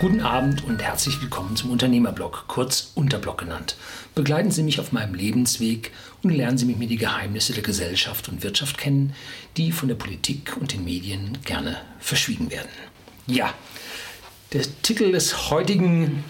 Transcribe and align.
Guten 0.00 0.20
Abend 0.20 0.64
und 0.64 0.82
herzlich 0.82 1.22
willkommen 1.22 1.54
zum 1.56 1.70
Unternehmerblog, 1.70 2.44
kurz 2.48 2.90
Unterblog 2.96 3.38
genannt. 3.38 3.76
Begleiten 4.14 4.50
Sie 4.50 4.64
mich 4.64 4.80
auf 4.80 4.90
meinem 4.90 5.14
Lebensweg 5.14 5.92
und 6.22 6.30
lernen 6.30 6.58
Sie 6.58 6.66
mit 6.66 6.78
mir 6.78 6.88
die 6.88 6.96
Geheimnisse 6.96 7.52
der 7.52 7.62
Gesellschaft 7.62 8.28
und 8.28 8.42
Wirtschaft 8.42 8.76
kennen, 8.76 9.14
die 9.56 9.70
von 9.70 9.88
der 9.88 9.94
Politik 9.94 10.56
und 10.60 10.72
den 10.72 10.84
Medien 10.84 11.38
gerne 11.44 11.80
verschwiegen 12.00 12.50
werden. 12.50 12.68
Ja, 13.28 13.54
der 14.52 14.62
Titel 14.82 15.12
des 15.12 15.50
heutigen 15.50 16.24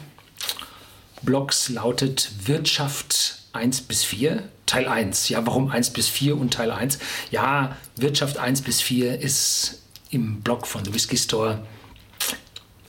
Blogs 1.23 1.71
lautet 1.71 2.31
Wirtschaft 2.45 3.39
1 3.55 3.81
bis 3.83 4.05
4, 4.05 4.43
Teil 4.67 4.87
1. 4.87 5.31
Ja, 5.31 5.47
warum 5.47 5.71
1 5.71 5.91
bis 5.91 6.09
4 6.09 6.37
und 6.37 6.53
Teil 6.53 6.71
1? 6.71 6.99
Ja, 7.31 7.77
Wirtschaft 7.97 8.37
1 8.37 8.61
bis 8.61 8.83
4 8.83 9.21
ist 9.21 9.83
im 10.11 10.43
Blog 10.43 10.67
von 10.67 10.85
The 10.85 10.93
Whisky 10.93 11.17
Store 11.17 11.65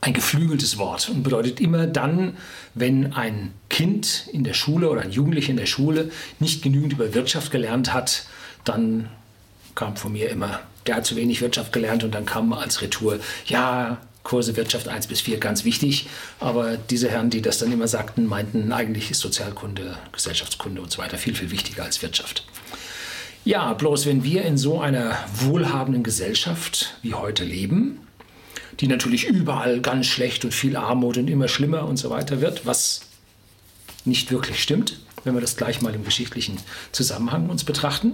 ein 0.05 0.13
geflügeltes 0.13 0.77
Wort 0.77 1.09
und 1.09 1.23
bedeutet 1.23 1.59
immer 1.59 1.87
dann, 1.87 2.37
wenn 2.75 3.13
ein 3.13 3.53
Kind 3.69 4.27
in 4.31 4.43
der 4.43 4.53
Schule 4.53 4.89
oder 4.91 5.01
ein 5.01 5.11
Jugendlicher 5.11 5.49
in 5.49 5.57
der 5.57 5.65
Schule 5.65 6.11
nicht 6.39 6.61
genügend 6.61 6.93
über 6.93 7.15
Wirtschaft 7.15 7.51
gelernt 7.51 7.91
hat, 7.91 8.27
dann 8.65 9.09
kam 9.73 9.95
von 9.95 10.11
mir 10.11 10.29
immer, 10.29 10.59
der 10.85 10.97
hat 10.97 11.07
zu 11.07 11.15
wenig 11.15 11.41
Wirtschaft 11.41 11.73
gelernt 11.73 12.03
und 12.03 12.13
dann 12.13 12.27
kam 12.27 12.53
als 12.53 12.83
Retour, 12.83 13.19
ja, 13.47 13.97
Kurse 14.21 14.55
Wirtschaft 14.55 14.87
1 14.87 15.07
bis 15.07 15.21
4 15.21 15.39
ganz 15.39 15.65
wichtig, 15.65 16.07
aber 16.39 16.77
diese 16.77 17.09
Herren, 17.09 17.31
die 17.31 17.41
das 17.41 17.57
dann 17.57 17.71
immer 17.71 17.87
sagten, 17.87 18.25
meinten, 18.25 18.71
eigentlich 18.71 19.09
ist 19.09 19.21
Sozialkunde, 19.21 19.97
Gesellschaftskunde 20.11 20.81
und 20.81 20.91
so 20.91 20.99
weiter 20.99 21.17
viel, 21.17 21.35
viel 21.35 21.49
wichtiger 21.49 21.83
als 21.83 22.01
Wirtschaft. 22.03 22.45
Ja, 23.43 23.73
bloß 23.73 24.05
wenn 24.05 24.23
wir 24.23 24.43
in 24.43 24.57
so 24.57 24.79
einer 24.79 25.17
wohlhabenden 25.35 26.03
Gesellschaft 26.03 26.95
wie 27.03 27.13
heute 27.13 27.43
leben, 27.43 28.04
die 28.79 28.87
natürlich 28.87 29.25
überall 29.25 29.81
ganz 29.81 30.07
schlecht 30.07 30.45
und 30.45 30.53
viel 30.53 30.75
Armut 30.75 31.17
und 31.17 31.29
immer 31.29 31.47
schlimmer 31.47 31.87
und 31.87 31.97
so 31.97 32.09
weiter 32.09 32.41
wird, 32.41 32.65
was 32.65 33.01
nicht 34.03 34.31
wirklich 34.31 34.61
stimmt, 34.61 34.99
wenn 35.23 35.33
wir 35.33 35.41
das 35.41 35.55
gleich 35.55 35.81
mal 35.81 35.93
im 35.93 36.03
geschichtlichen 36.03 36.57
Zusammenhang 36.91 37.49
uns 37.49 37.63
betrachten, 37.63 38.13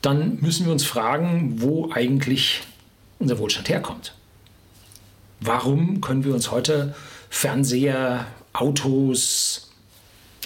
dann 0.00 0.38
müssen 0.40 0.66
wir 0.66 0.72
uns 0.72 0.84
fragen, 0.84 1.60
wo 1.62 1.90
eigentlich 1.92 2.62
unser 3.18 3.38
Wohlstand 3.38 3.68
herkommt. 3.68 4.14
Warum 5.40 6.00
können 6.00 6.24
wir 6.24 6.34
uns 6.34 6.50
heute 6.50 6.94
Fernseher, 7.30 8.26
Autos, 8.52 9.70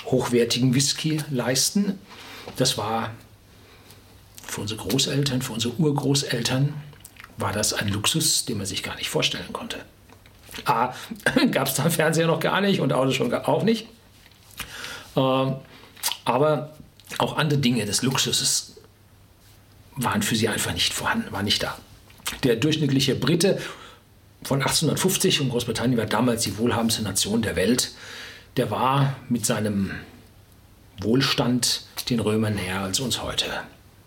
hochwertigen 0.06 0.74
Whisky 0.74 1.20
leisten? 1.30 1.98
Das 2.56 2.78
war 2.78 3.10
für 4.46 4.62
unsere 4.62 4.80
Großeltern, 4.80 5.42
für 5.42 5.52
unsere 5.52 5.74
Urgroßeltern 5.74 6.72
war 7.38 7.52
das 7.52 7.72
ein 7.72 7.88
Luxus, 7.88 8.44
den 8.44 8.58
man 8.58 8.66
sich 8.66 8.82
gar 8.82 8.96
nicht 8.96 9.10
vorstellen 9.10 9.52
konnte. 9.52 9.78
A, 10.64 10.94
gab 11.50 11.68
es 11.68 11.74
da 11.74 11.90
Fernseher 11.90 12.26
noch 12.26 12.40
gar 12.40 12.60
nicht 12.60 12.80
und 12.80 12.92
Autos 12.92 13.14
schon 13.14 13.32
auch 13.32 13.62
nicht. 13.62 13.86
Äh, 15.16 15.52
aber 16.24 16.76
auch 17.18 17.36
andere 17.36 17.60
Dinge 17.60 17.84
des 17.86 18.02
Luxuses 18.02 18.76
waren 19.96 20.22
für 20.22 20.36
sie 20.36 20.48
einfach 20.48 20.72
nicht 20.72 20.92
vorhanden, 20.92 21.32
waren 21.32 21.44
nicht 21.44 21.62
da. 21.62 21.78
Der 22.42 22.56
durchschnittliche 22.56 23.14
Brite 23.14 23.60
von 24.42 24.60
1850 24.60 25.40
und 25.40 25.50
Großbritannien 25.50 25.98
war 25.98 26.06
damals 26.06 26.42
die 26.42 26.58
wohlhabendste 26.58 27.02
Nation 27.02 27.42
der 27.42 27.56
Welt. 27.56 27.92
Der 28.56 28.70
war 28.70 29.16
mit 29.28 29.46
seinem 29.46 29.92
Wohlstand 31.00 31.82
den 32.08 32.20
Römern 32.20 32.54
näher 32.54 32.80
als 32.80 33.00
uns 33.00 33.22
heute. 33.22 33.46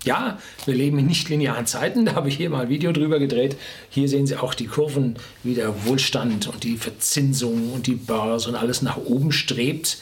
Ja, 0.06 0.40
wir 0.66 0.76
leben 0.76 0.98
in 1.00 1.08
nicht 1.08 1.28
linearen 1.28 1.66
Zeiten, 1.66 2.06
da 2.06 2.16
habe 2.16 2.30
ich 2.30 2.38
hier 2.38 2.50
mal 2.50 2.64
ein 2.64 2.70
Video 2.70 2.94
drüber 2.94 3.20
gedreht. 3.20 3.58
Hier 3.90 4.08
sehen 4.08 4.28
Sie 4.28 4.38
auch 4.38 4.54
die 4.54 4.68
Kurven, 4.68 5.18
wie 5.44 5.56
der 5.56 5.86
Wohlstand 5.86 6.48
und 6.48 6.64
die 6.64 6.78
Verzinsung 6.78 7.74
und 7.74 7.86
die 7.86 7.96
Börse 7.96 8.50
und 8.50 8.56
alles 8.56 8.82
nach 8.82 8.98
oben 8.98 9.34
strebt. 9.34 9.98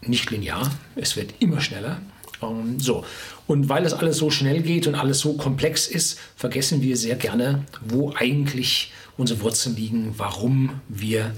Nicht 0.00 0.30
linear, 0.30 0.70
es 0.94 1.16
wird 1.16 1.34
immer 1.40 1.60
schneller. 1.60 2.00
Um, 2.40 2.60
ähm, 2.60 2.80
so. 2.80 3.04
Und 3.46 3.68
weil 3.68 3.84
es 3.84 3.92
alles 3.92 4.16
so 4.16 4.30
schnell 4.30 4.62
geht 4.62 4.86
und 4.86 4.94
alles 4.94 5.20
so 5.20 5.34
komplex 5.34 5.86
ist, 5.86 6.18
vergessen 6.36 6.82
wir 6.82 6.96
sehr 6.96 7.16
gerne, 7.16 7.64
wo 7.86 8.12
eigentlich 8.14 8.92
unsere 9.16 9.40
Wurzeln 9.40 9.76
liegen, 9.76 10.14
warum 10.16 10.80
wir 10.88 11.32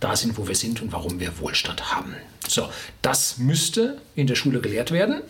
da 0.00 0.16
sind, 0.16 0.36
wo 0.36 0.48
wir 0.48 0.54
sind 0.54 0.82
und 0.82 0.92
warum 0.92 1.20
wir 1.20 1.38
Wohlstand 1.38 1.94
haben. 1.94 2.14
So, 2.46 2.68
das 3.00 3.38
müsste 3.38 4.00
in 4.14 4.26
der 4.26 4.34
Schule 4.34 4.60
gelehrt 4.60 4.90
werden. 4.90 5.22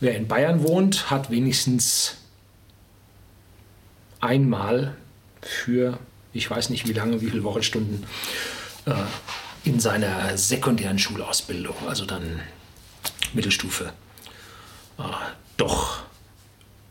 Wer 0.00 0.16
in 0.16 0.28
Bayern 0.28 0.62
wohnt, 0.62 1.10
hat 1.10 1.30
wenigstens 1.30 2.16
einmal 4.20 4.96
für, 5.42 5.98
ich 6.32 6.48
weiß 6.48 6.70
nicht 6.70 6.86
wie 6.86 6.92
lange, 6.92 7.20
wie 7.20 7.30
viele 7.30 7.44
Wochenstunden, 7.44 8.04
äh, 8.86 8.94
in 9.64 9.80
seiner 9.80 10.36
sekundären 10.36 10.98
Schulausbildung, 10.98 11.74
also 11.88 12.04
dann 12.04 12.40
Mittelstufe, 13.34 13.92
äh, 14.98 15.02
doch 15.56 16.00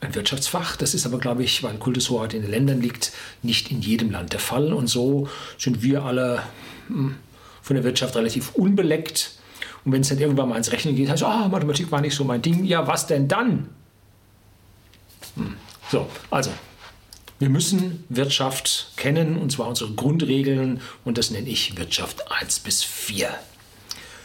ein 0.01 0.13
Wirtschaftsfach. 0.13 0.75
Das 0.75 0.94
ist 0.94 1.06
aber, 1.06 1.17
glaube 1.17 1.44
ich, 1.44 1.63
weil 1.63 1.78
Kultushoheit 1.78 2.34
in 2.34 2.41
den 2.41 2.51
Ländern 2.51 2.81
liegt, 2.81 3.13
nicht 3.41 3.72
in 3.72 3.81
jedem 3.81 4.12
Land 4.12 4.34
der 4.34 4.40
Fall. 4.40 4.73
Und 4.73 4.88
so 4.88 5.29
sind 5.57 5.81
wir 5.81 6.03
alle 6.03 6.44
hm, 6.88 7.16
von 7.62 7.75
der 7.75 7.84
Wirtschaft 7.84 8.16
relativ 8.16 8.53
unbeleckt 8.53 9.37
und 9.86 9.92
wenn 9.92 10.02
es 10.02 10.10
dann 10.10 10.20
irgendwann 10.20 10.50
mal 10.50 10.58
ins 10.58 10.72
Rechnen 10.72 10.96
geht, 10.96 11.10
heißt 11.10 11.24
es, 11.24 11.28
ah, 11.28 11.48
Mathematik 11.48 11.92
war 11.92 12.02
nicht 12.02 12.16
so 12.16 12.24
mein 12.24 12.42
Ding. 12.42 12.66
Ja, 12.66 12.88
was 12.88 13.08
denn 13.08 13.28
dann? 13.28 13.70
Hm. 15.36 15.56
So, 15.90 16.08
also, 16.30 16.52
wir 17.40 17.50
müssen 17.50 18.04
Wirtschaft 18.10 18.92
kennen, 18.98 19.38
und 19.38 19.52
zwar 19.52 19.68
unsere 19.68 19.92
Grundregeln, 19.92 20.82
und 21.06 21.18
das 21.18 21.30
nenne 21.30 21.48
ich 21.48 21.78
Wirtschaft 21.78 22.32
1 22.32 22.60
bis 22.60 22.84
4. 22.84 23.30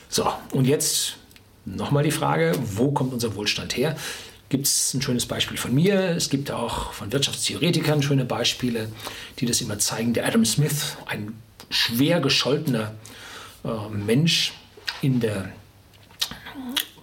So, 0.08 0.30
und 0.52 0.66
jetzt 0.66 1.16
nochmal 1.64 2.02
die 2.02 2.10
Frage, 2.10 2.52
wo 2.74 2.90
kommt 2.90 3.12
unser 3.12 3.34
Wohlstand 3.36 3.76
her? 3.76 3.96
Gibt 4.48 4.66
es 4.66 4.92
ein 4.92 5.00
schönes 5.00 5.26
Beispiel 5.26 5.56
von 5.56 5.74
mir. 5.74 6.10
Es 6.10 6.28
gibt 6.28 6.50
auch 6.50 6.92
von 6.92 7.12
Wirtschaftstheoretikern 7.12 8.02
schöne 8.02 8.24
Beispiele, 8.24 8.88
die 9.38 9.46
das 9.46 9.60
immer 9.60 9.78
zeigen. 9.78 10.12
Der 10.12 10.26
Adam 10.26 10.44
Smith, 10.44 10.96
ein 11.06 11.34
schwer 11.70 12.20
gescholtener 12.20 12.94
äh, 13.64 13.88
Mensch, 13.90 14.52
in 15.02 15.20
der 15.20 15.50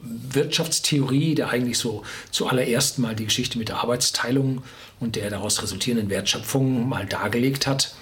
Wirtschaftstheorie, 0.01 1.35
der 1.35 1.49
eigentlich 1.49 1.77
so 1.77 2.03
zuallererst 2.31 2.99
mal 2.99 3.15
die 3.15 3.25
Geschichte 3.25 3.57
mit 3.57 3.69
der 3.69 3.77
Arbeitsteilung 3.77 4.63
und 4.99 5.15
der 5.15 5.29
daraus 5.29 5.61
resultierenden 5.61 6.09
Wertschöpfung 6.09 6.87
mal 6.87 7.05
dargelegt 7.05 7.67
hat. 7.67 7.93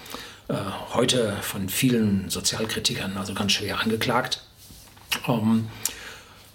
Äh, 0.47 0.55
heute 0.93 1.35
von 1.41 1.69
vielen 1.69 2.29
Sozialkritikern 2.29 3.17
also 3.17 3.33
ganz 3.33 3.53
schwer 3.53 3.79
angeklagt. 3.79 4.43
Ähm, 5.27 5.67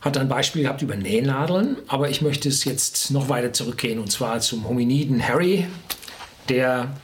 hat 0.01 0.17
ein 0.17 0.29
Beispiel 0.29 0.63
gehabt 0.63 0.83
über 0.83 0.97
Nähnadeln, 0.97 1.77
aber 1.87 2.11
ich 2.11 2.23
möchte 2.23 2.49
es 2.49 2.65
jetzt 2.65 3.11
noch 3.11 3.29
weiter 3.29 3.53
zurückgehen 3.53 3.99
und 3.99 4.11
zwar 4.11 4.41
zum 4.41 4.69
Hominiden 4.69 5.27
Harry, 5.27 5.67
der 6.49 6.97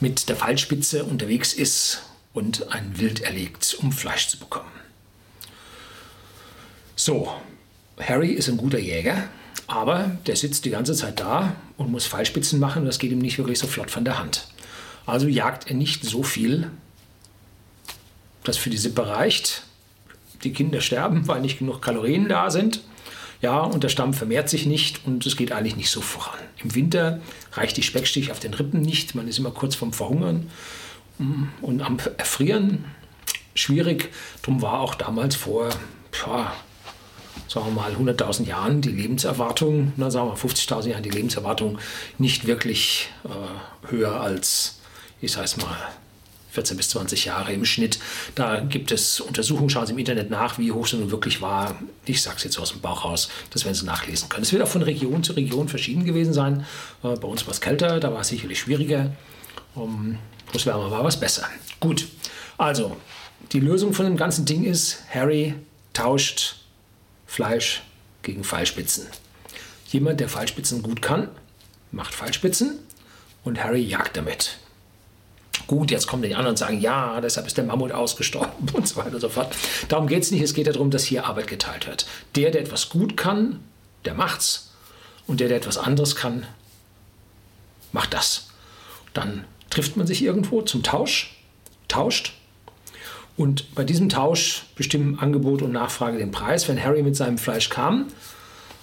mit 0.00 0.28
der 0.28 0.36
Fallspitze 0.36 1.04
unterwegs 1.04 1.52
ist 1.52 2.02
und 2.32 2.72
ein 2.72 2.98
Wild 2.98 3.20
erlegt, 3.20 3.76
um 3.80 3.92
Fleisch 3.92 4.26
zu 4.28 4.38
bekommen. 4.38 4.81
So, 7.04 7.32
Harry 8.00 8.28
ist 8.28 8.48
ein 8.48 8.56
guter 8.56 8.78
Jäger, 8.78 9.24
aber 9.66 10.18
der 10.28 10.36
sitzt 10.36 10.64
die 10.64 10.70
ganze 10.70 10.94
Zeit 10.94 11.18
da 11.18 11.56
und 11.76 11.90
muss 11.90 12.06
Pfeilspitzen 12.06 12.60
machen 12.60 12.84
das 12.84 13.00
geht 13.00 13.10
ihm 13.10 13.18
nicht 13.18 13.38
wirklich 13.38 13.58
so 13.58 13.66
flott 13.66 13.90
von 13.90 14.04
der 14.04 14.20
Hand. 14.20 14.46
Also 15.04 15.26
jagt 15.26 15.68
er 15.68 15.74
nicht 15.74 16.04
so 16.04 16.22
viel, 16.22 16.70
dass 18.44 18.56
für 18.56 18.70
die 18.70 18.76
Sippe 18.76 19.04
reicht. 19.04 19.64
Die 20.44 20.52
Kinder 20.52 20.80
sterben, 20.80 21.26
weil 21.26 21.40
nicht 21.40 21.58
genug 21.58 21.82
Kalorien 21.82 22.28
da 22.28 22.50
sind. 22.52 22.84
Ja, 23.40 23.62
und 23.62 23.82
der 23.82 23.88
Stamm 23.88 24.14
vermehrt 24.14 24.48
sich 24.48 24.66
nicht 24.66 25.04
und 25.04 25.26
es 25.26 25.36
geht 25.36 25.50
eigentlich 25.50 25.74
nicht 25.74 25.90
so 25.90 26.02
voran. 26.02 26.38
Im 26.62 26.76
Winter 26.76 27.20
reicht 27.54 27.76
die 27.76 27.82
Speckstich 27.82 28.30
auf 28.30 28.38
den 28.38 28.54
Rippen 28.54 28.80
nicht, 28.80 29.16
man 29.16 29.26
ist 29.26 29.40
immer 29.40 29.50
kurz 29.50 29.74
vorm 29.74 29.92
Verhungern 29.92 30.48
und 31.62 31.82
am 31.82 31.98
Erfrieren. 32.16 32.84
Schwierig, 33.56 34.12
darum 34.42 34.62
war 34.62 34.78
auch 34.78 34.94
damals 34.94 35.34
vor 35.34 35.68
ja, 36.24 36.52
sagen 37.48 37.66
wir 37.66 37.72
mal, 37.72 37.92
100.000 37.92 38.46
Jahren 38.46 38.80
die 38.80 38.90
Lebenserwartung, 38.90 39.92
na, 39.96 40.10
sagen 40.10 40.30
wir 40.30 40.36
50.000 40.36 40.88
Jahren 40.88 41.02
die 41.02 41.10
Lebenserwartung 41.10 41.78
nicht 42.18 42.46
wirklich 42.46 43.08
äh, 43.24 43.90
höher 43.90 44.20
als, 44.20 44.80
ich 45.20 45.32
sage 45.32 45.44
es 45.44 45.56
mal, 45.56 45.76
14 46.52 46.76
bis 46.76 46.90
20 46.90 47.24
Jahre 47.24 47.52
im 47.52 47.64
Schnitt. 47.64 47.98
Da 48.34 48.60
gibt 48.60 48.92
es 48.92 49.20
Untersuchungen, 49.20 49.70
schauen 49.70 49.86
Sie 49.86 49.92
im 49.92 49.98
Internet 49.98 50.30
nach, 50.30 50.58
wie 50.58 50.70
hoch 50.70 50.86
sie 50.86 50.96
nun 50.96 51.10
wirklich 51.10 51.40
war. 51.40 51.76
Ich 52.04 52.20
sage 52.20 52.36
es 52.36 52.44
jetzt 52.44 52.58
aus 52.58 52.72
dem 52.72 52.80
Bauch 52.80 53.04
raus, 53.04 53.30
das 53.50 53.64
werden 53.64 53.74
Sie 53.74 53.86
nachlesen 53.86 54.28
können. 54.28 54.42
Es 54.42 54.52
wird 54.52 54.62
auch 54.62 54.68
von 54.68 54.82
Region 54.82 55.24
zu 55.24 55.32
Region 55.32 55.68
verschieden 55.68 56.04
gewesen 56.04 56.34
sein. 56.34 56.66
Äh, 57.02 57.16
bei 57.16 57.28
uns 57.28 57.46
war 57.46 57.52
es 57.52 57.60
kälter, 57.60 58.00
da 58.00 58.12
war 58.12 58.20
es 58.20 58.28
sicherlich 58.28 58.60
schwieriger. 58.60 59.12
Um, 59.74 60.18
wo 60.52 60.58
es 60.58 60.66
wärmer 60.66 60.90
war, 60.90 61.00
war 61.00 61.08
es 61.08 61.18
besser. 61.18 61.46
Gut, 61.80 62.06
also 62.58 62.98
die 63.52 63.60
Lösung 63.60 63.94
von 63.94 64.04
dem 64.04 64.18
ganzen 64.18 64.44
Ding 64.44 64.64
ist, 64.64 64.98
Harry 65.10 65.54
tauscht 65.94 66.56
Fleisch 67.32 67.82
gegen 68.20 68.44
Pfeilspitzen. 68.44 69.06
Jemand, 69.88 70.20
der 70.20 70.28
Pfeilspitzen 70.28 70.82
gut 70.82 71.00
kann, 71.00 71.30
macht 71.90 72.12
Pfeilspitzen 72.12 72.78
und 73.42 73.64
Harry 73.64 73.80
jagt 73.80 74.18
damit. 74.18 74.58
Gut, 75.66 75.90
jetzt 75.90 76.06
kommen 76.06 76.22
die 76.22 76.34
anderen 76.34 76.50
und 76.50 76.58
sagen, 76.58 76.78
ja, 76.78 77.18
deshalb 77.22 77.46
ist 77.46 77.56
der 77.56 77.64
Mammut 77.64 77.90
ausgestorben 77.90 78.68
und 78.74 78.86
so 78.86 78.96
weiter 78.96 79.14
und 79.14 79.20
so 79.22 79.30
fort. 79.30 79.56
Darum 79.88 80.08
geht 80.08 80.24
es 80.24 80.30
nicht. 80.30 80.42
Es 80.42 80.52
geht 80.52 80.66
darum, 80.66 80.90
dass 80.90 81.04
hier 81.04 81.24
Arbeit 81.24 81.46
geteilt 81.46 81.86
wird. 81.86 82.04
Der, 82.36 82.50
der 82.50 82.60
etwas 82.60 82.90
gut 82.90 83.16
kann, 83.16 83.60
der 84.04 84.12
macht's. 84.12 84.74
Und 85.26 85.40
der, 85.40 85.48
der 85.48 85.56
etwas 85.56 85.78
anderes 85.78 86.14
kann, 86.16 86.44
macht 87.92 88.12
das. 88.12 88.48
Dann 89.14 89.46
trifft 89.70 89.96
man 89.96 90.06
sich 90.06 90.22
irgendwo 90.22 90.60
zum 90.60 90.82
Tausch, 90.82 91.34
tauscht. 91.88 92.34
Und 93.36 93.74
bei 93.74 93.84
diesem 93.84 94.08
Tausch 94.08 94.64
bestimmen 94.76 95.18
Angebot 95.18 95.62
und 95.62 95.72
Nachfrage 95.72 96.18
den 96.18 96.30
Preis. 96.30 96.68
Wenn 96.68 96.82
Harry 96.82 97.02
mit 97.02 97.16
seinem 97.16 97.38
Fleisch 97.38 97.70
kam, 97.70 98.06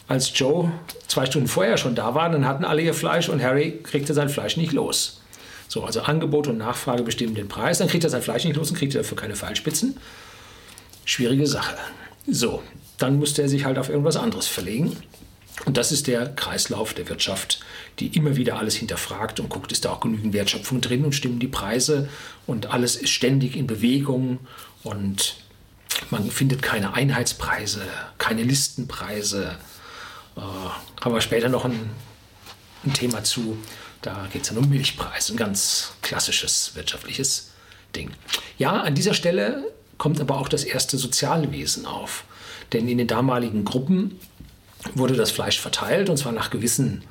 als 0.07 0.37
Joe 0.37 0.71
zwei 1.07 1.25
Stunden 1.27 1.47
vorher 1.47 1.77
schon 1.77 1.95
da 1.95 2.15
war, 2.15 2.29
dann 2.29 2.45
hatten 2.45 2.65
alle 2.65 2.81
ihr 2.81 2.95
Fleisch 2.95 3.29
und 3.29 3.43
Harry 3.43 3.79
kriegte 3.83 4.13
sein 4.13 4.29
Fleisch 4.29 4.57
nicht 4.57 4.73
los. 4.73 5.21
So, 5.67 5.83
also 5.83 6.01
Angebot 6.01 6.47
und 6.47 6.57
Nachfrage 6.57 7.03
bestimmen 7.03 7.35
den 7.35 7.47
Preis. 7.47 7.77
Dann 7.77 7.87
kriegt 7.87 8.03
er 8.03 8.09
sein 8.09 8.23
Fleisch 8.23 8.43
nicht 8.43 8.55
los 8.55 8.71
und 8.71 8.77
kriegt 8.77 8.95
dafür 8.95 9.15
keine 9.15 9.35
Pfeilspitzen. 9.35 9.97
Schwierige 11.05 11.45
Sache. 11.45 11.75
So, 12.27 12.63
dann 12.97 13.19
musste 13.19 13.43
er 13.43 13.49
sich 13.49 13.65
halt 13.65 13.77
auf 13.77 13.89
irgendwas 13.89 14.17
anderes 14.17 14.47
verlegen. 14.47 14.97
Und 15.65 15.77
das 15.77 15.91
ist 15.91 16.07
der 16.07 16.27
Kreislauf 16.35 16.93
der 16.93 17.09
Wirtschaft, 17.09 17.59
die 17.99 18.15
immer 18.15 18.35
wieder 18.35 18.57
alles 18.57 18.75
hinterfragt 18.75 19.39
und 19.39 19.49
guckt, 19.49 19.71
ist 19.71 19.85
da 19.85 19.91
auch 19.91 19.99
genügend 19.99 20.33
Wertschöpfung 20.33 20.81
drin 20.81 21.03
und 21.03 21.13
stimmen 21.13 21.39
die 21.39 21.47
Preise 21.47 22.09
und 22.47 22.67
alles 22.67 22.95
ist 22.95 23.11
ständig 23.11 23.55
in 23.55 23.67
Bewegung 23.67 24.39
und 24.83 25.35
man 26.11 26.29
findet 26.31 26.61
keine 26.61 26.93
Einheitspreise, 26.93 27.81
keine 28.17 28.43
Listenpreise. 28.43 29.57
Äh, 30.37 30.41
haben 30.41 31.13
wir 31.13 31.21
später 31.21 31.49
noch 31.49 31.65
ein, 31.65 31.89
ein 32.85 32.93
Thema 32.93 33.23
zu. 33.23 33.57
Da 34.01 34.27
geht 34.31 34.43
es 34.43 34.49
dann 34.49 34.57
um 34.57 34.69
Milchpreis, 34.69 35.29
ein 35.29 35.35
ganz 35.35 35.91
klassisches 36.01 36.71
wirtschaftliches 36.75 37.51
Ding. 37.95 38.11
Ja, 38.57 38.81
an 38.81 38.95
dieser 38.95 39.13
Stelle 39.13 39.65
kommt 39.97 40.21
aber 40.21 40.37
auch 40.39 40.47
das 40.47 40.63
erste 40.63 40.97
Sozialwesen 40.97 41.85
auf. 41.85 42.23
Denn 42.71 42.87
in 42.87 42.97
den 42.97 43.07
damaligen 43.07 43.65
Gruppen 43.65 44.19
wurde 44.95 45.15
das 45.15 45.31
Fleisch 45.31 45.59
verteilt 45.59 46.09
und 46.09 46.17
zwar 46.17 46.31
nach 46.31 46.49
gewissen 46.49 47.03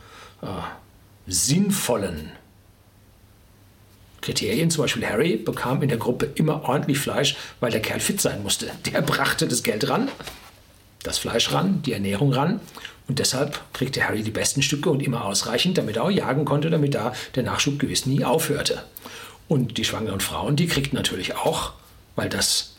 äh, 0.42 0.46
sinnvollen 1.26 2.32
Kriterien. 4.20 4.70
Zum 4.70 4.84
Beispiel 4.84 5.06
Harry 5.06 5.36
bekam 5.36 5.82
in 5.82 5.88
der 5.88 5.98
Gruppe 5.98 6.30
immer 6.34 6.64
ordentlich 6.64 6.98
Fleisch, 6.98 7.36
weil 7.60 7.70
der 7.70 7.82
Kerl 7.82 8.00
fit 8.00 8.20
sein 8.20 8.42
musste. 8.42 8.70
Der 8.86 9.02
brachte 9.02 9.46
das 9.46 9.62
Geld 9.62 9.88
ran, 9.88 10.08
das 11.02 11.18
Fleisch 11.18 11.52
ran, 11.52 11.82
die 11.82 11.92
Ernährung 11.92 12.32
ran 12.32 12.60
und 13.08 13.18
deshalb 13.18 13.60
kriegte 13.72 14.06
Harry 14.06 14.22
die 14.22 14.30
besten 14.30 14.62
Stücke 14.62 14.90
und 14.90 15.02
immer 15.02 15.24
ausreichend, 15.24 15.78
damit 15.78 15.96
er 15.96 16.04
auch 16.04 16.10
jagen 16.10 16.44
konnte, 16.44 16.70
damit 16.70 16.94
da 16.94 17.14
der 17.34 17.42
Nachschub 17.42 17.78
gewiss 17.78 18.06
nie 18.06 18.24
aufhörte. 18.24 18.84
Und 19.48 19.78
die 19.78 19.84
schwangeren 19.84 20.20
Frauen, 20.20 20.56
die 20.56 20.66
kriegten 20.66 20.96
natürlich 20.96 21.36
auch, 21.36 21.72
weil 22.16 22.28
das 22.28 22.74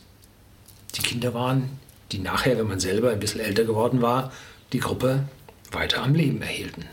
die 0.96 1.02
Kinder 1.02 1.34
waren, 1.34 1.80
die 2.12 2.20
nachher, 2.20 2.58
wenn 2.58 2.68
man 2.68 2.80
selber 2.80 3.12
ein 3.12 3.20
bisschen 3.20 3.42
älter 3.42 3.64
geworden 3.64 4.02
war, 4.02 4.32
die 4.74 4.80
Gruppe 4.80 5.24
weiter 5.72 6.04
am 6.04 6.16
Leben 6.16 6.42
erhielten. 6.42 6.86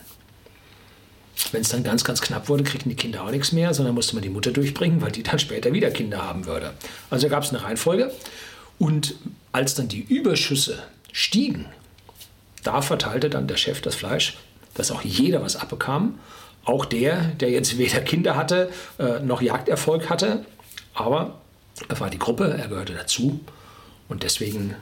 Wenn 1.52 1.61
es 1.61 1.69
dann 1.69 1.84
ganz, 1.84 2.02
ganz 2.02 2.20
knapp 2.20 2.49
wurde, 2.49 2.64
kriegten 2.64 2.88
die 2.88 2.96
Kinder 2.96 3.23
auch 3.23 3.31
nichts 3.31 3.52
mehr, 3.52 3.75
sondern 3.75 3.94
musste 3.94 4.14
man 4.14 4.23
die 4.23 4.31
Mutter 4.31 4.52
durchbringen, 4.52 5.02
weil 5.02 5.12
die 5.12 5.23
dann 5.23 5.38
später 5.38 5.73
wieder 5.73 5.90
Kinder 5.90 6.23
haben 6.23 6.46
würde. 6.46 6.73
Also 7.11 7.28
gab 7.28 7.44
es 7.44 7.50
eine 7.50 7.62
Reihenfolge. 7.62 8.12
Und 8.78 9.17
als 9.52 9.75
dann 9.75 9.88
die 9.88 10.00
Überschüsse 10.00 10.82
stiegen, 11.12 11.67
da 12.62 12.82
verteilte 12.82 13.31
dann 13.31 13.46
der 13.46 13.56
Chef 13.56 13.81
das 13.81 13.94
Fleisch, 13.94 14.38
dass 14.75 14.90
auch 14.90 15.02
jeder 15.02 15.43
was 15.43 15.56
abbekam. 15.56 16.19
Auch 16.64 16.84
der, 16.84 17.22
der 17.22 17.50
jetzt 17.50 17.79
weder 17.79 18.00
Kinder 18.00 18.34
hatte 18.34 18.70
äh, 18.99 19.20
noch 19.20 19.40
Jagderfolg 19.40 20.11
hatte. 20.11 20.44
Aber 20.94 21.38
er 21.88 22.00
war 22.00 22.11
die 22.11 22.19
Gruppe, 22.19 22.56
er 22.58 22.69
gehörte 22.69 22.94
dazu. 22.94 23.40
Und 24.08 24.22
deswegen 24.22 24.75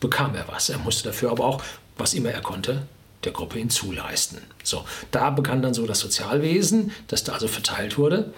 bekam 0.00 0.34
er 0.34 0.48
was. 0.48 0.68
Er 0.68 0.78
musste 0.78 1.10
dafür 1.10 1.30
aber 1.30 1.44
auch 1.44 1.62
was 1.98 2.14
immer 2.14 2.30
er 2.30 2.40
konnte, 2.40 2.86
der 3.24 3.32
Gruppe 3.32 3.58
hinzuleisten. 3.58 4.38
So, 4.62 4.84
da 5.10 5.30
begann 5.30 5.62
dann 5.62 5.74
so 5.74 5.86
das 5.86 6.00
Sozialwesen, 6.00 6.92
das 7.08 7.24
da 7.24 7.32
also 7.32 7.48
verteilt 7.48 7.98
wurde. 7.98 8.32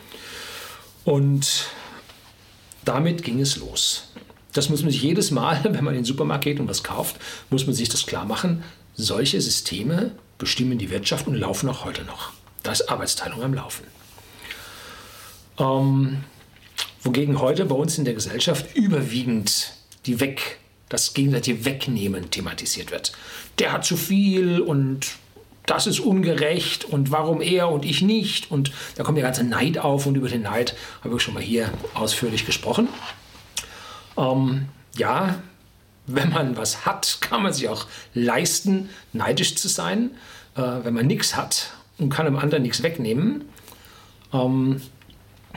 Und 1.04 1.66
damit 2.84 3.22
ging 3.22 3.40
es 3.40 3.56
los. 3.56 4.08
Das 4.52 4.68
muss 4.68 4.82
man 4.82 4.90
sich 4.90 5.02
jedes 5.02 5.30
Mal, 5.30 5.60
wenn 5.64 5.84
man 5.84 5.94
in 5.94 6.00
den 6.00 6.04
Supermarkt 6.04 6.44
geht 6.44 6.60
und 6.60 6.68
was 6.68 6.82
kauft, 6.82 7.16
muss 7.50 7.66
man 7.66 7.74
sich 7.74 7.88
das 7.88 8.06
klar 8.06 8.24
machen. 8.24 8.64
Solche 8.94 9.40
Systeme 9.40 10.12
bestimmen 10.38 10.78
die 10.78 10.90
Wirtschaft 10.90 11.26
und 11.26 11.34
laufen 11.34 11.68
auch 11.68 11.84
heute 11.84 12.04
noch. 12.04 12.32
Da 12.62 12.72
ist 12.72 12.88
Arbeitsteilung 12.88 13.42
am 13.42 13.54
Laufen. 13.54 13.84
Ähm, 15.58 16.24
wogegen 17.02 17.40
heute 17.40 17.66
bei 17.66 17.74
uns 17.74 17.98
in 17.98 18.04
der 18.04 18.14
Gesellschaft 18.14 18.74
überwiegend 18.74 19.74
die 20.06 20.20
Weg 20.20 20.59
das 20.90 21.14
gegenseitige 21.14 21.64
Wegnehmen 21.64 22.31
thematisiert 22.31 22.90
wird. 22.90 23.12
Der 23.58 23.72
hat 23.72 23.87
zu 23.87 23.96
viel 23.96 24.60
und 24.60 25.06
das 25.64 25.87
ist 25.87 26.00
ungerecht 26.00 26.84
und 26.84 27.10
warum 27.12 27.40
er 27.40 27.70
und 27.70 27.84
ich 27.84 28.02
nicht. 28.02 28.50
Und 28.50 28.72
da 28.96 29.04
kommt 29.04 29.16
der 29.16 29.25
ganze 29.25 29.44
Neid 29.44 29.78
auf 29.78 30.04
und 30.04 30.16
über 30.16 30.28
den 30.28 30.42
Neid 30.42 30.75
habe 31.02 31.16
ich 31.16 31.22
schon 31.22 31.32
mal 31.32 31.42
hier 31.42 31.70
ausführlich 31.94 32.44
gesprochen. 32.44 32.88
Ähm, 34.19 34.69
ja, 34.96 35.37
wenn 36.06 36.31
man 36.31 36.56
was 36.56 36.84
hat, 36.87 37.19
kann 37.20 37.42
man 37.42 37.52
sich 37.52 37.69
auch 37.69 37.87
leisten, 38.12 38.90
neidisch 39.12 39.54
zu 39.54 39.69
sein. 39.69 40.10
Äh, 40.56 40.62
wenn 40.82 40.94
man 40.94 41.06
nichts 41.06 41.37
hat 41.37 41.70
und 41.98 42.10
kann 42.10 42.25
dem 42.25 42.37
anderen 42.37 42.64
nichts 42.64 42.82
wegnehmen, 42.82 43.44
ähm, 44.32 44.82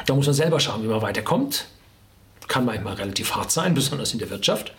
da 0.05 0.13
muss 0.13 0.27
man 0.27 0.35
selber 0.35 0.59
schauen, 0.59 0.83
wie 0.83 0.87
man 0.87 1.01
weiterkommt. 1.01 1.65
Kann 2.47 2.65
manchmal 2.65 2.93
relativ 2.93 3.33
hart 3.35 3.51
sein, 3.51 3.73
besonders 3.73 4.13
in 4.13 4.19
der 4.19 4.29
Wirtschaft. 4.29 4.73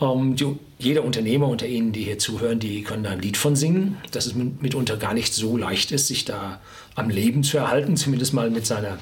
Ähm, 0.00 0.36
die, 0.36 0.58
jeder 0.78 1.04
Unternehmer 1.04 1.48
unter 1.48 1.66
Ihnen, 1.66 1.92
die 1.92 2.04
hier 2.04 2.18
zuhören, 2.18 2.58
die 2.58 2.82
können 2.82 3.04
da 3.04 3.10
ein 3.10 3.20
Lied 3.20 3.36
von 3.36 3.56
singen, 3.56 3.96
dass 4.10 4.26
es 4.26 4.34
mitunter 4.34 4.96
gar 4.96 5.14
nicht 5.14 5.34
so 5.34 5.56
leicht 5.56 5.92
ist, 5.92 6.08
sich 6.08 6.24
da 6.24 6.60
am 6.94 7.08
Leben 7.08 7.42
zu 7.42 7.58
erhalten, 7.58 7.96
zumindest 7.96 8.34
mal 8.34 8.50
mit 8.50 8.66
seiner 8.66 8.98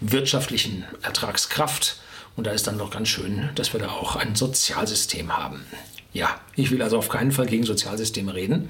wirtschaftlichen 0.00 0.84
Ertragskraft. 1.02 2.00
Und 2.36 2.46
da 2.46 2.52
ist 2.52 2.66
dann 2.66 2.76
noch 2.76 2.90
ganz 2.90 3.08
schön, 3.08 3.50
dass 3.56 3.72
wir 3.72 3.80
da 3.80 3.90
auch 3.90 4.16
ein 4.16 4.36
Sozialsystem 4.36 5.36
haben. 5.36 5.64
Ja, 6.12 6.40
ich 6.54 6.70
will 6.70 6.82
also 6.82 6.98
auf 6.98 7.08
keinen 7.08 7.32
Fall 7.32 7.46
gegen 7.46 7.64
Sozialsysteme 7.64 8.34
reden, 8.34 8.68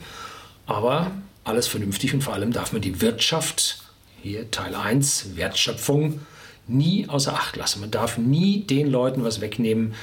aber 0.67 1.11
alles 1.45 1.67
vernünftig 1.67 2.13
und 2.15 2.23
vor 2.23 2.35
allem 2.35 2.53
darf 2.53 2.73
man 2.73 2.83
die 2.83 3.01
Wirtschaft, 3.01 3.83
hier 4.23 4.51
Teil 4.51 4.75
1, 4.75 5.37
Wertschöpfung, 5.37 6.21
nie 6.67 7.09
außer 7.09 7.33
Acht 7.35 7.57
lassen. 7.57 7.81
Man 7.81 7.91
darf 7.91 8.19
nie 8.19 8.65
den 8.65 8.91
Leuten 8.91 9.23
was 9.23 9.41
wegnehmen, 9.41 9.95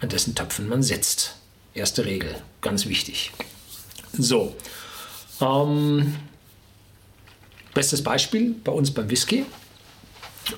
an 0.00 0.08
dessen 0.08 0.34
Töpfen 0.34 0.68
man 0.68 0.82
sitzt. 0.82 1.36
Erste 1.74 2.04
Regel, 2.04 2.34
ganz 2.60 2.86
wichtig. 2.86 3.32
So, 4.12 4.56
ähm, 5.40 6.16
bestes 7.74 8.02
Beispiel 8.02 8.54
bei 8.64 8.72
uns 8.72 8.90
beim 8.90 9.08
Whisky. 9.08 9.46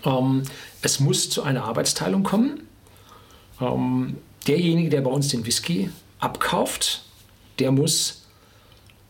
Ähm, 0.05 0.43
es 0.81 1.01
muss 1.01 1.29
zu 1.29 1.43
einer 1.43 1.65
Arbeitsteilung 1.65 2.23
kommen. 2.23 2.67
Ähm, 3.61 4.17
derjenige, 4.47 4.91
der 4.91 5.03
bei 5.03 5.11
uns 5.11 5.29
den 5.29 5.45
Whisky 5.45 5.91
abkauft, 6.19 7.03
der 7.59 7.73
muss 7.73 8.23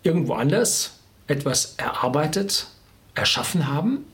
irgendwo 0.02 0.34
anders 0.34 0.98
etwas 1.26 1.74
erarbeitet, 1.76 2.66
erschaffen 3.14 3.68
haben. 3.68 4.04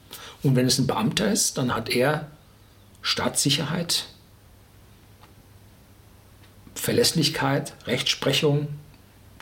Und 0.43 0.57
wenn 0.57 0.67
es 0.67 0.79
ein 0.79 0.87
Beamter 0.87 1.31
ist, 1.33 1.59
dann 1.59 1.75
hat 1.75 1.89
er 1.89 2.31
Staatssicherheit, 3.03 4.07
Verlässlichkeit, 6.79 7.75
Rechtsprechung, 7.87 8.69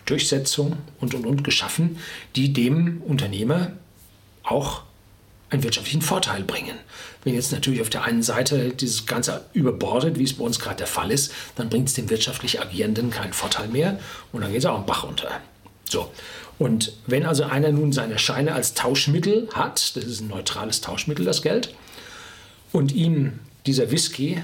Durchsetzung 0.06 0.76
und, 1.00 1.14
und, 1.14 1.26
und 1.26 1.44
geschaffen, 1.44 1.98
die 2.34 2.52
dem 2.52 3.02
Unternehmer 3.02 3.72
auch 4.42 4.82
einen 5.50 5.62
wirtschaftlichen 5.62 6.02
Vorteil 6.02 6.42
bringen. 6.42 6.76
Wenn 7.22 7.34
jetzt 7.34 7.52
natürlich 7.52 7.80
auf 7.80 7.90
der 7.90 8.04
einen 8.04 8.22
Seite 8.22 8.70
dieses 8.70 9.06
Ganze 9.06 9.44
überbordet, 9.52 10.18
wie 10.18 10.24
es 10.24 10.34
bei 10.34 10.44
uns 10.44 10.58
gerade 10.58 10.76
der 10.76 10.86
Fall 10.86 11.10
ist, 11.10 11.32
dann 11.56 11.68
bringt 11.68 11.88
es 11.88 11.94
dem 11.94 12.10
wirtschaftlich 12.10 12.60
Agierenden 12.60 13.10
keinen 13.10 13.32
Vorteil 13.32 13.68
mehr 13.68 13.98
und 14.32 14.42
dann 14.42 14.50
geht 14.50 14.60
es 14.60 14.66
auch 14.66 14.78
im 14.78 14.86
Bach 14.86 15.04
runter. 15.04 15.40
So. 15.88 16.10
Und 16.58 16.94
wenn 17.06 17.26
also 17.26 17.44
einer 17.44 17.70
nun 17.70 17.92
seine 17.92 18.18
Scheine 18.18 18.54
als 18.54 18.74
Tauschmittel 18.74 19.48
hat, 19.52 19.96
das 19.96 20.04
ist 20.04 20.20
ein 20.20 20.28
neutrales 20.28 20.80
Tauschmittel, 20.80 21.24
das 21.24 21.42
Geld, 21.42 21.74
und 22.72 22.92
ihm 22.92 23.40
dieser 23.66 23.90
Whisky 23.90 24.42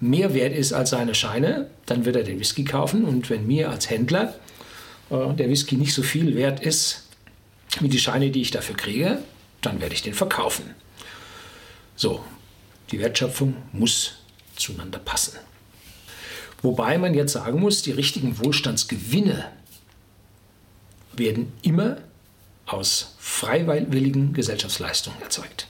mehr 0.00 0.34
wert 0.34 0.54
ist 0.54 0.72
als 0.72 0.90
seine 0.90 1.14
Scheine, 1.14 1.70
dann 1.86 2.04
wird 2.04 2.16
er 2.16 2.22
den 2.22 2.38
Whisky 2.38 2.64
kaufen. 2.64 3.04
Und 3.04 3.30
wenn 3.30 3.46
mir 3.46 3.70
als 3.70 3.90
Händler 3.90 4.34
äh, 5.10 5.32
der 5.34 5.48
Whisky 5.48 5.76
nicht 5.76 5.94
so 5.94 6.02
viel 6.02 6.34
wert 6.34 6.60
ist 6.60 7.08
wie 7.80 7.88
die 7.88 7.98
Scheine, 7.98 8.30
die 8.30 8.42
ich 8.42 8.50
dafür 8.50 8.76
kriege, 8.76 9.18
dann 9.60 9.80
werde 9.80 9.94
ich 9.94 10.02
den 10.02 10.14
verkaufen. 10.14 10.74
So, 11.96 12.22
die 12.90 12.98
Wertschöpfung 12.98 13.56
muss 13.72 14.14
zueinander 14.56 14.98
passen. 14.98 15.38
Wobei 16.62 16.98
man 16.98 17.14
jetzt 17.14 17.32
sagen 17.32 17.60
muss, 17.60 17.82
die 17.82 17.92
richtigen 17.92 18.38
Wohlstandsgewinne 18.42 19.50
werden 21.14 21.52
immer 21.62 21.98
aus 22.66 23.14
freiwilligen 23.18 24.32
Gesellschaftsleistungen 24.32 25.20
erzeugt. 25.22 25.68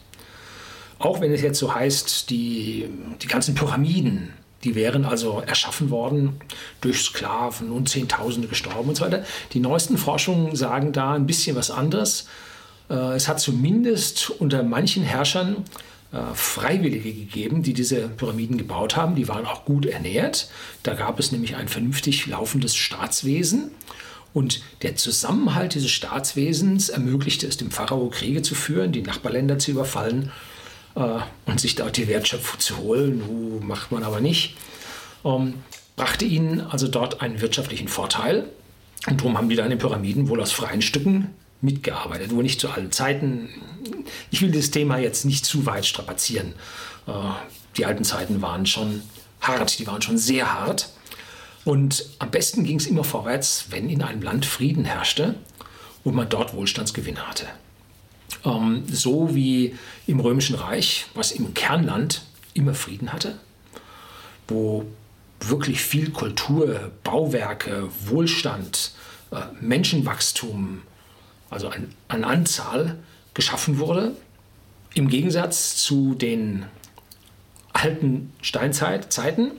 Auch 0.98 1.20
wenn 1.20 1.32
es 1.32 1.42
jetzt 1.42 1.58
so 1.58 1.74
heißt, 1.74 2.30
die, 2.30 2.88
die 3.22 3.26
ganzen 3.26 3.54
Pyramiden, 3.54 4.32
die 4.64 4.74
wären 4.74 5.04
also 5.04 5.40
erschaffen 5.40 5.90
worden 5.90 6.40
durch 6.80 7.02
Sklaven 7.02 7.70
und 7.70 7.88
Zehntausende 7.88 8.48
gestorben 8.48 8.88
und 8.88 8.96
so 8.96 9.04
weiter. 9.04 9.24
Die 9.52 9.60
neuesten 9.60 9.98
Forschungen 9.98 10.56
sagen 10.56 10.92
da 10.92 11.14
ein 11.14 11.26
bisschen 11.26 11.56
was 11.56 11.70
anderes. 11.70 12.28
Äh, 12.88 13.14
es 13.14 13.28
hat 13.28 13.40
zumindest 13.40 14.30
unter 14.30 14.62
manchen 14.62 15.02
Herrschern 15.02 15.64
äh, 16.12 16.18
Freiwillige 16.34 17.12
gegeben, 17.12 17.62
die 17.62 17.74
diese 17.74 18.08
Pyramiden 18.08 18.56
gebaut 18.56 18.96
haben. 18.96 19.14
Die 19.14 19.28
waren 19.28 19.44
auch 19.44 19.64
gut 19.66 19.86
ernährt. 19.86 20.48
Da 20.82 20.94
gab 20.94 21.20
es 21.20 21.30
nämlich 21.30 21.56
ein 21.56 21.68
vernünftig 21.68 22.26
laufendes 22.26 22.74
Staatswesen. 22.74 23.70
Und 24.32 24.62
der 24.82 24.96
Zusammenhalt 24.96 25.74
dieses 25.74 25.90
Staatswesens 25.90 26.88
ermöglichte 26.88 27.46
es 27.46 27.56
dem 27.56 27.70
Pharao, 27.70 28.08
Kriege 28.10 28.42
zu 28.42 28.54
führen, 28.54 28.92
die 28.92 29.02
Nachbarländer 29.02 29.58
zu 29.58 29.70
überfallen 29.70 30.32
und 30.96 31.60
sich 31.60 31.74
dort 31.74 31.96
die 31.98 32.08
Wertschöpfung 32.08 32.58
zu 32.58 32.78
holen. 32.78 33.66
Macht 33.66 33.92
man 33.92 34.02
aber 34.02 34.20
nicht. 34.20 34.56
Ähm, 35.24 35.54
brachte 35.94 36.24
ihnen 36.24 36.60
also 36.60 36.88
dort 36.88 37.20
einen 37.20 37.40
wirtschaftlichen 37.40 37.88
Vorteil. 37.88 38.48
Und 39.06 39.20
darum 39.20 39.36
haben 39.36 39.48
die 39.48 39.56
da 39.56 39.64
in 39.64 39.70
den 39.70 39.78
Pyramiden 39.78 40.28
wohl 40.28 40.40
aus 40.40 40.52
freien 40.52 40.82
Stücken 40.82 41.34
mitgearbeitet. 41.60 42.34
Wohl 42.34 42.42
nicht 42.42 42.60
zu 42.60 42.70
allen 42.70 42.92
Zeiten. 42.92 43.50
Ich 44.30 44.40
will 44.40 44.50
das 44.50 44.70
Thema 44.70 44.98
jetzt 44.98 45.24
nicht 45.24 45.44
zu 45.44 45.66
weit 45.66 45.84
strapazieren. 45.84 46.54
Äh, 47.06 47.12
die 47.76 47.84
alten 47.84 48.04
Zeiten 48.04 48.40
waren 48.40 48.64
schon 48.64 49.02
hart, 49.40 49.78
die 49.78 49.86
waren 49.86 50.00
schon 50.00 50.16
sehr 50.16 50.54
hart. 50.54 50.90
Und 51.66 52.06
am 52.20 52.30
besten 52.30 52.64
ging 52.64 52.78
es 52.78 52.86
immer 52.86 53.04
vorwärts, 53.04 53.66
wenn 53.70 53.90
in 53.90 54.02
einem 54.02 54.22
Land 54.22 54.46
Frieden 54.46 54.84
herrschte 54.84 55.34
und 56.04 56.14
man 56.14 56.28
dort 56.28 56.54
Wohlstandsgewinne 56.54 57.28
hatte. 57.28 57.46
Ähm, 58.44 58.84
so 58.90 59.34
wie 59.34 59.74
im 60.06 60.20
Römischen 60.20 60.56
Reich, 60.56 61.06
was 61.14 61.32
im 61.32 61.54
Kernland 61.54 62.22
immer 62.54 62.74
Frieden 62.74 63.12
hatte, 63.12 63.38
wo 64.48 64.86
wirklich 65.40 65.80
viel 65.80 66.10
Kultur, 66.10 66.92
Bauwerke, 67.04 67.88
Wohlstand, 68.06 68.92
äh, 69.30 69.42
Menschenwachstum, 69.60 70.82
also 71.50 71.68
an, 71.68 71.92
an 72.08 72.24
Anzahl 72.24 72.98
geschaffen 73.34 73.78
wurde, 73.78 74.16
im 74.94 75.08
Gegensatz 75.08 75.76
zu 75.76 76.14
den 76.14 76.64
alten 77.72 78.32
Steinzeitzeiten, 78.40 79.50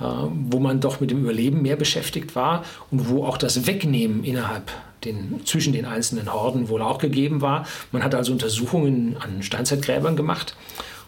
äh, 0.00 0.04
wo 0.04 0.58
man 0.58 0.80
doch 0.80 1.00
mit 1.00 1.10
dem 1.10 1.22
Überleben 1.22 1.62
mehr 1.62 1.76
beschäftigt 1.76 2.34
war 2.34 2.64
und 2.90 3.08
wo 3.08 3.24
auch 3.24 3.38
das 3.38 3.66
Wegnehmen 3.66 4.24
innerhalb 4.24 4.72
den, 5.04 5.44
zwischen 5.44 5.72
den 5.72 5.84
einzelnen 5.84 6.32
Horden 6.32 6.68
wohl 6.68 6.82
auch 6.82 6.98
gegeben 6.98 7.40
war. 7.40 7.66
Man 7.90 8.02
hat 8.02 8.14
also 8.14 8.32
Untersuchungen 8.32 9.16
an 9.18 9.42
Steinzeitgräbern 9.42 10.16
gemacht 10.16 10.56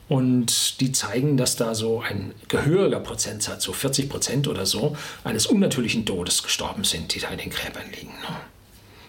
und 0.09 0.81
die 0.81 0.93
zeigen, 0.93 1.37
dass 1.37 1.57
da 1.57 1.75
so 1.75 2.01
ein 2.01 2.33
gehöriger 2.49 3.01
Prozentsatz, 3.01 3.65
so 3.65 3.73
40 3.73 4.09
Prozent 4.09 4.49
oder 4.49 4.67
so, 4.67 4.97
eines 5.23 5.47
unnatürlichen 5.47 6.05
Todes 6.05 6.43
gestorben 6.43 6.85
sind, 6.85 7.15
die 7.15 7.21
da 7.21 7.29
in 7.29 7.39
den 7.39 7.51
Gräbern 7.51 7.85
liegen. 7.99 8.13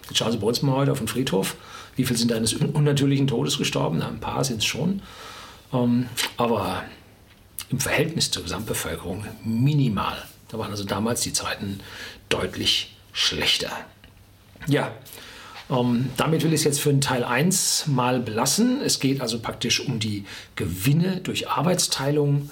Jetzt 0.08 0.18
schauen 0.18 0.32
Sie 0.32 0.38
bei 0.38 0.46
uns 0.46 0.62
mal 0.62 0.76
heute 0.76 0.92
auf 0.92 0.98
den 0.98 1.08
Friedhof. 1.08 1.56
Wie 1.96 2.04
viele 2.04 2.18
sind 2.18 2.32
eines 2.32 2.54
unnatürlichen 2.54 3.26
Todes 3.26 3.58
gestorben? 3.58 3.98
Na, 3.98 4.08
ein 4.08 4.20
paar 4.20 4.44
sind 4.44 4.58
es 4.58 4.64
schon. 4.64 5.02
Ähm, 5.72 6.06
aber 6.36 6.84
im 7.70 7.80
Verhältnis 7.80 8.30
zur 8.30 8.44
Gesamtbevölkerung 8.44 9.24
minimal. 9.44 10.16
Da 10.48 10.58
waren 10.58 10.70
also 10.70 10.84
damals 10.84 11.22
die 11.22 11.32
Zeiten 11.32 11.80
deutlich 12.28 12.96
schlechter. 13.12 13.70
Ja, 14.68 14.92
ähm, 15.70 16.10
damit 16.16 16.42
will 16.42 16.52
ich 16.52 16.60
es 16.60 16.64
jetzt 16.64 16.80
für 16.80 16.90
den 16.90 17.00
Teil 17.00 17.24
1 17.24 17.86
mal 17.86 18.20
belassen. 18.20 18.80
Es 18.82 19.00
geht 19.00 19.20
also 19.20 19.38
praktisch 19.40 19.80
um 19.80 19.98
die 19.98 20.24
Gewinne 20.54 21.20
durch 21.22 21.48
Arbeitsteilung, 21.48 22.50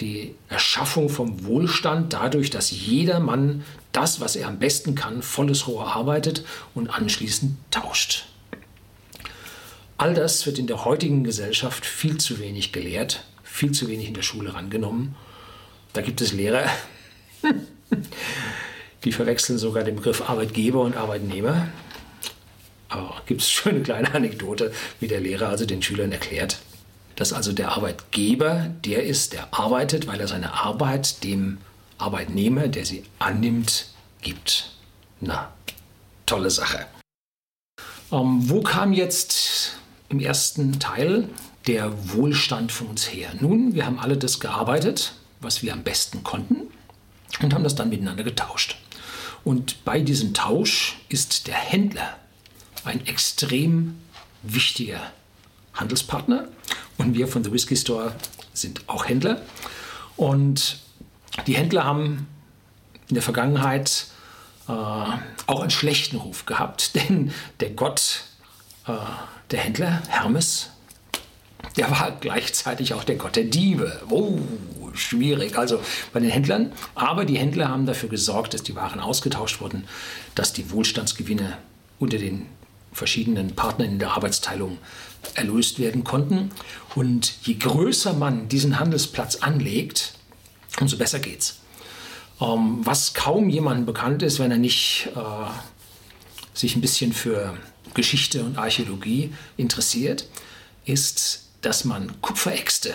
die 0.00 0.34
Erschaffung 0.48 1.08
vom 1.08 1.44
Wohlstand 1.44 2.12
dadurch, 2.12 2.50
dass 2.50 2.70
jeder 2.70 3.20
Mann 3.20 3.64
das, 3.92 4.20
was 4.20 4.36
er 4.36 4.48
am 4.48 4.58
besten 4.58 4.94
kann, 4.94 5.22
volles 5.22 5.68
Rohr 5.68 5.94
arbeitet 5.94 6.44
und 6.74 6.90
anschließend 6.90 7.56
tauscht. 7.70 8.26
All 9.96 10.12
das 10.12 10.44
wird 10.44 10.58
in 10.58 10.66
der 10.66 10.84
heutigen 10.84 11.24
Gesellschaft 11.24 11.86
viel 11.86 12.18
zu 12.18 12.38
wenig 12.38 12.72
gelehrt, 12.72 13.24
viel 13.42 13.72
zu 13.72 13.88
wenig 13.88 14.08
in 14.08 14.14
der 14.14 14.22
Schule 14.22 14.52
rangenommen. 14.52 15.14
Da 15.94 16.02
gibt 16.02 16.20
es 16.20 16.34
Lehrer, 16.34 16.66
die 19.06 19.12
verwechseln 19.12 19.58
sogar 19.58 19.84
den 19.84 19.96
Begriff 19.96 20.28
Arbeitgeber 20.28 20.82
und 20.82 20.96
Arbeitnehmer. 20.96 21.68
Aber 22.88 23.22
gibt 23.26 23.40
es 23.40 23.50
schöne 23.50 23.80
kleine 23.80 24.12
Anekdote, 24.14 24.72
wie 25.00 25.08
der 25.08 25.20
Lehrer 25.20 25.48
also 25.48 25.64
den 25.64 25.80
Schülern 25.80 26.12
erklärt, 26.12 26.58
dass 27.14 27.32
also 27.32 27.52
der 27.52 27.70
Arbeitgeber 27.72 28.68
der 28.84 29.04
ist, 29.04 29.32
der 29.32 29.54
arbeitet, 29.54 30.06
weil 30.06 30.20
er 30.20 30.28
seine 30.28 30.52
Arbeit 30.52 31.24
dem 31.24 31.58
Arbeitnehmer, 31.98 32.68
der 32.68 32.84
sie 32.84 33.04
annimmt, 33.18 33.86
gibt. 34.22 34.72
Na, 35.20 35.52
tolle 36.26 36.50
Sache. 36.50 36.86
Ähm, 38.12 38.48
wo 38.48 38.60
kam 38.60 38.92
jetzt 38.92 39.78
im 40.08 40.20
ersten 40.20 40.78
Teil 40.78 41.28
der 41.66 41.92
Wohlstand 42.12 42.72
von 42.72 42.88
uns 42.88 43.12
her? 43.12 43.30
Nun, 43.40 43.74
wir 43.74 43.86
haben 43.86 43.98
alle 43.98 44.16
das 44.16 44.40
gearbeitet, 44.40 45.14
was 45.40 45.62
wir 45.62 45.72
am 45.72 45.84
besten 45.84 46.22
konnten 46.22 46.68
und 47.40 47.54
haben 47.54 47.64
das 47.64 47.74
dann 47.74 47.88
miteinander 47.88 48.24
getauscht. 48.24 48.76
Und 49.46 49.84
bei 49.84 50.00
diesem 50.00 50.34
Tausch 50.34 50.96
ist 51.08 51.46
der 51.46 51.54
Händler 51.54 52.16
ein 52.84 53.06
extrem 53.06 53.94
wichtiger 54.42 55.00
Handelspartner. 55.72 56.48
Und 56.98 57.14
wir 57.14 57.28
von 57.28 57.44
The 57.44 57.52
Whisky 57.52 57.76
Store 57.76 58.16
sind 58.52 58.88
auch 58.88 59.08
Händler. 59.08 59.40
Und 60.16 60.80
die 61.46 61.54
Händler 61.54 61.84
haben 61.84 62.26
in 63.06 63.14
der 63.14 63.22
Vergangenheit 63.22 64.06
äh, 64.66 64.72
auch 64.72 65.60
einen 65.60 65.70
schlechten 65.70 66.16
Ruf 66.16 66.44
gehabt, 66.46 66.94
denn 67.08 67.32
der 67.60 67.70
Gott 67.70 68.24
äh, 68.88 68.94
der 69.52 69.60
Händler, 69.60 70.02
Hermes, 70.08 70.70
der 71.76 71.88
war 71.92 72.16
gleichzeitig 72.18 72.94
auch 72.94 73.04
der 73.04 73.14
Gott 73.14 73.36
der 73.36 73.44
Diebe. 73.44 74.02
Oh, 74.10 74.40
schwierig. 74.96 75.58
Also 75.58 75.80
bei 76.12 76.20
den 76.20 76.30
Händlern. 76.30 76.72
Aber 76.94 77.24
die 77.24 77.38
Händler 77.38 77.68
haben 77.68 77.86
dafür 77.86 78.08
gesorgt, 78.08 78.54
dass 78.54 78.62
die 78.62 78.76
Waren 78.76 79.00
ausgetauscht 79.00 79.60
wurden, 79.60 79.84
dass 80.34 80.52
die 80.52 80.70
Wohlstandsgewinne 80.70 81.56
unter 81.98 82.18
den 82.18 82.46
verschiedenen 82.92 83.54
Partnern 83.54 83.90
in 83.90 83.98
der 83.98 84.12
Arbeitsteilung 84.12 84.78
erlöst 85.34 85.78
werden 85.78 86.04
konnten. 86.04 86.50
Und 86.94 87.34
je 87.42 87.54
größer 87.54 88.14
man 88.14 88.48
diesen 88.48 88.78
Handelsplatz 88.78 89.36
anlegt, 89.36 90.14
umso 90.80 90.96
besser 90.96 91.18
geht's. 91.18 91.58
Ähm, 92.40 92.80
was 92.84 93.14
kaum 93.14 93.48
jemandem 93.48 93.86
bekannt 93.86 94.22
ist, 94.22 94.38
wenn 94.38 94.50
er 94.50 94.58
nicht 94.58 95.08
äh, 95.14 95.20
sich 96.54 96.76
ein 96.76 96.80
bisschen 96.80 97.12
für 97.12 97.56
Geschichte 97.94 98.44
und 98.44 98.58
Archäologie 98.58 99.32
interessiert, 99.56 100.26
ist, 100.84 101.44
dass 101.62 101.84
man 101.84 102.20
Kupferäxte 102.20 102.94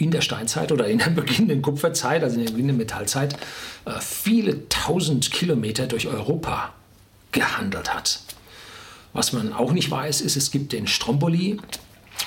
in 0.00 0.10
der 0.10 0.22
Steinzeit 0.22 0.72
oder 0.72 0.86
in 0.88 0.98
der 0.98 1.10
beginnenden 1.10 1.62
Kupferzeit, 1.62 2.22
also 2.22 2.36
in 2.36 2.44
der 2.44 2.50
beginnenden 2.50 2.78
Metallzeit, 2.78 3.34
äh, 3.84 4.00
viele 4.00 4.68
tausend 4.68 5.30
Kilometer 5.30 5.86
durch 5.86 6.08
Europa 6.08 6.72
gehandelt 7.32 7.92
hat. 7.94 8.20
Was 9.12 9.32
man 9.32 9.52
auch 9.52 9.72
nicht 9.72 9.90
weiß, 9.90 10.20
ist, 10.20 10.36
es 10.36 10.50
gibt 10.50 10.72
den 10.72 10.86
Stromboli, 10.86 11.58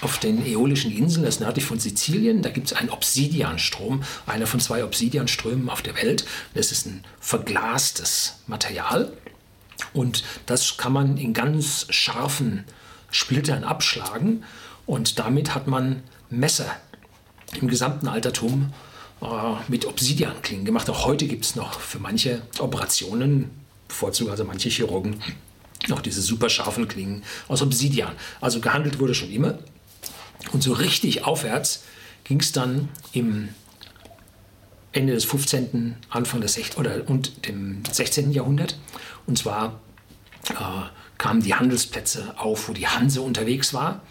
auf 0.02 0.18
den 0.18 0.46
Äolischen 0.46 0.92
Inseln, 0.92 1.24
das 1.24 1.36
ist 1.36 1.42
nördlich 1.42 1.66
von 1.66 1.80
Sizilien, 1.80 2.42
da 2.42 2.50
gibt 2.50 2.68
es 2.68 2.74
einen 2.74 2.90
Obsidianstrom, 2.90 4.04
einer 4.26 4.48
von 4.48 4.60
zwei 4.60 4.84
Obsidianströmen 4.84 5.70
auf 5.70 5.82
der 5.82 5.96
Welt. 5.96 6.26
Das 6.56 6.72
ist 6.72 6.88
ein 6.88 7.04
verglastes 7.20 8.40
Material 8.48 9.14
und 9.94 10.24
das 10.46 10.78
kann 10.78 10.94
man 10.94 11.18
in 11.18 11.34
ganz 11.34 11.86
scharfen 11.90 12.66
Splittern 13.12 13.64
abschlagen 13.64 14.44
und 14.86 15.20
damit 15.20 15.54
hat 15.54 15.68
man 15.68 16.02
Messer 16.30 16.76
im 17.62 17.68
gesamten 17.68 18.08
Altertum 18.08 18.74
äh, 19.22 19.26
mit 19.68 19.86
Obsidianklingen 19.86 20.66
gemacht. 20.66 20.90
Auch 20.90 21.06
heute 21.06 21.28
gibt 21.28 21.46
es 21.46 21.56
noch 21.56 21.80
für 21.80 22.00
manche 22.00 22.42
Operationen, 22.60 23.50
bevorzugt 23.88 24.32
also 24.32 24.44
manche 24.44 24.70
Chirurgen, 24.70 25.22
noch 25.88 26.02
diese 26.02 26.22
super 26.22 26.50
scharfen 26.50 26.88
Klingen 26.88 27.24
aus 27.48 27.62
Obsidian. 27.62 28.14
Also 28.42 28.60
gehandelt 28.60 29.00
wurde 29.00 29.16
schon 29.16 29.32
immer. 29.32 29.60
Und 30.52 30.64
so 30.64 30.74
richtig 30.74 31.26
aufwärts 31.26 31.84
ging 32.24 32.40
es 32.40 32.52
dann 32.52 32.90
im 33.12 33.50
Ende 34.92 35.14
des 35.14 35.26
15., 35.26 35.96
Anfang 36.10 36.42
des 36.42 36.54
16. 36.54 36.80
oder 36.80 37.10
und 37.10 37.48
dem 37.48 37.84
16. 37.90 38.32
Jahrhundert. 38.32 38.78
Und 39.26 39.38
zwar 39.38 39.80
äh, 40.50 40.54
kamen 41.18 41.42
die 41.42 41.56
Handelsplätze 41.56 42.36
auf, 42.38 42.70
wo 42.70 42.74
die 42.74 42.88
Hanse 42.88 43.22
unterwegs 43.22 43.74
war. 43.74 44.02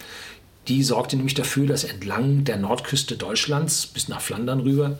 Die 0.69 0.83
sorgte 0.83 1.16
nämlich 1.16 1.35
dafür, 1.35 1.66
dass 1.66 1.85
entlang 1.85 2.45
der 2.45 2.57
Nordküste 2.57 3.16
Deutschlands 3.16 3.87
bis 3.87 4.09
nach 4.09 4.21
Flandern 4.21 4.61
rüber 4.61 4.99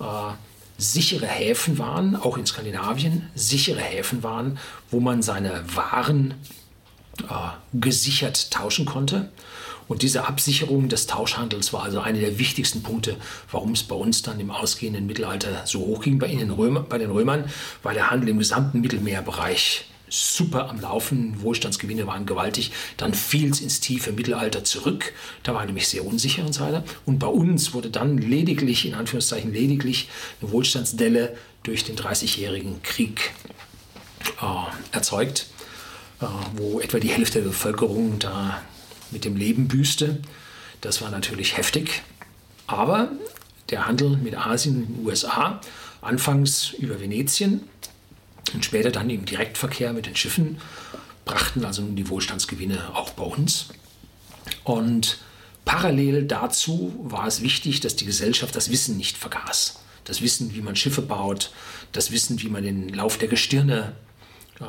äh, 0.00 0.04
sichere 0.78 1.26
Häfen 1.26 1.78
waren, 1.78 2.16
auch 2.16 2.36
in 2.36 2.46
Skandinavien, 2.46 3.28
sichere 3.34 3.80
Häfen 3.80 4.22
waren, 4.22 4.58
wo 4.90 5.00
man 5.00 5.22
seine 5.22 5.62
Waren 5.74 6.34
äh, 7.22 7.24
gesichert 7.72 8.50
tauschen 8.50 8.84
konnte. 8.84 9.30
Und 9.88 10.02
diese 10.02 10.26
Absicherung 10.26 10.88
des 10.88 11.06
Tauschhandels 11.06 11.72
war 11.72 11.84
also 11.84 12.00
einer 12.00 12.18
der 12.18 12.40
wichtigsten 12.40 12.82
Punkte, 12.82 13.16
warum 13.52 13.72
es 13.72 13.84
bei 13.84 13.94
uns 13.94 14.22
dann 14.22 14.40
im 14.40 14.50
ausgehenden 14.50 15.06
Mittelalter 15.06 15.64
so 15.64 15.78
hoch 15.78 16.02
ging 16.02 16.18
bei, 16.18 16.26
den, 16.26 16.50
Römer, 16.50 16.80
bei 16.80 16.98
den 16.98 17.12
Römern, 17.12 17.44
weil 17.84 17.94
der 17.94 18.10
Handel 18.10 18.30
im 18.30 18.38
gesamten 18.38 18.80
Mittelmeerbereich 18.80 19.86
super 20.16 20.68
am 20.68 20.80
Laufen, 20.80 21.42
Wohlstandsgewinne 21.42 22.06
waren 22.06 22.26
gewaltig. 22.26 22.72
Dann 22.96 23.14
fiel 23.14 23.50
es 23.50 23.60
ins 23.60 23.80
tiefe 23.80 24.12
Mittelalter 24.12 24.64
zurück. 24.64 25.12
Da 25.42 25.54
war 25.54 25.64
nämlich 25.64 25.88
sehr 25.88 26.04
unsicher 26.04 26.44
und 26.44 26.52
so 26.52 26.62
weiter. 26.62 26.84
Und 27.04 27.18
bei 27.18 27.26
uns 27.26 27.74
wurde 27.74 27.90
dann 27.90 28.18
lediglich, 28.18 28.86
in 28.86 28.94
Anführungszeichen 28.94 29.52
lediglich, 29.52 30.08
eine 30.40 30.52
Wohlstandsdelle 30.52 31.36
durch 31.62 31.84
den 31.84 31.96
Dreißigjährigen 31.96 32.82
Krieg 32.82 33.32
äh, 34.40 34.94
erzeugt, 34.94 35.46
äh, 36.20 36.26
wo 36.56 36.80
etwa 36.80 36.98
die 36.98 37.10
Hälfte 37.10 37.40
der 37.40 37.48
Bevölkerung 37.48 38.18
da 38.18 38.62
mit 39.10 39.24
dem 39.24 39.36
Leben 39.36 39.68
büßte. 39.68 40.20
Das 40.80 41.02
war 41.02 41.10
natürlich 41.10 41.56
heftig. 41.56 42.02
Aber 42.66 43.10
der 43.70 43.86
Handel 43.86 44.16
mit 44.16 44.36
Asien 44.36 44.76
und 44.76 44.96
den 44.96 45.06
USA, 45.06 45.60
anfangs 46.00 46.70
über 46.70 47.00
Venetien, 47.00 47.62
und 48.54 48.64
später 48.64 48.90
dann 48.90 49.10
im 49.10 49.24
Direktverkehr 49.24 49.92
mit 49.92 50.06
den 50.06 50.16
Schiffen 50.16 50.58
brachten 51.24 51.64
also 51.64 51.82
nun 51.82 51.96
die 51.96 52.08
Wohlstandsgewinne 52.08 52.94
auch 52.94 53.10
bei 53.10 53.24
uns. 53.24 53.68
Und 54.64 55.18
parallel 55.64 56.24
dazu 56.24 56.94
war 57.02 57.26
es 57.26 57.42
wichtig, 57.42 57.80
dass 57.80 57.96
die 57.96 58.06
Gesellschaft 58.06 58.54
das 58.56 58.70
Wissen 58.70 58.96
nicht 58.96 59.18
vergaß. 59.18 59.80
Das 60.04 60.22
Wissen, 60.22 60.54
wie 60.54 60.60
man 60.60 60.76
Schiffe 60.76 61.02
baut, 61.02 61.50
das 61.92 62.12
Wissen, 62.12 62.40
wie 62.40 62.48
man 62.48 62.62
den 62.62 62.88
Lauf 62.90 63.18
der 63.18 63.28
Gestirne 63.28 63.92
äh, 64.60 64.64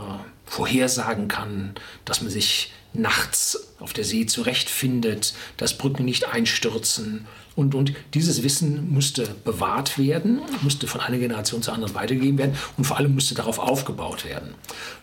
vorhersagen 0.46 1.27
kann, 1.27 1.75
dass 2.05 2.22
man 2.22 2.31
sich 2.31 2.74
nachts 2.93 3.74
auf 3.79 3.93
der 3.93 4.03
See 4.03 4.25
zurechtfindet, 4.25 5.36
dass 5.57 5.77
Brücken 5.77 6.05
nicht 6.05 6.27
einstürzen. 6.27 7.27
Und, 7.58 7.74
und 7.74 7.92
dieses 8.14 8.44
Wissen 8.44 8.94
musste 8.94 9.28
bewahrt 9.44 9.98
werden, 9.98 10.42
musste 10.62 10.86
von 10.86 11.02
einer 11.02 11.18
Generation 11.18 11.64
zur 11.64 11.74
anderen 11.74 11.96
weitergegeben 11.96 12.38
werden 12.38 12.56
und 12.78 12.84
vor 12.84 12.98
allem 12.98 13.16
musste 13.16 13.34
darauf 13.34 13.58
aufgebaut 13.58 14.26
werden. 14.26 14.54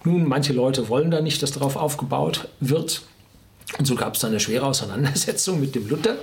Nun, 0.04 0.28
manche 0.28 0.52
Leute 0.52 0.88
wollen 0.88 1.10
da 1.10 1.20
nicht, 1.20 1.42
dass 1.42 1.50
darauf 1.50 1.74
aufgebaut 1.74 2.46
wird. 2.60 3.02
Und 3.76 3.86
so 3.86 3.96
gab 3.96 4.14
es 4.14 4.20
dann 4.20 4.30
eine 4.30 4.38
schwere 4.38 4.66
Auseinandersetzung 4.66 5.58
mit 5.58 5.74
dem 5.74 5.88
Luther, 5.88 6.14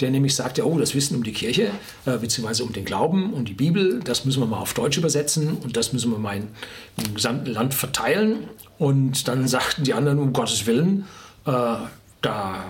der 0.00 0.10
nämlich 0.10 0.34
sagte, 0.34 0.68
oh, 0.68 0.78
das 0.78 0.94
Wissen 0.94 1.16
um 1.16 1.22
die 1.22 1.32
Kirche, 1.32 1.70
äh, 2.04 2.18
beziehungsweise 2.18 2.62
um 2.64 2.74
den 2.74 2.84
Glauben, 2.84 3.32
um 3.32 3.46
die 3.46 3.54
Bibel, 3.54 4.00
das 4.04 4.26
müssen 4.26 4.40
wir 4.40 4.46
mal 4.46 4.58
auf 4.58 4.74
Deutsch 4.74 4.98
übersetzen 4.98 5.56
und 5.62 5.78
das 5.78 5.94
müssen 5.94 6.10
wir 6.10 6.18
mal 6.18 6.36
im 6.36 7.14
gesamten 7.14 7.50
Land 7.50 7.72
verteilen. 7.72 8.48
Und 8.76 9.28
dann 9.28 9.48
sagten 9.48 9.84
die 9.84 9.94
anderen, 9.94 10.18
um 10.18 10.34
Gottes 10.34 10.66
Willen, 10.66 11.06
äh, 11.46 11.76
da 12.20 12.64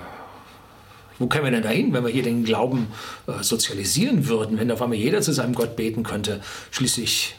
wo 1.21 1.27
können 1.27 1.45
wir 1.45 1.50
denn 1.53 1.62
dahin, 1.62 1.93
wenn 1.93 2.03
wir 2.03 2.11
hier 2.11 2.25
den 2.25 2.45
Glauben 2.45 2.89
äh, 3.29 3.45
sozialisieren 3.45 4.27
würden, 4.27 4.59
wenn 4.59 4.71
auf 4.71 4.83
einmal 4.83 4.99
jeder 4.99 5.21
zu 5.21 5.33
seinem 5.33 5.55
Gott 5.55 5.77
beten 5.77 6.03
könnte? 6.03 6.41
Schließlich 6.71 7.37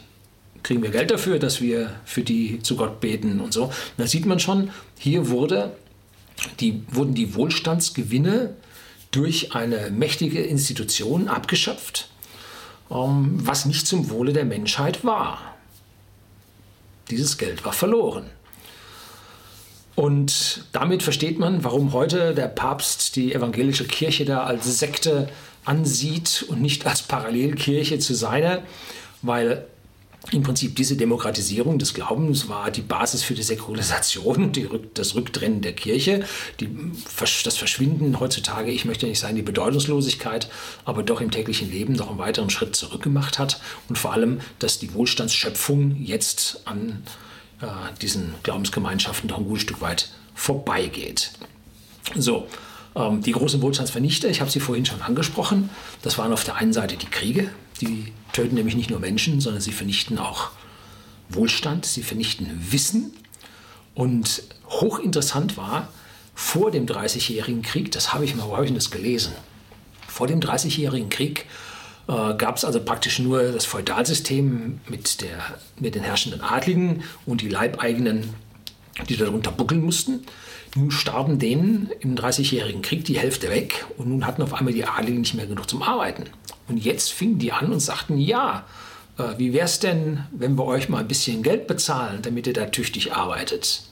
kriegen 0.62 0.82
wir 0.82 0.90
Geld 0.90 1.10
dafür, 1.10 1.40
dass 1.40 1.60
wir 1.60 1.90
für 2.04 2.22
die 2.22 2.60
zu 2.62 2.76
Gott 2.76 3.00
beten 3.00 3.40
und 3.40 3.52
so. 3.52 3.70
da 3.96 4.06
sieht 4.06 4.24
man 4.24 4.38
schon, 4.38 4.70
hier 4.96 5.28
wurde 5.28 5.76
die, 6.60 6.84
wurden 6.90 7.14
die 7.14 7.34
Wohlstandsgewinne 7.34 8.54
durch 9.10 9.54
eine 9.54 9.90
mächtige 9.90 10.42
Institution 10.42 11.26
abgeschöpft, 11.26 12.08
ähm, 12.88 13.36
was 13.42 13.66
nicht 13.66 13.86
zum 13.86 14.10
Wohle 14.10 14.32
der 14.32 14.44
Menschheit 14.44 15.04
war. 15.04 15.56
Dieses 17.10 17.36
Geld 17.36 17.64
war 17.64 17.72
verloren. 17.72 18.26
Und 20.02 20.64
damit 20.72 21.04
versteht 21.04 21.38
man, 21.38 21.62
warum 21.62 21.92
heute 21.92 22.34
der 22.34 22.48
Papst 22.48 23.14
die 23.14 23.32
evangelische 23.32 23.84
Kirche 23.84 24.24
da 24.24 24.42
als 24.42 24.80
Sekte 24.80 25.28
ansieht 25.64 26.44
und 26.48 26.60
nicht 26.60 26.84
als 26.88 27.02
Parallelkirche 27.02 28.00
zu 28.00 28.12
seiner, 28.16 28.64
weil 29.22 29.64
im 30.32 30.42
Prinzip 30.42 30.74
diese 30.74 30.96
Demokratisierung 30.96 31.78
des 31.78 31.94
Glaubens 31.94 32.48
war 32.48 32.72
die 32.72 32.80
Basis 32.80 33.22
für 33.22 33.34
die 33.34 33.44
Säkularisation, 33.44 34.50
die, 34.50 34.68
das 34.94 35.14
Rücktrennen 35.14 35.60
der 35.60 35.74
Kirche, 35.74 36.24
die, 36.58 36.68
das 37.44 37.56
Verschwinden 37.56 38.18
heutzutage, 38.18 38.72
ich 38.72 38.84
möchte 38.84 39.06
nicht 39.06 39.20
sagen 39.20 39.36
die 39.36 39.42
Bedeutungslosigkeit, 39.42 40.50
aber 40.84 41.04
doch 41.04 41.20
im 41.20 41.30
täglichen 41.30 41.70
Leben 41.70 41.92
noch 41.92 42.10
einen 42.10 42.18
weiteren 42.18 42.50
Schritt 42.50 42.74
zurückgemacht 42.74 43.38
hat. 43.38 43.60
Und 43.88 43.98
vor 43.98 44.12
allem, 44.12 44.40
dass 44.58 44.80
die 44.80 44.94
Wohlstandsschöpfung 44.94 45.94
jetzt 46.02 46.62
an 46.64 47.04
äh, 47.06 47.31
diesen 48.00 48.34
Glaubensgemeinschaften 48.42 49.28
doch 49.28 49.38
ein 49.38 49.44
gutes 49.44 49.62
Stück 49.62 49.80
weit 49.80 50.10
vorbeigeht. 50.34 51.32
So, 52.16 52.48
ähm, 52.94 53.22
die 53.22 53.32
großen 53.32 53.62
Wohlstandsvernichter, 53.62 54.28
ich 54.28 54.40
habe 54.40 54.50
sie 54.50 54.60
vorhin 54.60 54.86
schon 54.86 55.02
angesprochen, 55.02 55.70
das 56.02 56.18
waren 56.18 56.32
auf 56.32 56.44
der 56.44 56.56
einen 56.56 56.72
Seite 56.72 56.96
die 56.96 57.06
Kriege, 57.06 57.50
die 57.80 58.12
töten 58.32 58.54
nämlich 58.54 58.76
nicht 58.76 58.90
nur 58.90 59.00
Menschen, 59.00 59.40
sondern 59.40 59.62
sie 59.62 59.72
vernichten 59.72 60.18
auch 60.18 60.50
Wohlstand, 61.28 61.86
sie 61.86 62.02
vernichten 62.02 62.48
Wissen. 62.70 63.12
Und 63.94 64.42
hochinteressant 64.68 65.56
war, 65.56 65.88
vor 66.34 66.70
dem 66.70 66.86
Dreißigjährigen 66.86 67.62
Krieg, 67.62 67.92
das 67.92 68.12
habe 68.14 68.24
ich 68.24 68.34
mal, 68.34 68.48
wo 68.48 68.56
habe 68.56 68.66
ich 68.66 68.72
das 68.72 68.90
gelesen? 68.90 69.32
Vor 70.08 70.26
dem 70.26 70.40
Dreißigjährigen 70.40 71.10
Krieg 71.10 71.46
äh, 72.08 72.34
gab 72.34 72.56
es 72.56 72.64
also 72.64 72.80
praktisch 72.80 73.18
nur 73.18 73.52
das 73.52 73.64
Feudalsystem 73.64 74.80
mit, 74.88 75.20
der, 75.20 75.38
mit 75.78 75.94
den 75.94 76.02
herrschenden 76.02 76.40
Adligen 76.40 77.04
und 77.26 77.40
die 77.40 77.48
Leibeigenen, 77.48 78.34
die 79.08 79.16
darunter 79.16 79.52
buckeln 79.52 79.82
mussten. 79.82 80.24
Nun 80.74 80.90
starben 80.90 81.38
denen 81.38 81.90
im 82.00 82.16
Dreißigjährigen 82.16 82.82
Krieg 82.82 83.04
die 83.04 83.18
Hälfte 83.18 83.50
weg 83.50 83.84
und 83.98 84.08
nun 84.08 84.26
hatten 84.26 84.42
auf 84.42 84.54
einmal 84.54 84.72
die 84.72 84.86
Adligen 84.86 85.20
nicht 85.20 85.34
mehr 85.34 85.46
genug 85.46 85.68
zum 85.68 85.82
Arbeiten. 85.82 86.24
Und 86.68 86.78
jetzt 86.78 87.12
fingen 87.12 87.38
die 87.38 87.52
an 87.52 87.72
und 87.72 87.80
sagten, 87.80 88.18
ja, 88.18 88.64
äh, 89.18 89.38
wie 89.38 89.52
wäre 89.52 89.66
es 89.66 89.80
denn, 89.80 90.24
wenn 90.32 90.56
wir 90.56 90.64
euch 90.64 90.88
mal 90.88 90.98
ein 90.98 91.08
bisschen 91.08 91.42
Geld 91.42 91.66
bezahlen, 91.66 92.20
damit 92.22 92.46
ihr 92.46 92.54
da 92.54 92.66
tüchtig 92.66 93.12
arbeitet? 93.12 93.82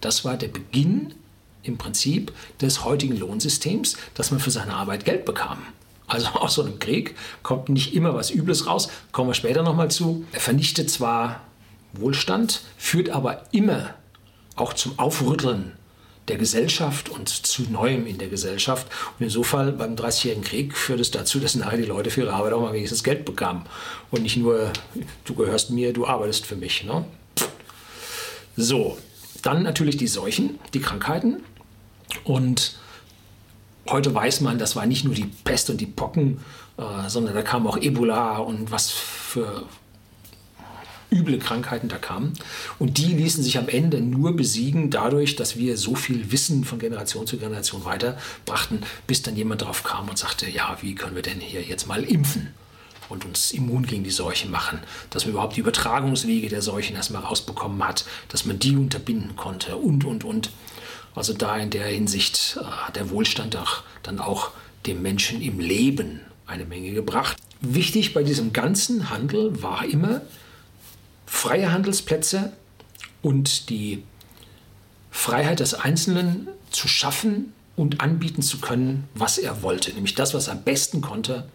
Das 0.00 0.24
war 0.24 0.36
der 0.36 0.48
Beginn 0.48 1.14
im 1.62 1.78
Prinzip 1.78 2.32
des 2.60 2.84
heutigen 2.84 3.16
Lohnsystems, 3.16 3.96
dass 4.14 4.30
man 4.30 4.40
für 4.40 4.50
seine 4.50 4.74
Arbeit 4.74 5.04
Geld 5.04 5.24
bekam. 5.24 5.58
Also 6.06 6.28
aus 6.34 6.54
so 6.54 6.62
einem 6.62 6.78
Krieg 6.78 7.14
kommt 7.42 7.68
nicht 7.68 7.94
immer 7.94 8.14
was 8.14 8.30
Übles 8.30 8.66
raus, 8.66 8.88
kommen 9.12 9.30
wir 9.30 9.34
später 9.34 9.62
nochmal 9.62 9.90
zu. 9.90 10.24
Er 10.32 10.40
vernichtet 10.40 10.90
zwar 10.90 11.40
Wohlstand, 11.92 12.62
führt 12.76 13.10
aber 13.10 13.44
immer 13.52 13.94
auch 14.56 14.72
zum 14.72 14.98
Aufrütteln 14.98 15.72
der 16.28 16.38
Gesellschaft 16.38 17.10
und 17.10 17.28
zu 17.28 17.64
Neuem 17.64 18.06
in 18.06 18.18
der 18.18 18.28
Gesellschaft. 18.28 18.86
Und 19.18 19.24
insofern 19.24 19.76
beim 19.76 19.94
Dreißigjährigen 19.94 20.44
Krieg 20.44 20.76
führt 20.76 21.00
es 21.00 21.10
dazu, 21.10 21.38
dass 21.38 21.54
nachher 21.54 21.76
die 21.76 21.84
Leute 21.84 22.10
für 22.10 22.22
ihre 22.22 22.32
Arbeit 22.32 22.54
auch 22.54 22.62
mal 22.62 22.72
wenigstens 22.72 23.04
Geld 23.04 23.24
bekamen. 23.24 23.64
Und 24.10 24.22
nicht 24.22 24.36
nur, 24.36 24.72
du 25.24 25.34
gehörst 25.34 25.70
mir, 25.70 25.92
du 25.92 26.06
arbeitest 26.06 26.46
für 26.46 26.56
mich. 26.56 26.84
Ne? 26.84 27.04
So, 28.56 28.98
dann 29.42 29.62
natürlich 29.62 29.96
die 29.96 30.06
Seuchen, 30.06 30.58
die 30.72 30.80
Krankheiten. 30.80 31.42
Und 32.24 32.78
heute 33.88 34.14
weiß 34.14 34.40
man, 34.40 34.58
das 34.58 34.76
war 34.76 34.86
nicht 34.86 35.04
nur 35.04 35.14
die 35.14 35.30
Pest 35.44 35.70
und 35.70 35.80
die 35.80 35.86
Pocken, 35.86 36.40
äh, 36.76 37.08
sondern 37.08 37.34
da 37.34 37.42
kam 37.42 37.66
auch 37.66 37.76
Ebola 37.76 38.38
und 38.38 38.70
was 38.70 38.90
für 38.90 39.64
üble 41.10 41.38
Krankheiten 41.38 41.88
da 41.88 41.96
kamen. 41.96 42.32
Und 42.78 42.98
die 42.98 43.12
ließen 43.14 43.42
sich 43.42 43.56
am 43.58 43.68
Ende 43.68 44.00
nur 44.00 44.34
besiegen 44.34 44.90
dadurch, 44.90 45.36
dass 45.36 45.56
wir 45.56 45.76
so 45.76 45.94
viel 45.94 46.32
Wissen 46.32 46.64
von 46.64 46.78
Generation 46.78 47.26
zu 47.26 47.38
Generation 47.38 47.84
weiterbrachten, 47.84 48.82
bis 49.06 49.22
dann 49.22 49.36
jemand 49.36 49.62
drauf 49.62 49.84
kam 49.84 50.08
und 50.08 50.18
sagte, 50.18 50.50
ja, 50.50 50.76
wie 50.80 50.94
können 50.94 51.14
wir 51.14 51.22
denn 51.22 51.40
hier 51.40 51.62
jetzt 51.62 51.86
mal 51.86 52.02
impfen? 52.02 52.54
und 53.10 53.24
uns 53.26 53.52
immun 53.52 53.86
gegen 53.86 54.02
die 54.02 54.10
Seuche 54.10 54.48
machen, 54.48 54.80
dass 55.10 55.24
man 55.24 55.32
überhaupt 55.32 55.56
die 55.56 55.60
Übertragungswege 55.60 56.48
der 56.48 56.62
Seuchen 56.62 56.96
erstmal 56.96 57.22
rausbekommen 57.22 57.86
hat, 57.86 58.06
dass 58.28 58.46
man 58.46 58.58
die 58.58 58.76
unterbinden 58.76 59.36
konnte 59.36 59.76
und, 59.76 60.04
und, 60.04 60.24
und. 60.24 60.50
Also 61.14 61.32
da 61.32 61.56
in 61.56 61.70
der 61.70 61.86
Hinsicht 61.86 62.58
äh, 62.60 62.64
hat 62.64 62.96
der 62.96 63.10
Wohlstand 63.10 63.56
auch 63.56 63.82
dann 64.02 64.18
auch 64.18 64.50
dem 64.86 65.02
Menschen 65.02 65.40
im 65.40 65.60
Leben 65.60 66.20
eine 66.46 66.64
Menge 66.64 66.92
gebracht. 66.92 67.36
Wichtig 67.60 68.12
bei 68.12 68.22
diesem 68.22 68.52
ganzen 68.52 69.10
Handel 69.10 69.62
war 69.62 69.84
immer, 69.84 70.20
freie 71.26 71.72
Handelsplätze 71.72 72.52
und 73.22 73.70
die 73.70 74.02
Freiheit 75.10 75.60
des 75.60 75.74
Einzelnen 75.74 76.48
zu 76.70 76.88
schaffen 76.88 77.54
und 77.76 78.00
anbieten 78.00 78.42
zu 78.42 78.58
können, 78.58 79.08
was 79.14 79.38
er 79.38 79.62
wollte. 79.62 79.92
Nämlich 79.92 80.14
das, 80.14 80.34
was 80.34 80.48
er 80.48 80.54
am 80.54 80.62
besten 80.62 81.00
konnte, 81.00 81.48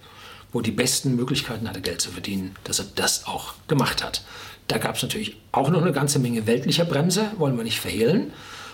wo 0.52 0.62
die 0.62 0.72
besten 0.72 1.16
Möglichkeiten 1.16 1.70
hatte, 1.70 1.82
Geld 1.82 2.02
zu 2.02 2.10
verdienen, 2.10 2.56
dass 2.64 2.80
er 2.80 2.86
das 2.96 3.28
auch 3.28 3.54
gemacht 3.68 4.04
hat. 4.04 4.24
Da 4.68 4.78
gab 4.78 4.96
es 4.96 5.04
natürlich 5.04 5.38
auch 5.52 5.70
noch 5.70 5.82
eine 5.82 5.92
ganze 5.92 6.20
Menge 6.20 6.48
weltlicher 6.48 6.86
Bremse, 6.86 7.32
wollen 7.38 7.58
wir 7.58 7.64
nicht 7.64 7.80
verhehlen. 7.80 8.34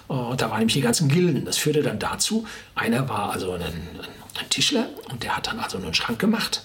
Äh, 0.09 0.35
da 0.37 0.49
waren 0.49 0.59
nämlich 0.59 0.73
die 0.73 0.81
ganzen 0.81 1.09
Gilden. 1.09 1.45
Das 1.45 1.57
führte 1.57 1.81
dann 1.81 1.99
dazu, 1.99 2.45
einer 2.75 3.09
war 3.09 3.31
also 3.31 3.53
ein, 3.53 3.61
ein 3.61 4.49
Tischler 4.49 4.89
und 5.11 5.23
der 5.23 5.37
hat 5.37 5.47
dann 5.47 5.59
also 5.59 5.77
einen 5.77 5.93
Schrank 5.93 6.19
gemacht 6.19 6.63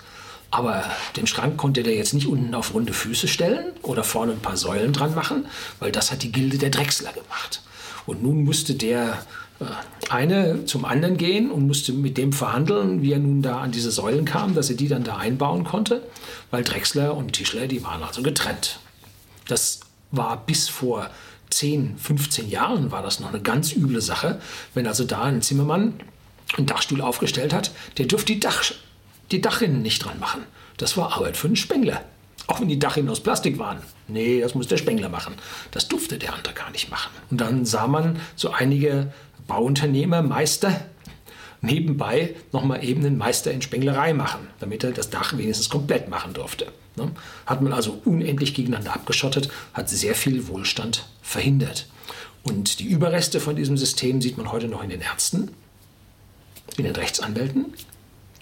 aber 0.50 0.84
den 1.16 1.26
Schrank 1.26 1.56
konnte 1.56 1.82
der 1.82 1.94
jetzt 1.94 2.14
nicht 2.14 2.26
unten 2.26 2.54
auf 2.54 2.74
runde 2.74 2.92
Füße 2.92 3.28
stellen 3.28 3.72
oder 3.82 4.02
vorne 4.02 4.32
ein 4.32 4.40
paar 4.40 4.56
Säulen 4.56 4.92
dran 4.92 5.14
machen, 5.14 5.46
weil 5.78 5.92
das 5.92 6.10
hat 6.10 6.22
die 6.22 6.32
Gilde 6.32 6.58
der 6.58 6.70
Drechsler 6.70 7.12
gemacht. 7.12 7.62
Und 8.06 8.22
nun 8.22 8.44
musste 8.44 8.74
der 8.74 9.18
äh, 9.60 9.64
eine 10.08 10.64
zum 10.64 10.84
anderen 10.84 11.16
gehen 11.16 11.50
und 11.50 11.66
musste 11.66 11.92
mit 11.92 12.18
dem 12.18 12.32
verhandeln, 12.32 13.02
wie 13.02 13.12
er 13.12 13.20
nun 13.20 13.42
da 13.42 13.60
an 13.60 13.70
diese 13.70 13.92
Säulen 13.92 14.24
kam, 14.24 14.54
dass 14.54 14.70
er 14.70 14.76
die 14.76 14.88
dann 14.88 15.04
da 15.04 15.18
einbauen 15.18 15.64
konnte, 15.64 16.02
weil 16.50 16.64
Drechsler 16.64 17.16
und 17.16 17.32
Tischler, 17.34 17.68
die 17.68 17.84
waren 17.84 18.02
also 18.02 18.22
getrennt. 18.22 18.80
Das 19.46 19.80
war 20.10 20.44
bis 20.44 20.68
vor 20.68 21.10
10, 21.50 21.98
15 21.98 22.48
Jahren 22.48 22.90
war 22.90 23.02
das 23.02 23.20
noch 23.20 23.28
eine 23.28 23.40
ganz 23.40 23.72
üble 23.72 24.00
Sache, 24.00 24.40
wenn 24.74 24.86
also 24.86 25.04
da 25.04 25.22
ein 25.22 25.42
Zimmermann 25.42 25.94
einen 26.56 26.66
Dachstuhl 26.66 27.00
aufgestellt 27.00 27.52
hat, 27.52 27.70
der 27.98 28.06
durfte 28.06 28.32
die, 28.32 28.40
Dach, 28.40 28.62
die 29.30 29.40
Dachrinnen 29.40 29.82
nicht 29.82 30.04
dran 30.04 30.18
machen. 30.18 30.42
Das 30.76 30.96
war 30.96 31.12
Arbeit 31.12 31.36
für 31.36 31.46
einen 31.46 31.56
Spengler. 31.56 32.02
Auch 32.46 32.60
wenn 32.60 32.68
die 32.68 32.78
Dachrinnen 32.78 33.10
aus 33.10 33.20
Plastik 33.20 33.58
waren. 33.58 33.78
Nee, 34.08 34.40
das 34.40 34.54
muss 34.54 34.66
der 34.66 34.76
Spengler 34.76 35.08
machen. 35.08 35.34
Das 35.70 35.86
durfte 35.86 36.18
der 36.18 36.34
andere 36.34 36.54
gar 36.54 36.70
nicht 36.70 36.90
machen. 36.90 37.12
Und 37.30 37.40
dann 37.40 37.64
sah 37.64 37.86
man 37.86 38.18
so 38.34 38.50
einige 38.50 39.12
Bauunternehmer, 39.46 40.22
Meister, 40.22 40.80
nebenbei 41.60 42.34
nochmal 42.52 42.84
eben 42.84 43.04
einen 43.04 43.18
Meister 43.18 43.52
in 43.52 43.62
Spenglerei 43.62 44.14
machen, 44.14 44.48
damit 44.58 44.82
er 44.82 44.92
das 44.92 45.10
Dach 45.10 45.36
wenigstens 45.36 45.68
komplett 45.68 46.08
machen 46.08 46.32
durfte. 46.32 46.72
Ne? 46.96 47.10
Hat 47.46 47.62
man 47.62 47.72
also 47.72 48.00
unendlich 48.04 48.54
gegeneinander 48.54 48.94
abgeschottet, 48.94 49.50
hat 49.72 49.88
sehr 49.88 50.14
viel 50.14 50.48
Wohlstand 50.48 51.06
verhindert. 51.22 51.86
Und 52.42 52.80
die 52.80 52.86
Überreste 52.86 53.40
von 53.40 53.56
diesem 53.56 53.76
System 53.76 54.22
sieht 54.22 54.36
man 54.36 54.50
heute 54.50 54.68
noch 54.68 54.82
in 54.82 54.90
den 54.90 55.02
Ärzten, 55.02 55.50
in 56.76 56.84
den 56.84 56.96
Rechtsanwälten, 56.96 57.66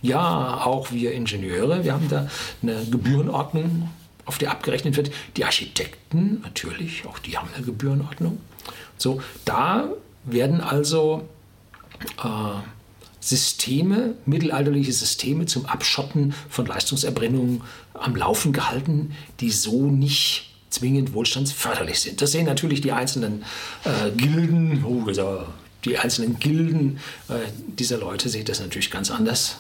ja, 0.01 0.63
auch 0.65 0.93
wir 0.93 1.13
Ingenieure, 1.13 1.85
wir 1.85 1.93
haben 1.93 2.09
da 2.09 2.29
eine 2.63 2.85
Gebührenordnung, 2.85 3.91
auf 4.25 4.39
der 4.39 4.51
abgerechnet 4.51 4.97
wird. 4.97 5.11
Die 5.37 5.45
Architekten 5.45 6.41
natürlich, 6.43 7.05
auch 7.07 7.19
die 7.19 7.37
haben 7.37 7.49
eine 7.55 7.65
Gebührenordnung. 7.65 8.39
So, 8.97 9.21
da 9.45 9.89
werden 10.25 10.61
also 10.61 11.29
äh, 12.23 12.29
Systeme, 13.29 14.15
mittelalterliche 14.27 14.93
Systeme 14.93 15.47
zum 15.47 15.67
Abschotten 15.67 16.35
von 16.49 16.67
Leistungserbrennungen 16.67 17.63
am 17.95 18.17
Laufen 18.17 18.53
gehalten, 18.53 19.15
die 19.41 19.51
so 19.51 19.91
nicht 19.91 20.51
zwingend 20.71 21.15
wohlstandsförderlich 21.15 22.01
sind. 22.01 22.21
Das 22.21 22.33
sehen 22.33 22.47
natürlich 22.47 22.81
die 22.81 22.93
einzelnen 22.93 23.45
äh, 23.85 24.11
Gilden, 24.17 24.85
oh, 24.85 25.11
die 25.85 25.99
einzelnen 25.99 26.39
Gilden 26.39 26.99
äh, 27.29 27.35
dieser 27.67 27.99
Leute 27.99 28.29
sehen 28.29 28.45
das 28.45 28.61
natürlich 28.61 28.91
ganz 28.91 29.11
anders. 29.11 29.57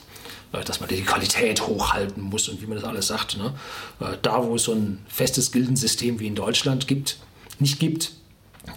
Äh, 0.52 0.64
dass 0.64 0.80
man 0.80 0.88
die 0.88 1.02
Qualität 1.02 1.66
hochhalten 1.66 2.22
muss 2.22 2.48
und 2.48 2.62
wie 2.62 2.66
man 2.66 2.76
das 2.76 2.84
alles 2.84 3.06
sagt. 3.08 3.36
Ne? 3.36 3.52
Äh, 4.00 4.16
da, 4.22 4.44
wo 4.44 4.54
es 4.54 4.64
so 4.64 4.72
ein 4.72 5.04
festes 5.08 5.52
Gildensystem 5.52 6.20
wie 6.20 6.26
in 6.26 6.34
Deutschland 6.34 6.88
gibt, 6.88 7.18
nicht 7.58 7.78
gibt, 7.78 8.12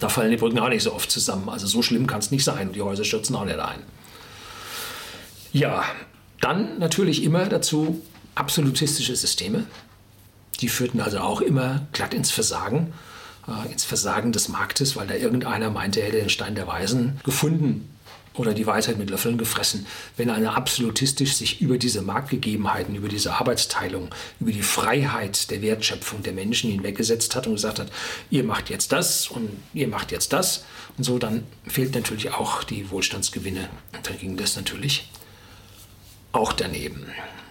da 0.00 0.08
fallen 0.08 0.30
die 0.30 0.36
Brücken 0.36 0.58
auch 0.58 0.68
nicht 0.68 0.82
so 0.82 0.92
oft 0.92 1.10
zusammen. 1.10 1.48
Also 1.48 1.66
so 1.66 1.82
schlimm 1.82 2.06
kann 2.06 2.20
es 2.20 2.30
nicht 2.30 2.44
sein 2.44 2.68
und 2.68 2.76
die 2.76 2.82
Häuser 2.82 3.04
stürzen 3.04 3.36
auch 3.36 3.44
nicht 3.44 3.58
ein. 3.58 3.80
Ja, 5.52 5.84
dann 6.40 6.78
natürlich 6.78 7.22
immer 7.22 7.46
dazu 7.46 8.02
absolutistische 8.34 9.14
Systeme. 9.14 9.64
Die 10.60 10.68
führten 10.68 11.00
also 11.00 11.18
auch 11.20 11.40
immer 11.40 11.86
glatt 11.92 12.14
ins 12.14 12.30
Versagen, 12.30 12.92
äh, 13.46 13.70
ins 13.70 13.84
Versagen 13.84 14.32
des 14.32 14.48
Marktes, 14.48 14.96
weil 14.96 15.06
da 15.06 15.14
irgendeiner 15.14 15.70
meinte, 15.70 16.00
er 16.00 16.06
hätte 16.06 16.18
den 16.18 16.30
Stein 16.30 16.54
der 16.54 16.66
Weisen 16.66 17.20
gefunden 17.24 17.88
oder 18.34 18.54
die 18.54 18.66
Weisheit 18.66 18.96
mit 18.96 19.10
Löffeln 19.10 19.36
gefressen, 19.36 19.86
wenn 20.16 20.30
einer 20.30 20.56
absolutistisch 20.56 21.34
sich 21.34 21.60
über 21.60 21.76
diese 21.76 22.00
Marktgegebenheiten, 22.00 22.94
über 22.94 23.08
diese 23.08 23.34
Arbeitsteilung, 23.34 24.08
über 24.40 24.52
die 24.52 24.62
Freiheit 24.62 25.50
der 25.50 25.60
Wertschöpfung 25.60 26.22
der 26.22 26.32
Menschen 26.32 26.70
hinweggesetzt 26.70 27.36
hat 27.36 27.46
und 27.46 27.54
gesagt 27.54 27.78
hat, 27.78 27.92
ihr 28.30 28.44
macht 28.44 28.70
jetzt 28.70 28.92
das 28.92 29.28
und 29.28 29.50
ihr 29.74 29.88
macht 29.88 30.12
jetzt 30.12 30.32
das 30.32 30.64
und 30.96 31.04
so, 31.04 31.18
dann 31.18 31.44
fehlt 31.66 31.94
natürlich 31.94 32.32
auch 32.32 32.64
die 32.64 32.90
Wohlstandsgewinne. 32.90 33.68
Und 33.94 34.08
dann 34.08 34.18
ging 34.18 34.36
das 34.36 34.56
natürlich 34.56 35.10
auch 36.32 36.52
daneben. 36.52 37.06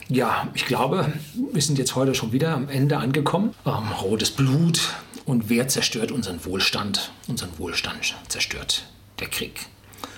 Ja, 0.10 0.50
ich 0.54 0.66
glaube, 0.66 1.14
wir 1.54 1.62
sind 1.62 1.78
jetzt 1.78 1.96
heute 1.96 2.14
schon 2.16 2.34
wieder 2.34 2.54
am 2.54 2.68
Ende 2.68 2.98
angekommen. 2.98 3.56
Ähm, 3.66 3.92
rotes 4.02 4.32
Blut 4.32 4.94
und 5.26 5.50
wer 5.50 5.68
zerstört 5.68 6.12
unseren 6.12 6.44
Wohlstand? 6.44 7.12
Unseren 7.28 7.58
Wohlstand 7.58 8.16
zerstört 8.28 8.86
der 9.20 9.30
Krieg. 9.30 9.68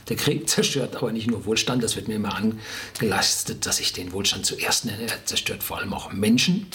Der 0.10 0.16
Krieg 0.16 0.50
zerstört 0.50 0.96
aber 0.96 1.12
nicht 1.12 1.28
nur 1.28 1.46
Wohlstand, 1.46 1.84
das 1.84 1.96
wird 1.96 2.08
mir 2.08 2.16
immer 2.16 2.36
angelastet, 2.36 3.66
dass 3.66 3.80
ich 3.80 3.94
den 3.94 4.12
Wohlstand 4.14 4.46
zuerst 4.46 4.86
nenne. 4.86 5.04
Er 5.04 5.26
zerstört 5.26 5.62
vor 5.62 5.78
allem 5.78 5.94
auch 5.94 6.12
Menschen, 6.12 6.68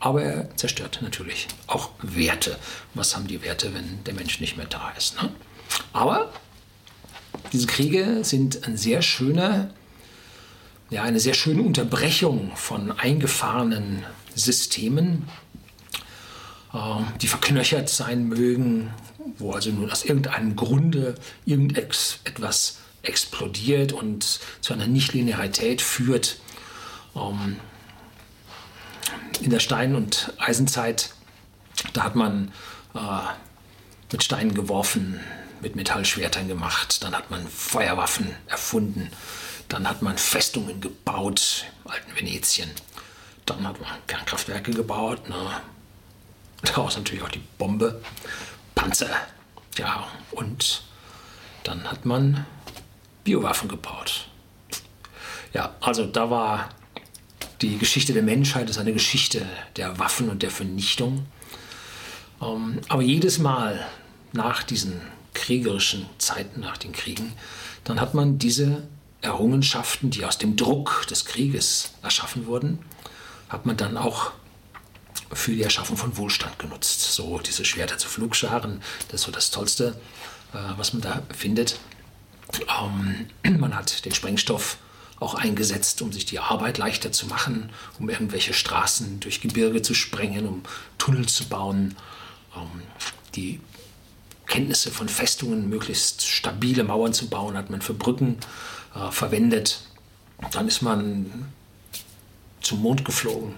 aber 0.00 0.22
er 0.22 0.56
zerstört 0.56 0.98
natürlich 1.02 1.46
auch 1.68 1.90
Werte. 2.02 2.58
Was 2.94 3.14
haben 3.14 3.28
die 3.28 3.42
Werte, 3.42 3.72
wenn 3.74 4.02
der 4.04 4.14
Mensch 4.14 4.40
nicht 4.40 4.56
mehr 4.56 4.66
da 4.66 4.92
ist? 4.96 5.22
Ne? 5.22 5.30
Aber 5.92 6.32
diese 7.52 7.66
Kriege 7.66 8.24
sind 8.24 8.66
ein 8.66 8.76
sehr 8.76 9.02
schöner, 9.02 9.70
ja, 10.90 11.02
eine 11.02 11.20
sehr 11.20 11.34
schöne 11.34 11.62
Unterbrechung 11.62 12.52
von 12.54 12.92
eingefahrenen 12.92 14.04
Systemen, 14.34 15.28
äh, 16.72 16.78
die 17.20 17.28
verknöchert 17.28 17.88
sein 17.88 18.28
mögen, 18.28 18.92
wo 19.38 19.52
also 19.52 19.70
nun 19.70 19.90
aus 19.90 20.04
irgendeinem 20.04 20.54
Grunde 20.56 21.16
irgendetwas 21.44 22.78
explodiert 23.02 23.92
und 23.92 24.40
zu 24.60 24.72
einer 24.72 24.86
Nichtlinearität 24.86 25.82
führt. 25.82 26.38
Ähm, 27.14 27.56
in 29.40 29.50
der 29.50 29.60
Stein- 29.60 29.94
und 29.94 30.32
Eisenzeit, 30.38 31.10
da 31.92 32.04
hat 32.04 32.14
man 32.14 32.52
äh, 32.94 32.98
mit 34.12 34.22
Steinen 34.22 34.54
geworfen, 34.54 35.20
mit 35.60 35.76
Metallschwertern 35.76 36.48
gemacht, 36.48 37.02
dann 37.02 37.14
hat 37.14 37.30
man 37.30 37.46
Feuerwaffen 37.46 38.34
erfunden, 38.46 39.10
dann 39.68 39.88
hat 39.88 40.02
man 40.02 40.18
Festungen 40.18 40.80
gebaut, 40.80 41.64
im 41.84 41.90
alten 41.90 42.16
Venetien, 42.16 42.70
dann 43.46 43.66
hat 43.66 43.80
man 43.80 43.90
Kernkraftwerke 44.06 44.72
gebaut, 44.72 45.28
ne? 45.28 45.60
daraus 46.62 46.96
natürlich 46.96 47.22
auch 47.22 47.28
die 47.28 47.42
Bombe 47.58 48.00
Panzer. 48.74 49.10
Ja, 49.78 50.06
und 50.32 50.82
dann 51.64 51.90
hat 51.90 52.04
man 52.04 52.46
Biowaffen 53.24 53.68
gebaut. 53.68 54.28
Ja, 55.52 55.74
also 55.80 56.06
da 56.06 56.30
war 56.30 56.68
die 57.62 57.78
Geschichte 57.78 58.12
der 58.12 58.22
Menschheit 58.22 58.68
ist 58.68 58.78
eine 58.78 58.92
Geschichte 58.92 59.46
der 59.76 59.98
Waffen 59.98 60.28
und 60.28 60.42
der 60.42 60.50
Vernichtung. 60.50 61.26
Ähm, 62.42 62.80
aber 62.88 63.02
jedes 63.02 63.38
Mal 63.38 63.86
nach 64.32 64.62
diesen 64.62 65.00
kriegerischen 65.32 66.06
Zeiten, 66.18 66.60
nach 66.60 66.76
den 66.76 66.92
Kriegen, 66.92 67.32
dann 67.84 68.00
hat 68.00 68.14
man 68.14 68.38
diese 68.38 68.82
Errungenschaften, 69.26 70.10
die 70.10 70.24
aus 70.24 70.38
dem 70.38 70.56
Druck 70.56 71.06
des 71.08 71.24
Krieges 71.24 71.90
erschaffen 72.02 72.46
wurden, 72.46 72.78
hat 73.48 73.66
man 73.66 73.76
dann 73.76 73.96
auch 73.96 74.32
für 75.32 75.52
die 75.52 75.62
Erschaffung 75.62 75.96
von 75.96 76.16
Wohlstand 76.16 76.58
genutzt. 76.58 77.12
So 77.12 77.38
diese 77.38 77.64
Schwerter 77.64 77.98
zu 77.98 78.08
Flugscharen, 78.08 78.80
das 79.08 79.20
ist 79.20 79.26
so 79.26 79.32
das 79.32 79.50
Tollste, 79.50 80.00
äh, 80.52 80.58
was 80.76 80.92
man 80.92 81.02
da 81.02 81.22
findet. 81.36 81.78
Ähm, 82.80 83.26
man 83.58 83.74
hat 83.74 84.04
den 84.04 84.14
Sprengstoff 84.14 84.78
auch 85.18 85.34
eingesetzt, 85.34 86.02
um 86.02 86.12
sich 86.12 86.26
die 86.26 86.38
Arbeit 86.38 86.78
leichter 86.78 87.10
zu 87.10 87.26
machen, 87.26 87.70
um 87.98 88.10
irgendwelche 88.10 88.52
Straßen 88.52 89.20
durch 89.20 89.40
Gebirge 89.40 89.82
zu 89.82 89.94
sprengen, 89.94 90.46
um 90.46 90.62
Tunnel 90.98 91.26
zu 91.26 91.48
bauen, 91.48 91.96
ähm, 92.54 92.82
die 93.34 93.60
Kenntnisse 94.46 94.90
von 94.90 95.08
Festungen, 95.08 95.68
möglichst 95.68 96.26
stabile 96.26 96.84
Mauern 96.84 97.12
zu 97.12 97.28
bauen, 97.28 97.56
hat 97.56 97.70
man 97.70 97.82
für 97.82 97.94
Brücken 97.94 98.38
äh, 98.96 99.10
verwendet. 99.10 99.80
Dann 100.52 100.68
ist 100.68 100.82
man 100.82 101.52
zum 102.60 102.82
Mond 102.82 103.04
geflogen, 103.04 103.54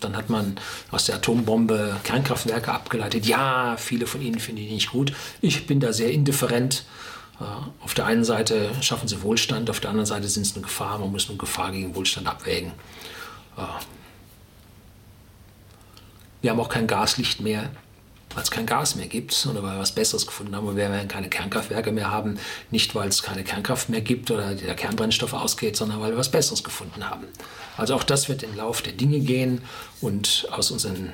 dann 0.00 0.16
hat 0.16 0.28
man 0.28 0.56
aus 0.90 1.06
der 1.06 1.16
Atombombe 1.16 1.96
Kernkraftwerke 2.04 2.72
abgeleitet. 2.72 3.26
Ja, 3.26 3.76
viele 3.78 4.06
von 4.06 4.20
ihnen 4.20 4.40
finde 4.40 4.62
ich 4.62 4.70
nicht 4.70 4.90
gut. 4.90 5.12
Ich 5.40 5.66
bin 5.66 5.80
da 5.80 5.92
sehr 5.92 6.10
indifferent. 6.10 6.84
Äh, 7.40 7.44
auf 7.84 7.94
der 7.94 8.06
einen 8.06 8.24
Seite 8.24 8.70
schaffen 8.80 9.08
sie 9.08 9.22
Wohlstand, 9.22 9.70
auf 9.70 9.80
der 9.80 9.90
anderen 9.90 10.06
Seite 10.06 10.28
sind 10.28 10.46
es 10.46 10.54
eine 10.54 10.62
Gefahr. 10.62 10.98
Man 10.98 11.10
muss 11.12 11.28
eine 11.28 11.38
Gefahr 11.38 11.72
gegen 11.72 11.94
Wohlstand 11.94 12.26
abwägen. 12.26 12.72
Äh, 13.56 13.62
wir 16.40 16.50
haben 16.50 16.60
auch 16.60 16.68
kein 16.68 16.86
Gaslicht 16.88 17.40
mehr 17.40 17.70
weil 18.34 18.42
es 18.42 18.50
kein 18.50 18.66
Gas 18.66 18.96
mehr 18.96 19.06
gibt 19.06 19.46
oder 19.46 19.62
weil 19.62 19.74
wir 19.74 19.80
was 19.80 19.94
Besseres 19.94 20.26
gefunden 20.26 20.54
haben 20.54 20.66
und 20.66 20.76
wir 20.76 20.90
werden 20.90 21.08
keine 21.08 21.28
Kernkraftwerke 21.28 21.92
mehr 21.92 22.10
haben. 22.10 22.38
Nicht, 22.70 22.94
weil 22.94 23.08
es 23.08 23.22
keine 23.22 23.44
Kernkraft 23.44 23.88
mehr 23.88 24.00
gibt 24.00 24.30
oder 24.30 24.54
der 24.54 24.74
Kernbrennstoff 24.74 25.32
ausgeht, 25.32 25.76
sondern 25.76 26.00
weil 26.00 26.12
wir 26.12 26.18
was 26.18 26.30
Besseres 26.30 26.64
gefunden 26.64 27.08
haben. 27.08 27.26
Also 27.76 27.94
auch 27.94 28.04
das 28.04 28.28
wird 28.28 28.42
im 28.42 28.56
Lauf 28.56 28.82
der 28.82 28.92
Dinge 28.92 29.20
gehen 29.20 29.62
und 30.00 30.46
aus 30.50 30.70
unseren 30.70 31.12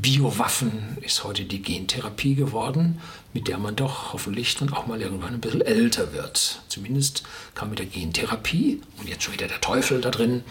Biowaffen 0.00 0.98
ist 1.02 1.24
heute 1.24 1.44
die 1.44 1.62
Gentherapie 1.62 2.34
geworden, 2.34 3.00
mit 3.32 3.48
der 3.48 3.58
man 3.58 3.76
doch 3.76 4.12
hoffentlich 4.12 4.56
dann 4.56 4.72
auch 4.72 4.86
mal 4.86 5.00
irgendwann 5.00 5.34
ein 5.34 5.40
bisschen 5.40 5.60
älter 5.60 6.12
wird. 6.12 6.62
Zumindest 6.68 7.22
kann 7.54 7.70
mit 7.70 7.78
der 7.78 7.86
Gentherapie, 7.86 8.80
und 8.98 9.08
jetzt 9.08 9.22
schon 9.22 9.34
wieder 9.34 9.46
der 9.46 9.60
Teufel 9.60 10.00
da 10.00 10.10
drin, 10.10 10.42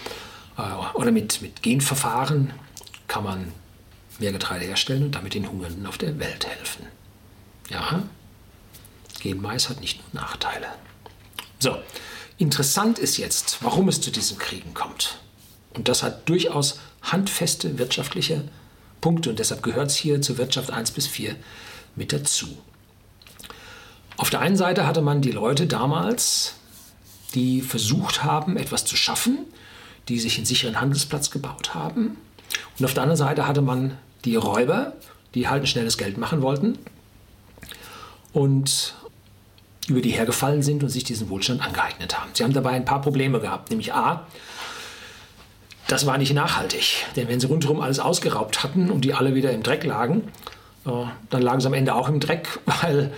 äh, 0.57 0.61
oder 0.97 1.11
mit, 1.11 1.41
mit 1.41 1.61
Genverfahren 1.61 2.53
kann 3.07 3.23
man 3.23 3.51
mehr 4.19 4.31
Getreide 4.31 4.65
herstellen 4.65 5.03
und 5.03 5.15
damit 5.15 5.33
den 5.33 5.49
Hungernden 5.49 5.85
auf 5.85 5.97
der 5.97 6.19
Welt 6.19 6.45
helfen. 6.45 6.87
Ja, 7.69 8.03
Genmais 9.21 9.69
hat 9.69 9.79
nicht 9.79 9.99
nur 9.99 10.21
Nachteile. 10.21 10.67
So, 11.59 11.77
interessant 12.37 12.99
ist 12.99 13.17
jetzt, 13.17 13.59
warum 13.61 13.87
es 13.87 14.01
zu 14.01 14.11
diesen 14.11 14.37
Kriegen 14.37 14.73
kommt. 14.73 15.19
Und 15.73 15.87
das 15.87 16.03
hat 16.03 16.27
durchaus 16.27 16.79
handfeste 17.01 17.77
wirtschaftliche 17.77 18.43
Punkte 19.01 19.29
und 19.29 19.39
deshalb 19.39 19.63
gehört 19.63 19.91
es 19.91 19.95
hier 19.95 20.21
zur 20.21 20.37
Wirtschaft 20.37 20.71
1 20.71 20.91
bis 20.91 21.07
4 21.07 21.35
mit 21.95 22.13
dazu. 22.13 22.57
Auf 24.17 24.29
der 24.29 24.41
einen 24.41 24.55
Seite 24.55 24.85
hatte 24.87 25.01
man 25.01 25.21
die 25.21 25.31
Leute 25.31 25.67
damals, 25.67 26.55
die 27.33 27.61
versucht 27.61 28.23
haben, 28.23 28.57
etwas 28.57 28.85
zu 28.85 28.95
schaffen, 28.95 29.39
die 30.07 30.19
sich 30.19 30.37
einen 30.37 30.45
sicheren 30.45 30.79
Handelsplatz 30.79 31.31
gebaut 31.31 31.73
haben. 31.73 32.17
Und 32.79 32.85
auf 32.85 32.93
der 32.93 33.03
anderen 33.03 33.17
Seite 33.17 33.47
hatte 33.47 33.61
man 33.61 33.97
die 34.25 34.35
Räuber, 34.35 34.93
die 35.33 35.47
halt 35.47 35.63
ein 35.63 35.67
schnelles 35.67 35.97
Geld 35.97 36.17
machen 36.17 36.41
wollten 36.41 36.77
und 38.31 38.95
über 39.87 40.01
die 40.01 40.11
hergefallen 40.11 40.63
sind 40.63 40.83
und 40.83 40.89
sich 40.89 41.03
diesen 41.03 41.29
Wohlstand 41.29 41.61
angeeignet 41.61 42.17
haben. 42.17 42.29
Sie 42.33 42.43
haben 42.43 42.53
dabei 42.53 42.71
ein 42.71 42.85
paar 42.85 43.01
Probleme 43.01 43.39
gehabt, 43.39 43.69
nämlich 43.69 43.93
a, 43.93 44.25
das 45.87 46.05
war 46.05 46.17
nicht 46.17 46.33
nachhaltig, 46.33 47.05
denn 47.15 47.27
wenn 47.27 47.39
sie 47.39 47.47
rundherum 47.47 47.81
alles 47.81 47.99
ausgeraubt 47.99 48.63
hatten 48.63 48.89
und 48.89 49.01
die 49.01 49.13
alle 49.13 49.35
wieder 49.35 49.51
im 49.51 49.63
Dreck 49.63 49.83
lagen, 49.83 50.29
äh, 50.85 50.89
dann 51.29 51.41
lagen 51.41 51.59
sie 51.59 51.67
am 51.67 51.73
Ende 51.73 51.95
auch 51.95 52.07
im 52.07 52.19
Dreck, 52.19 52.59
weil, 52.81 53.11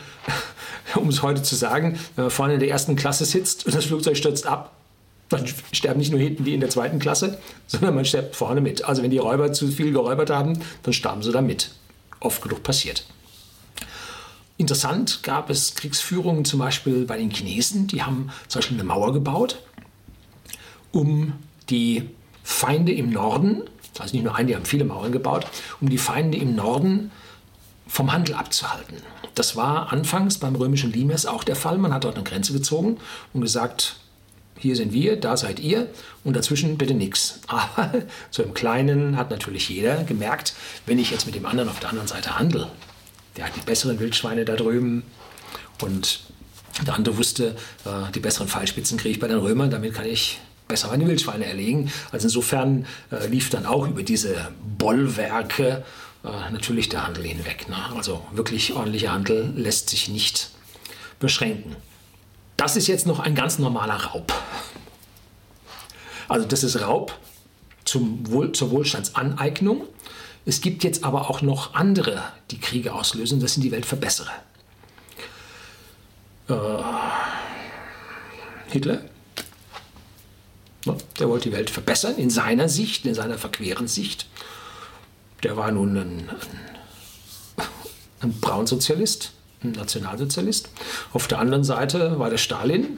um 0.95 1.09
es 1.09 1.21
heute 1.21 1.43
zu 1.43 1.55
sagen, 1.55 1.99
wenn 2.15 2.25
man 2.25 2.31
vorne 2.31 2.55
in 2.55 2.59
der 2.59 2.69
ersten 2.69 2.95
Klasse 2.95 3.25
sitzt 3.25 3.65
und 3.65 3.75
das 3.75 3.85
Flugzeug 3.85 4.17
stürzt 4.17 4.47
ab, 4.47 4.71
dann 5.29 5.45
sterben 5.71 5.99
nicht 5.99 6.11
nur 6.11 6.19
hinten 6.19 6.43
die 6.43 6.53
in 6.53 6.59
der 6.59 6.69
zweiten 6.69 6.99
Klasse, 6.99 7.39
sondern 7.67 7.95
man 7.95 8.05
stirbt 8.05 8.35
vorne 8.35 8.61
mit. 8.61 8.85
Also 8.85 9.01
wenn 9.01 9.11
die 9.11 9.17
Räuber 9.17 9.51
zu 9.53 9.67
viel 9.67 9.91
geräubert 9.91 10.29
haben, 10.29 10.59
dann 10.83 10.93
starben 10.93 11.23
sie 11.23 11.31
da 11.31 11.41
mit. 11.41 11.71
Oft 12.19 12.41
genug 12.41 12.63
passiert. 12.63 13.05
Interessant 14.57 15.21
gab 15.23 15.49
es 15.49 15.75
Kriegsführungen 15.75 16.45
zum 16.45 16.59
Beispiel 16.59 17.05
bei 17.05 17.17
den 17.17 17.29
Chinesen, 17.29 17.87
die 17.87 18.03
haben 18.03 18.31
zum 18.47 18.59
Beispiel 18.59 18.77
eine 18.77 18.85
Mauer 18.85 19.11
gebaut, 19.11 19.61
um 20.93 21.33
die 21.69 22.09
Feinde 22.43 22.93
im 22.93 23.09
Norden, 23.09 23.63
also 23.99 24.15
nicht 24.15 24.23
nur 24.23 24.35
eine, 24.35 24.47
die 24.47 24.55
haben 24.55 24.65
viele 24.65 24.85
Mauern 24.85 25.11
gebaut, 25.11 25.45
um 25.81 25.89
die 25.89 25.97
Feinde 25.97 26.37
im 26.37 26.55
Norden 26.55 27.11
vom 27.87 28.13
Handel 28.13 28.35
abzuhalten. 28.35 28.97
Das 29.33 29.57
war 29.57 29.91
anfangs 29.91 30.37
beim 30.37 30.55
römischen 30.55 30.93
Limes 30.93 31.25
auch 31.25 31.43
der 31.43 31.57
Fall. 31.57 31.77
Man 31.77 31.93
hat 31.93 32.05
dort 32.05 32.15
eine 32.15 32.23
Grenze 32.23 32.53
gezogen 32.53 32.97
und 33.33 33.41
gesagt, 33.41 33.97
hier 34.57 34.75
sind 34.75 34.93
wir, 34.93 35.17
da 35.17 35.37
seid 35.37 35.59
ihr 35.59 35.87
und 36.23 36.35
dazwischen 36.35 36.77
bitte 36.77 36.93
nichts. 36.93 37.39
Aber 37.47 37.91
so 38.31 38.43
im 38.43 38.53
Kleinen 38.53 39.17
hat 39.17 39.29
natürlich 39.31 39.69
jeder 39.69 40.03
gemerkt, 40.03 40.53
wenn 40.85 40.99
ich 40.99 41.11
jetzt 41.11 41.25
mit 41.25 41.35
dem 41.35 41.45
anderen 41.45 41.69
auf 41.69 41.79
der 41.79 41.89
anderen 41.89 42.07
Seite 42.07 42.39
handle, 42.39 42.67
der 43.37 43.45
hat 43.45 43.55
die 43.55 43.61
besseren 43.61 43.99
Wildschweine 43.99 44.45
da 44.45 44.55
drüben 44.55 45.03
und 45.81 46.21
der 46.85 46.95
andere 46.95 47.17
wusste, 47.17 47.55
äh, 47.85 48.11
die 48.13 48.19
besseren 48.19 48.47
Pfeilspitzen 48.47 48.97
kriege 48.97 49.13
ich 49.13 49.19
bei 49.19 49.27
den 49.27 49.39
Römern, 49.39 49.69
damit 49.69 49.93
kann 49.93 50.05
ich 50.05 50.39
besser 50.67 50.89
meine 50.89 51.07
Wildschweine 51.07 51.45
erlegen. 51.45 51.91
Also 52.11 52.27
insofern 52.27 52.85
äh, 53.11 53.27
lief 53.27 53.49
dann 53.49 53.65
auch 53.65 53.87
über 53.87 54.03
diese 54.03 54.35
Bollwerke 54.77 55.83
äh, 56.23 56.51
natürlich 56.51 56.89
der 56.89 57.05
Handel 57.05 57.23
hinweg. 57.23 57.69
Ne? 57.69 57.77
Also 57.95 58.25
wirklich 58.33 58.73
ordentlicher 58.73 59.11
Handel 59.11 59.53
lässt 59.55 59.89
sich 59.89 60.09
nicht 60.09 60.49
beschränken. 61.19 61.75
Das 62.57 62.75
ist 62.75 62.87
jetzt 62.87 63.05
noch 63.05 63.19
ein 63.19 63.35
ganz 63.35 63.59
normaler 63.59 63.95
Raub. 63.95 64.33
Also 66.27 66.47
das 66.47 66.63
ist 66.63 66.81
Raub 66.81 67.17
zum 67.83 68.31
Wohl, 68.31 68.51
zur 68.53 68.71
Wohlstandsaneignung. 68.71 69.85
Es 70.45 70.61
gibt 70.61 70.83
jetzt 70.83 71.03
aber 71.03 71.29
auch 71.29 71.41
noch 71.41 71.73
andere, 71.73 72.23
die 72.51 72.59
Kriege 72.59 72.93
auslösen. 72.93 73.39
Das 73.39 73.53
sind 73.53 73.63
die 73.63 73.71
Weltverbesserer. 73.71 74.31
Äh, 76.47 76.53
Hitler, 78.71 79.01
der 81.19 81.29
wollte 81.29 81.49
die 81.49 81.55
Welt 81.55 81.69
verbessern 81.69 82.15
in 82.17 82.29
seiner 82.29 82.69
Sicht, 82.69 83.05
in 83.05 83.15
seiner 83.15 83.37
verqueren 83.37 83.87
Sicht. 83.87 84.27
Der 85.43 85.57
war 85.57 85.71
nun 85.71 85.97
ein, 85.97 86.29
ein, 86.29 87.65
ein 88.21 88.39
Braunsozialist 88.39 89.34
ein 89.65 89.71
Nationalsozialist. 89.73 90.69
Auf 91.13 91.27
der 91.27 91.39
anderen 91.39 91.63
Seite 91.63 92.19
war 92.19 92.29
der 92.29 92.37
Stalin, 92.37 92.97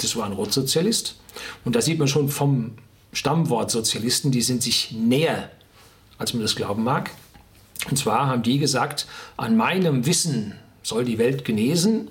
das 0.00 0.16
war 0.16 0.26
ein 0.26 0.32
Rotsozialist. 0.32 1.16
Und 1.64 1.76
da 1.76 1.82
sieht 1.82 1.98
man 1.98 2.08
schon 2.08 2.28
vom 2.28 2.72
Stammwort 3.12 3.70
Sozialisten, 3.70 4.30
die 4.30 4.42
sind 4.42 4.62
sich 4.62 4.92
näher, 4.92 5.50
als 6.18 6.32
man 6.32 6.42
das 6.42 6.56
glauben 6.56 6.84
mag. 6.84 7.10
Und 7.88 7.96
zwar 7.96 8.26
haben 8.26 8.42
die 8.42 8.58
gesagt, 8.58 9.06
an 9.36 9.56
meinem 9.56 10.06
Wissen 10.06 10.54
soll 10.82 11.04
die 11.04 11.18
Welt 11.18 11.44
genesen 11.44 12.08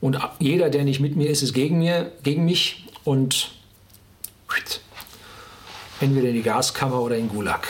und 0.00 0.18
jeder, 0.38 0.70
der 0.70 0.84
nicht 0.84 1.00
mit 1.00 1.16
mir 1.16 1.30
ist, 1.30 1.42
ist 1.42 1.54
gegen, 1.54 1.78
mir, 1.78 2.12
gegen 2.22 2.44
mich 2.44 2.86
und 3.04 3.50
entweder 6.00 6.28
in 6.28 6.34
die 6.34 6.42
Gaskammer 6.42 7.00
oder 7.00 7.16
in 7.16 7.28
Gulag. 7.28 7.66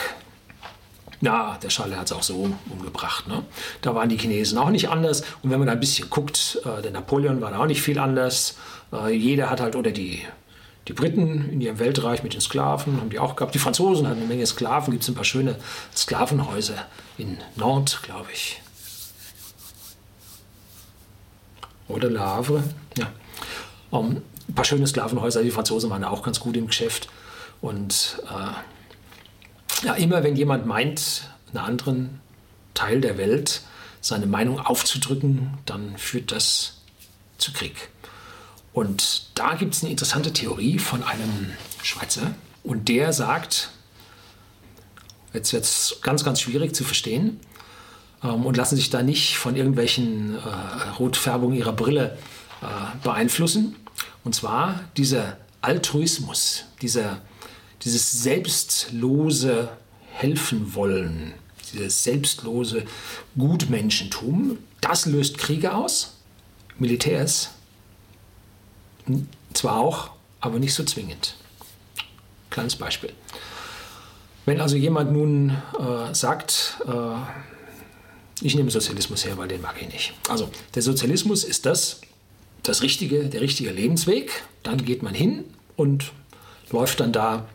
Na, 1.19 1.57
der 1.61 1.69
Schale 1.69 1.97
hat 1.97 2.05
es 2.05 2.11
auch 2.11 2.21
so 2.21 2.53
umgebracht. 2.69 3.27
Ne? 3.27 3.43
Da 3.81 3.95
waren 3.95 4.09
die 4.09 4.17
Chinesen 4.17 4.57
auch 4.57 4.69
nicht 4.69 4.89
anders. 4.89 5.23
Und 5.41 5.49
wenn 5.49 5.57
man 5.57 5.67
da 5.67 5.73
ein 5.73 5.79
bisschen 5.79 6.09
guckt, 6.09 6.59
äh, 6.63 6.81
der 6.81 6.91
Napoleon 6.91 7.41
war 7.41 7.51
da 7.51 7.59
auch 7.59 7.65
nicht 7.65 7.81
viel 7.81 7.97
anders. 7.97 8.57
Äh, 8.93 9.15
jeder 9.15 9.49
hat 9.49 9.59
halt, 9.59 9.75
oder 9.75 9.91
die, 9.91 10.21
die 10.87 10.93
Briten 10.93 11.49
in 11.49 11.59
ihrem 11.59 11.79
Weltreich 11.79 12.21
mit 12.21 12.33
den 12.33 12.41
Sklaven 12.41 12.99
haben 12.99 13.09
die 13.09 13.17
auch 13.17 13.35
gehabt. 13.35 13.55
Die 13.55 13.59
Franzosen 13.59 14.07
hatten 14.07 14.19
eine 14.19 14.27
Menge 14.27 14.45
Sklaven. 14.45 14.91
Gibt 14.91 15.03
es 15.03 15.09
ein 15.09 15.15
paar 15.15 15.23
schöne 15.23 15.55
Sklavenhäuser 15.95 16.85
in 17.17 17.37
Nantes, 17.55 18.01
glaube 18.03 18.27
ich. 18.31 18.61
Oder 21.87 22.09
Le 22.09 22.19
Havre. 22.19 22.63
Ja. 22.95 23.11
Um, 23.89 24.21
ein 24.49 24.55
paar 24.55 24.65
schöne 24.65 24.85
Sklavenhäuser. 24.85 25.41
Die 25.41 25.51
Franzosen 25.51 25.89
waren 25.89 26.03
auch 26.03 26.21
ganz 26.21 26.39
gut 26.39 26.55
im 26.57 26.67
Geschäft. 26.67 27.09
Und 27.59 28.21
äh, 28.29 28.53
ja, 29.83 29.93
immer 29.93 30.23
wenn 30.23 30.35
jemand 30.35 30.65
meint, 30.65 31.29
einen 31.49 31.57
anderen 31.57 32.21
Teil 32.73 33.01
der 33.01 33.17
Welt 33.17 33.61
seine 34.01 34.25
Meinung 34.25 34.59
aufzudrücken, 34.59 35.57
dann 35.65 35.97
führt 35.97 36.31
das 36.31 36.77
zu 37.37 37.51
Krieg. 37.51 37.89
Und 38.73 39.29
da 39.35 39.55
gibt 39.55 39.73
es 39.73 39.81
eine 39.81 39.91
interessante 39.91 40.33
Theorie 40.33 40.77
von 40.79 41.03
einem 41.03 41.51
Schweizer 41.81 42.35
und 42.63 42.89
der 42.89 43.11
sagt, 43.13 43.71
jetzt 45.33 45.53
wird 45.53 45.63
es 45.63 45.97
ganz, 46.01 46.23
ganz 46.23 46.41
schwierig 46.41 46.75
zu 46.75 46.83
verstehen 46.83 47.39
ähm, 48.23 48.45
und 48.45 48.57
lassen 48.57 48.75
sich 48.75 48.89
da 48.89 49.01
nicht 49.01 49.37
von 49.37 49.55
irgendwelchen 49.55 50.35
äh, 50.35 50.89
Rotfärbungen 50.99 51.57
ihrer 51.57 51.73
Brille 51.73 52.17
äh, 52.61 52.65
beeinflussen. 53.03 53.75
Und 54.23 54.35
zwar 54.35 54.81
dieser 54.95 55.37
Altruismus, 55.61 56.65
dieser 56.81 57.21
dieses 57.83 58.23
selbstlose 58.23 59.69
Helfen 60.11 60.73
wollen, 60.73 61.33
dieses 61.71 62.03
selbstlose 62.03 62.85
Gutmenschentum, 63.37 64.57
das 64.81 65.05
löst 65.05 65.37
Kriege 65.37 65.73
aus. 65.75 66.15
Militärs 66.79 67.49
zwar 69.53 69.77
auch, 69.77 70.11
aber 70.39 70.59
nicht 70.59 70.73
so 70.73 70.83
zwingend. 70.83 71.35
Kleines 72.49 72.75
Beispiel. 72.75 73.13
Wenn 74.45 74.61
also 74.61 74.75
jemand 74.77 75.11
nun 75.11 75.49
äh, 75.49 76.13
sagt, 76.13 76.77
äh, 76.87 78.45
ich 78.45 78.55
nehme 78.55 78.71
Sozialismus 78.71 79.25
her, 79.25 79.37
weil 79.37 79.47
den 79.47 79.61
mag 79.61 79.75
ich 79.81 79.91
nicht. 79.91 80.13
Also 80.29 80.49
der 80.75 80.81
Sozialismus 80.81 81.43
ist 81.43 81.65
das, 81.65 82.01
das 82.63 82.81
richtige, 82.81 83.25
der 83.25 83.41
richtige 83.41 83.71
Lebensweg. 83.71 84.43
Dann 84.63 84.85
geht 84.85 85.03
man 85.03 85.13
hin 85.13 85.43
und 85.75 86.11
läuft 86.71 86.99
dann 86.99 87.11
da 87.11 87.47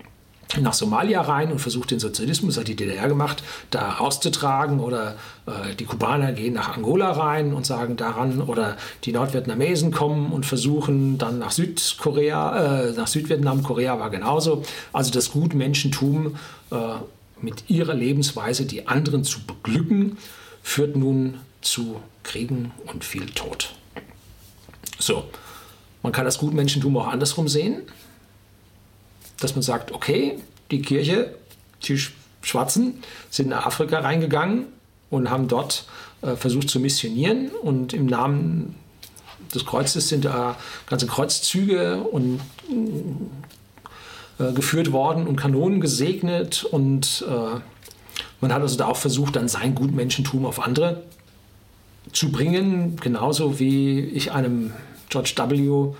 nach 0.60 0.74
Somalia 0.74 1.22
rein 1.22 1.50
und 1.50 1.60
versucht 1.60 1.90
den 1.90 1.98
Sozialismus, 1.98 2.58
hat 2.58 2.68
die 2.68 2.76
DDR 2.76 3.08
gemacht, 3.08 3.42
da 3.70 3.98
auszutragen. 3.98 4.80
Oder 4.80 5.16
äh, 5.46 5.74
die 5.74 5.84
Kubaner 5.84 6.32
gehen 6.32 6.54
nach 6.54 6.76
Angola 6.76 7.12
rein 7.12 7.54
und 7.54 7.64
sagen 7.64 7.96
daran. 7.96 8.42
Oder 8.42 8.76
die 9.04 9.12
Nordvietnamesen 9.12 9.92
kommen 9.92 10.32
und 10.32 10.44
versuchen 10.44 11.18
dann 11.18 11.38
nach 11.38 11.52
Südkorea, 11.52 12.88
äh, 12.88 12.92
nach 12.92 13.06
Südvietnam, 13.06 13.62
Korea 13.62 13.98
war 13.98 14.10
genauso. 14.10 14.62
Also 14.92 15.10
das 15.10 15.30
Gutmenschentum 15.30 16.36
äh, 16.70 16.76
mit 17.40 17.70
ihrer 17.70 17.94
Lebensweise 17.94 18.66
die 18.66 18.86
anderen 18.88 19.24
zu 19.24 19.40
beglücken, 19.44 20.18
führt 20.62 20.96
nun 20.96 21.38
zu 21.60 22.00
Kriegen 22.22 22.72
und 22.86 23.04
viel 23.04 23.26
Tod. 23.26 23.74
So, 24.98 25.24
man 26.02 26.12
kann 26.12 26.24
das 26.24 26.38
Gutmenschentum 26.38 26.96
auch 26.96 27.08
andersrum 27.08 27.48
sehen 27.48 27.82
dass 29.42 29.54
man 29.54 29.62
sagt, 29.62 29.92
okay, 29.92 30.38
die 30.70 30.82
Kirche, 30.82 31.34
die 31.84 31.98
Schwarzen 32.42 33.02
sind 33.30 33.48
nach 33.48 33.66
Afrika 33.66 34.00
reingegangen 34.00 34.66
und 35.10 35.30
haben 35.30 35.48
dort 35.48 35.86
äh, 36.22 36.36
versucht 36.36 36.70
zu 36.70 36.80
missionieren 36.80 37.50
und 37.50 37.92
im 37.92 38.06
Namen 38.06 38.74
des 39.54 39.66
Kreuzes 39.66 40.08
sind 40.08 40.24
da 40.24 40.56
ganze 40.86 41.06
Kreuzzüge 41.06 41.98
und 41.98 42.40
äh, 44.38 44.52
geführt 44.52 44.92
worden 44.92 45.26
und 45.26 45.36
Kanonen 45.36 45.80
gesegnet 45.80 46.64
und 46.64 47.24
äh, 47.28 47.60
man 48.40 48.52
hat 48.52 48.62
also 48.62 48.76
da 48.76 48.86
auch 48.86 48.96
versucht, 48.96 49.36
dann 49.36 49.48
sein 49.48 49.74
Gutmenschentum 49.74 50.46
auf 50.46 50.60
andere 50.60 51.02
zu 52.12 52.32
bringen, 52.32 52.96
genauso 53.00 53.58
wie 53.58 54.00
ich 54.00 54.32
einem 54.32 54.72
George 55.08 55.34
W. 55.36 55.94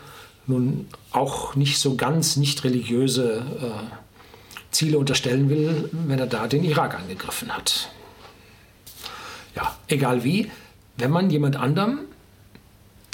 nun 0.47 0.89
auch 1.11 1.55
nicht 1.55 1.79
so 1.79 1.97
ganz 1.97 2.37
nicht 2.37 2.65
religiöse 2.65 3.45
äh, 3.61 4.73
Ziele 4.73 4.99
unterstellen 4.99 5.49
will, 5.49 5.89
wenn 5.93 6.19
er 6.19 6.27
da 6.27 6.47
den 6.47 6.65
Irak 6.65 6.99
angegriffen 6.99 7.55
hat. 7.55 7.91
Ja, 9.55 9.77
egal 9.87 10.25
wie, 10.25 10.51
wenn 10.97 11.11
man 11.11 11.31
jemand 11.31 11.57
anderem 11.57 12.01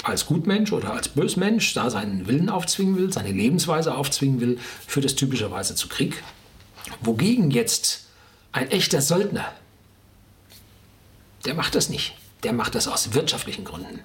als 0.03 0.25
Gutmensch 0.25 0.71
oder 0.71 0.93
als 0.93 1.09
Bösmensch 1.09 1.73
da 1.73 1.89
seinen 1.89 2.27
Willen 2.27 2.49
aufzwingen 2.49 2.97
will, 2.97 3.11
seine 3.11 3.31
Lebensweise 3.31 3.95
aufzwingen 3.95 4.39
will, 4.39 4.57
führt 4.87 5.05
es 5.05 5.15
typischerweise 5.15 5.75
zu 5.75 5.89
Krieg. 5.89 6.23
Wogegen 7.01 7.51
jetzt 7.51 8.05
ein 8.51 8.71
echter 8.71 9.01
Söldner, 9.01 9.45
der 11.45 11.53
macht 11.53 11.75
das 11.75 11.89
nicht. 11.89 12.15
Der 12.43 12.53
macht 12.53 12.75
das 12.75 12.87
aus 12.87 13.13
wirtschaftlichen 13.13 13.65
Gründen. 13.65 13.99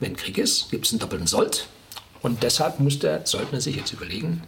Wenn 0.00 0.16
Krieg 0.16 0.38
ist, 0.38 0.70
gibt 0.70 0.86
es 0.86 0.92
einen 0.92 0.98
doppelten 0.98 1.28
Sold. 1.28 1.68
Und 2.22 2.42
deshalb 2.42 2.80
muss 2.80 2.98
der 2.98 3.26
Söldner 3.26 3.60
sich 3.60 3.76
jetzt 3.76 3.92
überlegen, 3.92 4.42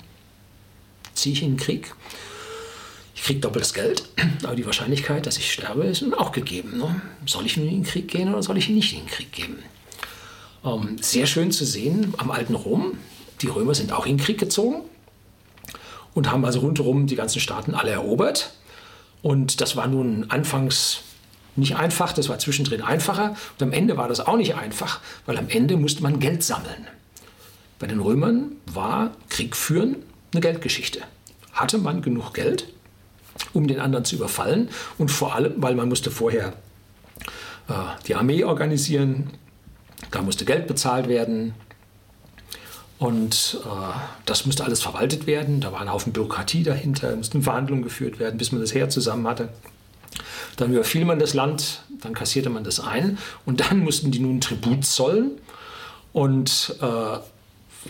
ziehe 1.14 1.32
ich 1.32 1.42
in 1.42 1.52
den 1.52 1.56
Krieg? 1.56 1.94
Ich 3.14 3.22
kriege 3.24 3.40
doppeltes 3.40 3.74
Geld, 3.74 4.04
aber 4.42 4.56
die 4.56 4.66
Wahrscheinlichkeit, 4.66 5.26
dass 5.26 5.38
ich 5.38 5.52
sterbe, 5.52 5.84
ist 5.84 6.04
auch 6.18 6.32
gegeben. 6.32 6.78
Ne? 6.78 7.00
Soll 7.26 7.46
ich 7.46 7.56
nun 7.56 7.68
in 7.68 7.74
den 7.74 7.84
Krieg 7.84 8.08
gehen 8.08 8.32
oder 8.32 8.42
soll 8.42 8.58
ich 8.58 8.68
nicht 8.68 8.92
in 8.92 9.00
den 9.00 9.08
Krieg 9.08 9.32
gehen? 9.32 9.58
Ähm, 10.64 10.96
sehr 11.00 11.26
schön 11.26 11.50
zu 11.50 11.64
sehen 11.64 12.14
am 12.18 12.30
alten 12.30 12.54
Rom. 12.54 12.98
Die 13.40 13.48
Römer 13.48 13.74
sind 13.74 13.92
auch 13.92 14.06
in 14.06 14.16
den 14.16 14.24
Krieg 14.24 14.38
gezogen 14.38 14.82
und 16.14 16.30
haben 16.30 16.44
also 16.44 16.60
rundherum 16.60 17.06
die 17.06 17.16
ganzen 17.16 17.40
Staaten 17.40 17.74
alle 17.74 17.90
erobert. 17.90 18.52
Und 19.22 19.60
das 19.60 19.76
war 19.76 19.86
nun 19.86 20.26
anfangs 20.30 21.00
nicht 21.54 21.76
einfach, 21.76 22.12
das 22.12 22.28
war 22.28 22.38
zwischendrin 22.38 22.82
einfacher. 22.82 23.36
Und 23.58 23.62
am 23.62 23.72
Ende 23.72 23.96
war 23.96 24.08
das 24.08 24.20
auch 24.20 24.36
nicht 24.36 24.54
einfach, 24.54 25.00
weil 25.26 25.38
am 25.38 25.48
Ende 25.48 25.76
musste 25.76 26.02
man 26.02 26.18
Geld 26.18 26.42
sammeln. 26.42 26.86
Bei 27.82 27.88
den 27.88 27.98
Römern 27.98 28.52
war 28.66 29.10
Krieg 29.28 29.56
führen 29.56 29.96
eine 30.32 30.40
Geldgeschichte. 30.40 31.00
Hatte 31.52 31.78
man 31.78 32.00
genug 32.00 32.32
Geld, 32.32 32.68
um 33.54 33.66
den 33.66 33.80
anderen 33.80 34.04
zu 34.04 34.14
überfallen 34.14 34.68
und 34.98 35.10
vor 35.10 35.34
allem, 35.34 35.54
weil 35.56 35.74
man 35.74 35.88
musste 35.88 36.12
vorher 36.12 36.52
äh, 37.68 37.72
die 38.06 38.14
Armee 38.14 38.44
organisieren, 38.44 39.30
da 40.12 40.22
musste 40.22 40.44
Geld 40.44 40.68
bezahlt 40.68 41.08
werden. 41.08 41.54
Und 42.98 43.58
äh, 43.64 43.68
das 44.26 44.46
musste 44.46 44.62
alles 44.62 44.80
verwaltet 44.80 45.26
werden. 45.26 45.60
Da 45.60 45.72
war 45.72 45.80
ein 45.80 45.90
Haufen 45.90 46.12
Bürokratie 46.12 46.62
dahinter, 46.62 47.16
mussten 47.16 47.42
Verhandlungen 47.42 47.82
geführt 47.82 48.20
werden, 48.20 48.38
bis 48.38 48.52
man 48.52 48.60
das 48.60 48.72
Heer 48.72 48.90
zusammen 48.90 49.26
hatte. 49.26 49.48
Dann 50.56 50.72
überfiel 50.72 51.04
man 51.04 51.18
das 51.18 51.34
Land, 51.34 51.82
dann 52.00 52.14
kassierte 52.14 52.48
man 52.48 52.62
das 52.62 52.78
ein 52.78 53.18
und 53.44 53.58
dann 53.58 53.80
mussten 53.80 54.12
die 54.12 54.20
nun 54.20 54.40
Tribut 54.40 54.84
zollen. 54.84 55.32
Und 56.12 56.76
äh, 56.80 57.18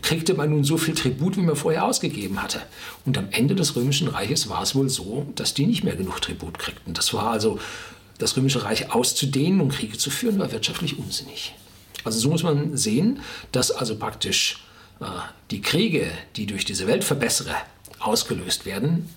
kriegte 0.00 0.34
man 0.34 0.50
nun 0.50 0.64
so 0.64 0.78
viel 0.78 0.94
Tribut, 0.94 1.36
wie 1.36 1.42
man 1.42 1.56
vorher 1.56 1.84
ausgegeben 1.84 2.42
hatte. 2.42 2.62
Und 3.04 3.18
am 3.18 3.28
Ende 3.30 3.54
des 3.54 3.76
Römischen 3.76 4.08
Reiches 4.08 4.48
war 4.48 4.62
es 4.62 4.74
wohl 4.74 4.88
so, 4.88 5.26
dass 5.34 5.52
die 5.52 5.66
nicht 5.66 5.84
mehr 5.84 5.96
genug 5.96 6.20
Tribut 6.22 6.58
kriegten. 6.58 6.94
Das 6.94 7.12
war 7.12 7.30
also, 7.30 7.58
das 8.18 8.36
Römische 8.36 8.64
Reich 8.64 8.92
auszudehnen 8.92 9.60
und 9.60 9.72
Kriege 9.72 9.98
zu 9.98 10.10
führen, 10.10 10.38
war 10.38 10.52
wirtschaftlich 10.52 10.98
unsinnig. 10.98 11.54
Also 12.04 12.18
so 12.18 12.30
muss 12.30 12.42
man 12.42 12.76
sehen, 12.76 13.20
dass 13.52 13.70
also 13.70 13.96
praktisch 13.96 14.64
äh, 15.00 15.04
die 15.50 15.60
Kriege, 15.60 16.10
die 16.36 16.46
durch 16.46 16.64
diese 16.64 16.86
Weltverbesserer 16.86 17.56
ausgelöst 17.98 18.64
werden, 18.64 19.08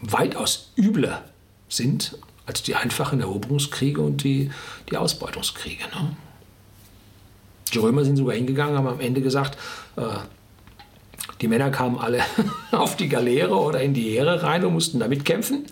weitaus 0.00 0.72
übler 0.76 1.24
sind 1.68 2.18
als 2.44 2.62
die 2.62 2.74
einfachen 2.74 3.20
Eroberungskriege 3.20 4.00
und 4.00 4.24
die, 4.24 4.50
die 4.90 4.96
Ausbeutungskriege. 4.96 5.84
Ne? 5.84 6.16
Die 7.72 7.78
Römer 7.78 8.04
sind 8.04 8.16
sogar 8.16 8.34
hingegangen, 8.34 8.76
haben 8.76 8.86
am 8.86 9.00
Ende 9.00 9.20
gesagt, 9.20 9.58
äh, 9.96 10.02
die 11.40 11.48
Männer 11.48 11.70
kamen 11.70 11.98
alle 11.98 12.22
auf 12.70 12.96
die 12.96 13.08
Galeere 13.08 13.54
oder 13.54 13.80
in 13.80 13.94
die 13.94 14.10
Heere 14.10 14.42
rein 14.42 14.64
und 14.64 14.72
mussten 14.72 15.00
da 15.00 15.08
mitkämpfen. 15.08 15.66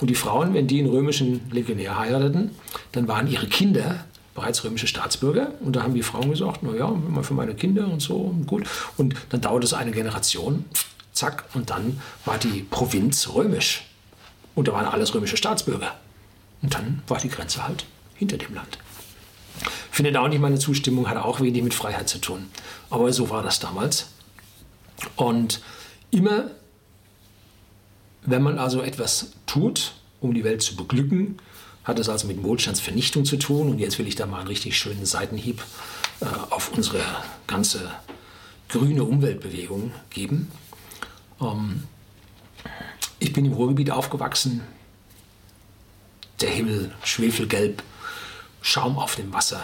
Und 0.00 0.08
die 0.08 0.14
Frauen, 0.14 0.54
wenn 0.54 0.66
die 0.66 0.78
einen 0.80 0.88
römischen 0.88 1.50
Legionär 1.50 1.98
heirateten, 1.98 2.52
dann 2.92 3.06
waren 3.06 3.26
ihre 3.26 3.46
Kinder 3.46 4.04
bereits 4.34 4.64
römische 4.64 4.86
Staatsbürger. 4.86 5.52
Und 5.60 5.76
da 5.76 5.82
haben 5.82 5.94
die 5.94 6.02
Frauen 6.02 6.30
gesagt, 6.30 6.62
naja, 6.62 6.88
mal 6.88 7.22
für 7.22 7.34
meine 7.34 7.54
Kinder 7.54 7.86
und 7.86 8.00
so, 8.00 8.34
gut. 8.46 8.66
Und 8.96 9.14
dann 9.28 9.42
dauerte 9.42 9.66
es 9.66 9.74
eine 9.74 9.90
Generation, 9.90 10.64
zack, 11.12 11.44
und 11.54 11.68
dann 11.68 12.00
war 12.24 12.38
die 12.38 12.62
Provinz 12.70 13.28
römisch. 13.34 13.84
Und 14.54 14.68
da 14.68 14.72
waren 14.72 14.86
alles 14.86 15.14
römische 15.14 15.36
Staatsbürger. 15.36 15.94
Und 16.62 16.74
dann 16.74 17.02
war 17.06 17.18
die 17.18 17.28
Grenze 17.28 17.66
halt 17.66 17.84
hinter 18.14 18.38
dem 18.38 18.54
Land. 18.54 18.78
Findet 20.00 20.16
auch 20.16 20.28
nicht 20.28 20.40
meine 20.40 20.58
Zustimmung, 20.58 21.10
hat 21.10 21.18
auch 21.18 21.42
wenig 21.42 21.62
mit 21.62 21.74
Freiheit 21.74 22.08
zu 22.08 22.16
tun. 22.16 22.46
Aber 22.88 23.12
so 23.12 23.28
war 23.28 23.42
das 23.42 23.60
damals. 23.60 24.06
Und 25.14 25.60
immer, 26.10 26.52
wenn 28.22 28.42
man 28.42 28.58
also 28.58 28.80
etwas 28.80 29.32
tut, 29.44 29.92
um 30.22 30.32
die 30.32 30.42
Welt 30.42 30.62
zu 30.62 30.74
beglücken, 30.74 31.36
hat 31.84 31.98
es 31.98 32.08
also 32.08 32.28
mit 32.28 32.42
Wohlstandsvernichtung 32.42 33.26
zu 33.26 33.36
tun. 33.36 33.68
Und 33.68 33.78
jetzt 33.78 33.98
will 33.98 34.08
ich 34.08 34.14
da 34.14 34.24
mal 34.24 34.38
einen 34.38 34.48
richtig 34.48 34.78
schönen 34.78 35.04
Seitenhieb 35.04 35.62
äh, 36.22 36.24
auf 36.48 36.72
unsere 36.72 37.02
ganze 37.46 37.90
grüne 38.70 39.04
Umweltbewegung 39.04 39.92
geben. 40.08 40.50
Ähm, 41.42 41.82
ich 43.18 43.34
bin 43.34 43.44
im 43.44 43.52
Ruhrgebiet 43.52 43.90
aufgewachsen. 43.90 44.62
Der 46.40 46.48
Himmel 46.48 46.90
schwefelgelb, 47.04 47.82
Schaum 48.62 48.98
auf 48.98 49.16
dem 49.16 49.30
Wasser. 49.34 49.62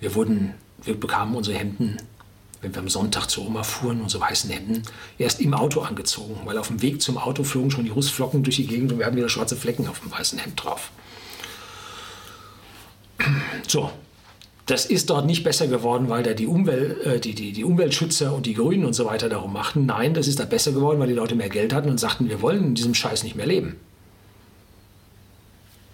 Wir, 0.00 0.14
wurden, 0.14 0.54
wir 0.82 0.98
bekamen 0.98 1.36
unsere 1.36 1.58
Hemden, 1.58 1.98
wenn 2.62 2.74
wir 2.74 2.80
am 2.80 2.88
Sonntag 2.88 3.28
zur 3.28 3.46
Oma 3.46 3.62
fuhren, 3.62 4.00
unsere 4.00 4.22
weißen 4.22 4.50
Hemden, 4.50 4.82
erst 5.18 5.40
im 5.40 5.54
Auto 5.54 5.80
angezogen, 5.80 6.40
weil 6.44 6.58
auf 6.58 6.68
dem 6.68 6.82
Weg 6.82 7.00
zum 7.02 7.18
Auto 7.18 7.44
flogen 7.44 7.70
schon 7.70 7.84
die 7.84 7.90
Rußflocken 7.90 8.42
durch 8.42 8.56
die 8.56 8.66
Gegend 8.66 8.92
und 8.92 8.98
wir 8.98 9.06
hatten 9.06 9.16
wieder 9.16 9.28
schwarze 9.28 9.56
Flecken 9.56 9.86
auf 9.86 10.00
dem 10.00 10.10
weißen 10.10 10.38
Hemd 10.38 10.62
drauf. 10.62 10.90
So, 13.68 13.90
das 14.66 14.86
ist 14.86 15.10
dort 15.10 15.26
nicht 15.26 15.44
besser 15.44 15.66
geworden, 15.66 16.08
weil 16.08 16.22
da 16.22 16.32
die, 16.32 16.46
Umwelt, 16.46 17.04
äh, 17.04 17.20
die, 17.20 17.34
die, 17.34 17.52
die 17.52 17.64
Umweltschützer 17.64 18.34
und 18.34 18.46
die 18.46 18.54
Grünen 18.54 18.84
und 18.84 18.94
so 18.94 19.04
weiter 19.04 19.28
darum 19.28 19.52
machten. 19.52 19.84
Nein, 19.84 20.14
das 20.14 20.28
ist 20.28 20.40
da 20.40 20.44
besser 20.44 20.72
geworden, 20.72 20.98
weil 20.98 21.08
die 21.08 21.14
Leute 21.14 21.34
mehr 21.34 21.48
Geld 21.48 21.74
hatten 21.74 21.90
und 21.90 21.98
sagten, 21.98 22.28
wir 22.28 22.40
wollen 22.40 22.64
in 22.64 22.74
diesem 22.74 22.94
Scheiß 22.94 23.22
nicht 23.22 23.36
mehr 23.36 23.46
leben. 23.46 23.76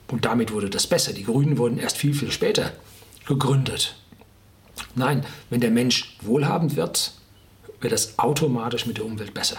Und 0.09 0.25
damit 0.25 0.53
wurde 0.53 0.71
das 0.71 0.87
besser. 0.87 1.13
Die 1.13 1.25
Grünen 1.25 1.59
wurden 1.59 1.79
erst 1.79 1.97
viel, 1.97 2.15
viel 2.15 2.31
später 2.31 2.73
gegründet. 3.27 3.97
Nein, 4.95 5.25
wenn 5.51 5.61
der 5.61 5.71
Mensch 5.71 6.17
wohlhabend 6.23 6.77
wird, 6.77 7.13
wird 7.81 7.93
das 7.93 8.19
automatisch 8.19 8.87
mit 8.87 8.99
der 8.99 9.05
Umwelt 9.05 9.35
besser. 9.35 9.59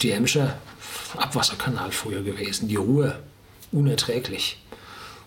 Die 0.00 0.10
Emscher 0.10 0.58
Abwasserkanal 1.16 1.92
früher 1.92 2.22
gewesen, 2.22 2.68
die 2.68 2.76
Ruhe 2.76 3.22
unerträglich. 3.70 4.58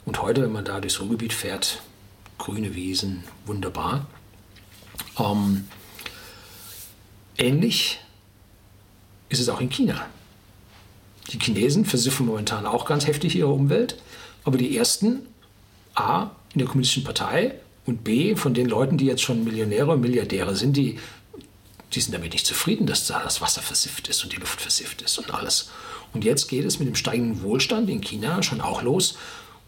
Und 0.05 0.21
heute, 0.21 0.41
wenn 0.41 0.51
man 0.51 0.65
da 0.65 0.79
durchs 0.79 0.99
Ruhrgebiet 0.99 1.33
fährt, 1.33 1.81
grüne 2.37 2.75
Wiesen, 2.75 3.23
wunderbar. 3.45 4.07
Ähm, 5.17 5.67
ähnlich 7.37 7.99
ist 9.29 9.39
es 9.39 9.49
auch 9.49 9.61
in 9.61 9.69
China. 9.69 10.05
Die 11.31 11.39
Chinesen 11.39 11.85
versiffen 11.85 12.27
momentan 12.27 12.65
auch 12.65 12.85
ganz 12.85 13.07
heftig 13.07 13.35
ihre 13.35 13.49
Umwelt, 13.49 13.99
aber 14.43 14.57
die 14.57 14.77
ersten, 14.77 15.25
A, 15.95 16.31
in 16.55 16.59
der 16.59 16.67
Kommunistischen 16.67 17.03
Partei 17.03 17.55
und 17.85 18.03
B, 18.03 18.35
von 18.35 18.53
den 18.53 18.67
Leuten, 18.67 18.97
die 18.97 19.05
jetzt 19.05 19.21
schon 19.21 19.43
Millionäre 19.43 19.91
und 19.91 20.01
Milliardäre 20.01 20.55
sind, 20.55 20.75
die, 20.75 20.97
die 21.93 22.01
sind 22.01 22.13
damit 22.13 22.33
nicht 22.33 22.45
zufrieden, 22.45 22.87
dass 22.87 23.05
da 23.07 23.21
das 23.23 23.41
Wasser 23.41 23.61
versifft 23.61 24.07
ist 24.07 24.23
und 24.23 24.33
die 24.33 24.37
Luft 24.37 24.59
versifft 24.61 25.01
ist 25.01 25.17
und 25.19 25.33
alles. 25.33 25.69
Und 26.13 26.23
jetzt 26.23 26.47
geht 26.47 26.65
es 26.65 26.79
mit 26.79 26.87
dem 26.87 26.95
steigenden 26.95 27.43
Wohlstand 27.43 27.89
in 27.89 28.01
China 28.01 28.41
schon 28.41 28.61
auch 28.61 28.81
los, 28.81 29.17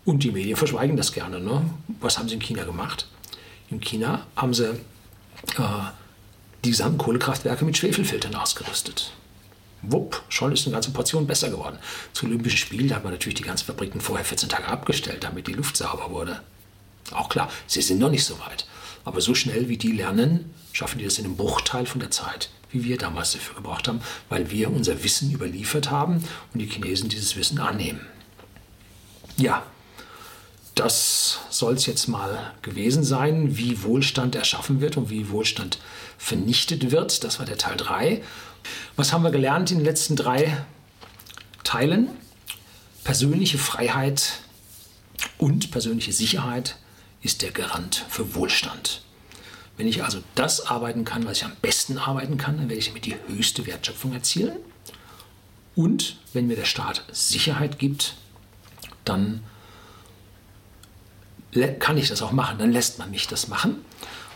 und 0.07 0.24
die 0.24 0.32
Medien 0.32 0.55
verschweigen 0.55 0.95
das 0.95 1.11
gerne. 1.11 1.41
Ne? 1.41 1.70
Was 1.99 2.18
haben 2.18 2.30
sie 2.30 2.36
in 2.36 2.41
China 2.41 2.64
gemacht? 2.64 3.09
In 3.70 3.82
China 3.82 4.26
haben 4.38 4.53
sie 4.53 4.70
äh, 4.70 4.78
die 6.64 6.70
gesamten 6.70 6.97
Kohlekraftwerke 6.97 7.66
mit 7.66 7.76
Schwefelfiltern 7.76 8.34
ausgerüstet. 8.34 9.11
Wupp, 9.82 10.24
schon 10.30 10.53
ist 10.53 10.66
eine 10.66 10.74
ganze 10.74 10.91
Portion 10.91 11.28
besser 11.28 11.49
geworden. 11.49 11.78
Zu 12.14 12.26
Olympischen 12.26 12.57
Spielen 12.57 12.95
hat 12.95 13.03
man 13.03 13.11
natürlich 13.11 13.36
die 13.36 13.43
ganzen 13.43 13.66
Fabriken 13.66 13.99
vorher 13.99 14.24
14 14.24 14.47
Tage 14.47 14.70
abgestellt, 14.70 15.26
damit 15.26 15.47
die 15.47 15.53
Luft 15.53 15.76
sauber 15.76 16.09
wurde. 16.09 16.41
Auch 17.12 17.30
klar, 17.30 17.49
sie 17.68 17.82
sind 17.82 17.99
noch 17.99 18.10
nicht 18.10 18.26
so 18.26 18.39
weit. 18.39 18.68
Aber 19.05 19.22
so 19.22 19.34
schnell 19.34 19.70
wie 19.70 19.78
die 19.78 19.91
lernen, 19.93 20.53
schaffen 20.74 20.99
die 20.99 21.05
das 21.05 21.18
in 21.18 21.26
einem 21.26 21.38
Bruchteil 21.38 21.86
von 21.86 21.99
der 21.99 22.12
Zeit, 22.12 22.49
wie 22.72 22.84
wir 22.84 22.97
damals 22.97 23.32
dafür 23.32 23.55
gebraucht 23.55 23.88
haben, 23.88 24.01
weil 24.30 24.51
wir 24.51 24.70
unser 24.72 25.03
Wissen 25.03 25.32
überliefert 25.32 25.89
haben 25.89 26.24
und 26.53 26.60
die 26.60 26.68
Chinesen 26.68 27.10
dieses 27.10 27.36
Wissen 27.36 27.60
annehmen. 27.60 28.01
Ja, 29.38 29.64
das 30.76 31.39
soll 31.49 31.74
es 31.74 31.86
jetzt 31.86 32.08
mal 32.08 32.53
gewesen 32.62 33.03
sein, 33.03 33.58
wie 33.58 33.82
Wohlstand 33.82 34.36
erschaffen 34.36 34.82
wird 34.82 34.97
und 34.97 35.10
wie 35.10 35.30
Wohlstand 35.30 35.80
vernichtet 36.18 36.91
wird. 36.91 37.24
Das 37.24 37.39
war 37.39 37.45
der 37.45 37.58
Teil 37.58 37.78
3. 37.78 38.22
Was 38.95 39.12
haben 39.12 39.24
wir 39.24 39.32
gelernt 39.32 39.72
in 39.72 39.78
den 39.78 39.86
letzten 39.86 40.16
drei 40.16 40.58
Teilen? 41.64 42.10
Persönliche 43.03 43.58
Freiheit 43.58 44.39
Und 45.38 45.72
persönliche 45.72 46.14
Sicherheit 46.14 46.78
ist 47.22 47.41
der 47.41 47.51
Garant 47.51 48.05
für 48.09 48.36
Wohlstand. 48.36 49.01
Wenn 49.78 49.88
ich 49.88 50.03
also 50.03 50.24
das 50.36 50.65
arbeiten 50.65 51.05
kann, 51.05 51.26
was 51.26 51.38
ich 51.38 51.45
am 51.45 51.55
besten 51.61 51.97
arbeiten 51.97 52.38
kann, 52.38 52.57
dann 52.57 52.70
werde 52.70 52.80
ich 52.80 52.88
damit 52.88 53.05
die 53.05 53.15
höchste 53.28 53.65
Wertschöpfung 53.68 54.13
erzielen. 54.13 54.57
Und 55.76 56.18
wenn 56.34 56.47
mir 56.47 56.55
der 56.55 56.65
Staat 56.65 57.03
Sicherheit 57.11 57.78
gibt, 57.78 58.15
dann 59.05 59.43
kann 61.80 61.97
ich 61.97 62.09
das 62.09 62.22
auch 62.22 62.32
machen, 62.32 62.57
dann 62.57 62.72
lässt 62.72 62.99
man 62.99 63.11
mich 63.11 63.28
das 63.28 63.47
machen. 63.47 63.86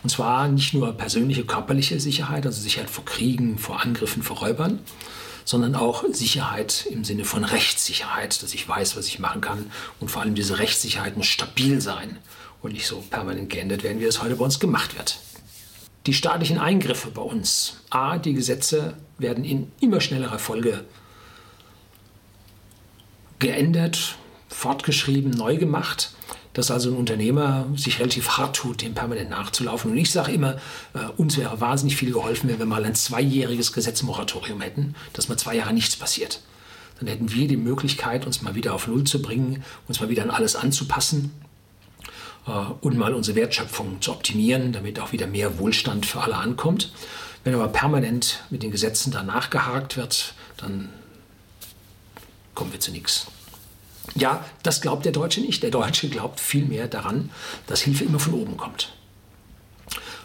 Und 0.02 0.10
zwar 0.10 0.48
nicht 0.48 0.74
nur 0.74 0.92
persönliche 0.92 1.44
körperliche 1.44 2.00
Sicherheit, 2.00 2.46
also 2.46 2.60
Sicherheit 2.60 2.90
vor 2.90 3.04
Kriegen, 3.04 3.58
vor 3.58 3.80
Angriffen, 3.82 4.22
vor 4.22 4.38
Räubern, 4.38 4.80
sondern 5.44 5.74
auch 5.74 6.04
Sicherheit 6.12 6.86
im 6.90 7.04
Sinne 7.04 7.24
von 7.24 7.44
Rechtssicherheit, 7.44 8.42
dass 8.42 8.54
ich 8.54 8.68
weiß, 8.68 8.96
was 8.96 9.06
ich 9.06 9.18
machen 9.18 9.40
kann. 9.40 9.70
Und 10.00 10.10
vor 10.10 10.22
allem 10.22 10.34
diese 10.34 10.58
Rechtssicherheit 10.58 11.16
muss 11.16 11.26
stabil 11.26 11.80
sein 11.80 12.18
und 12.62 12.72
nicht 12.72 12.86
so 12.86 13.02
permanent 13.10 13.50
geändert 13.50 13.82
werden, 13.82 14.00
wie 14.00 14.04
es 14.04 14.22
heute 14.22 14.36
bei 14.36 14.44
uns 14.44 14.60
gemacht 14.60 14.96
wird. 14.96 15.18
Die 16.06 16.14
staatlichen 16.14 16.58
Eingriffe 16.58 17.10
bei 17.10 17.22
uns. 17.22 17.80
A, 17.90 18.18
die 18.18 18.34
Gesetze 18.34 18.94
werden 19.18 19.44
in 19.44 19.70
immer 19.80 20.00
schnellerer 20.00 20.38
Folge 20.38 20.84
geändert, 23.38 24.16
fortgeschrieben, 24.48 25.30
neu 25.30 25.56
gemacht 25.56 26.14
dass 26.52 26.70
also 26.70 26.90
ein 26.90 26.96
Unternehmer 26.96 27.66
sich 27.76 27.98
relativ 27.98 28.30
hart 28.30 28.56
tut, 28.56 28.82
dem 28.82 28.94
permanent 28.94 29.30
nachzulaufen. 29.30 29.90
Und 29.90 29.96
ich 29.96 30.10
sage 30.10 30.32
immer, 30.32 30.56
äh, 30.94 31.04
uns 31.16 31.38
wäre 31.38 31.60
wahnsinnig 31.60 31.96
viel 31.96 32.12
geholfen, 32.12 32.48
wenn 32.50 32.58
wir 32.58 32.66
mal 32.66 32.84
ein 32.84 32.94
zweijähriges 32.94 33.72
Gesetzmoratorium 33.72 34.60
hätten, 34.60 34.94
dass 35.12 35.28
mal 35.28 35.38
zwei 35.38 35.56
Jahre 35.56 35.72
nichts 35.72 35.96
passiert. 35.96 36.42
Dann 36.98 37.08
hätten 37.08 37.32
wir 37.32 37.48
die 37.48 37.56
Möglichkeit, 37.56 38.26
uns 38.26 38.42
mal 38.42 38.54
wieder 38.54 38.74
auf 38.74 38.86
Null 38.86 39.04
zu 39.04 39.22
bringen, 39.22 39.64
uns 39.88 40.00
mal 40.00 40.08
wieder 40.08 40.22
an 40.22 40.30
alles 40.30 40.56
anzupassen 40.56 41.32
und 42.80 42.96
mal 42.96 43.14
unsere 43.14 43.36
Wertschöpfung 43.36 44.00
zu 44.00 44.12
optimieren, 44.12 44.72
damit 44.72 44.98
auch 44.98 45.12
wieder 45.12 45.26
mehr 45.26 45.58
Wohlstand 45.58 46.06
für 46.06 46.20
alle 46.20 46.36
ankommt. 46.36 46.92
Wenn 47.44 47.54
aber 47.54 47.68
permanent 47.68 48.42
mit 48.50 48.62
den 48.62 48.70
Gesetzen 48.70 49.12
danach 49.12 49.50
gehakt 49.50 49.96
wird, 49.96 50.34
dann 50.56 50.88
kommen 52.54 52.72
wir 52.72 52.80
zu 52.80 52.90
nichts. 52.92 53.26
Ja, 54.14 54.44
das 54.62 54.80
glaubt 54.80 55.04
der 55.04 55.12
Deutsche 55.12 55.40
nicht. 55.40 55.62
Der 55.62 55.70
Deutsche 55.70 56.08
glaubt 56.08 56.40
vielmehr 56.40 56.88
daran, 56.88 57.30
dass 57.66 57.82
Hilfe 57.82 58.04
immer 58.04 58.18
von 58.18 58.34
oben 58.34 58.56
kommt. 58.56 58.92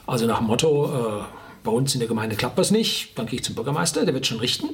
Also 0.06 0.26
nach 0.26 0.40
dem 0.40 0.48
Motto, 0.48 1.22
äh, 1.22 1.24
bei 1.64 1.72
uns 1.72 1.94
in 1.94 2.00
der 2.00 2.08
Gemeinde 2.08 2.36
klappt 2.36 2.58
das 2.58 2.72
nicht, 2.72 3.18
dann 3.18 3.28
gehe 3.28 3.40
ich 3.40 3.46
zum 3.46 3.56
Bürgermeister, 3.56 4.06
der 4.06 4.14
wird 4.14 4.26
schon 4.26 4.40
richten. 4.40 4.70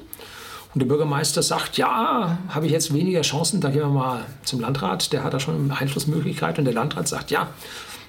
Und 0.74 0.80
der 0.80 0.88
Bürgermeister 0.88 1.44
sagt, 1.44 1.78
ja, 1.78 2.38
habe 2.50 2.66
ich 2.66 2.72
jetzt 2.72 2.94
weniger 2.94 3.22
Chancen, 3.22 3.62
da 3.62 3.70
gehen 3.70 3.82
wir 3.82 3.90
mal 3.90 4.26
zum 4.44 4.60
Landrat, 4.60 5.14
der 5.14 5.24
hat 5.24 5.34
da 5.34 5.40
schon 5.40 5.72
Einflussmöglichkeit. 5.72 6.58
Und 6.58 6.66
der 6.66 6.74
Landrat 6.74 7.08
sagt, 7.08 7.30
ja, 7.30 7.50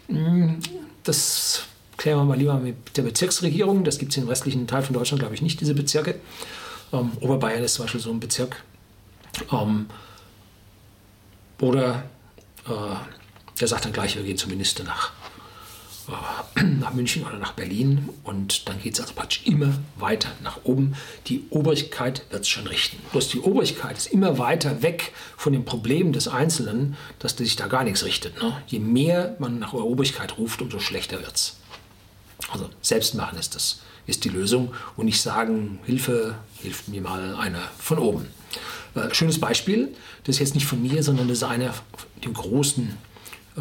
mm, 0.09 0.55
das 1.03 1.65
klären 1.99 2.19
wir 2.19 2.25
mal 2.25 2.39
lieber 2.39 2.55
mit 2.55 2.97
der 2.97 3.03
Bezirksregierung. 3.03 3.85
Das 3.85 3.99
gibt 3.99 4.13
es 4.13 4.19
im 4.19 4.29
restlichen 4.29 4.67
Teil 4.67 4.83
von 4.83 4.95
Deutschland, 4.95 5.21
glaube 5.21 5.35
ich, 5.35 5.43
nicht, 5.43 5.61
diese 5.61 5.75
Bezirke. 5.75 6.17
Ähm, 6.93 7.11
Oberbayern 7.21 7.63
ist 7.63 7.75
zum 7.75 7.85
Beispiel 7.85 8.01
so 8.01 8.11
ein 8.11 8.21
Bezirk. 8.21 8.63
Ähm, 9.53 9.87
oder 11.61 12.05
äh, 12.67 13.61
der 13.61 13.69
sagt 13.69 13.85
dann 13.85 13.93
gleich, 13.93 14.17
wir 14.17 14.23
gehen 14.23 14.37
zum 14.37 14.51
Minister 14.51 14.85
nach, 14.85 15.13
nach 16.81 16.93
München 16.93 17.25
oder 17.25 17.39
nach 17.39 17.53
Berlin 17.53 18.09
und 18.23 18.69
dann 18.69 18.81
geht 18.81 18.95
es 18.95 19.01
also 19.01 19.15
praktisch 19.15 19.43
immer 19.45 19.73
weiter 19.97 20.31
nach 20.43 20.65
oben. 20.65 20.95
Die 21.27 21.45
Obrigkeit 21.51 22.25
wird 22.31 22.43
es 22.43 22.49
schon 22.49 22.67
richten. 22.67 22.99
Bloß 23.13 23.29
die 23.29 23.41
Obrigkeit 23.41 23.97
ist 23.97 24.07
immer 24.07 24.39
weiter 24.39 24.83
weg 24.83 25.13
von 25.37 25.53
dem 25.53 25.65
Problem 25.65 26.13
des 26.13 26.29
Einzelnen, 26.29 26.97
dass 27.19 27.37
sich 27.37 27.57
da 27.57 27.67
gar 27.67 27.85
nichts 27.85 28.05
richtet. 28.05 28.41
Ne? 28.43 28.57
Je 28.67 28.79
mehr 28.79 29.37
man 29.39 29.59
nach 29.59 29.73
Obrigkeit 29.73 30.39
ruft, 30.39 30.61
umso 30.63 30.79
schlechter 30.79 31.21
wird 31.21 31.35
es. 31.35 31.57
Also 32.51 32.69
selbst 32.83 33.15
machen 33.15 33.39
ist 33.39 33.55
das 33.55 33.81
ist 34.07 34.25
die 34.25 34.29
Lösung 34.29 34.73
und 34.97 35.07
nicht 35.07 35.21
sagen, 35.21 35.79
Hilfe, 35.85 36.35
hilft 36.61 36.89
mir 36.89 37.01
mal 37.01 37.35
einer 37.37 37.63
von 37.79 37.99
oben. 37.99 38.29
Äh, 38.95 39.13
schönes 39.15 39.41
Beispiel, 39.41 39.95
das 40.25 40.37
ist 40.37 40.41
jetzt 40.41 40.55
nicht 40.55 40.67
von 40.67 40.83
mir, 40.83 41.03
sondern 41.03 41.29
das 41.29 41.39
ist 41.39 41.45
einer 41.45 41.75
dem 42.23 42.35
großen 42.35 42.97
äh, 43.57 43.61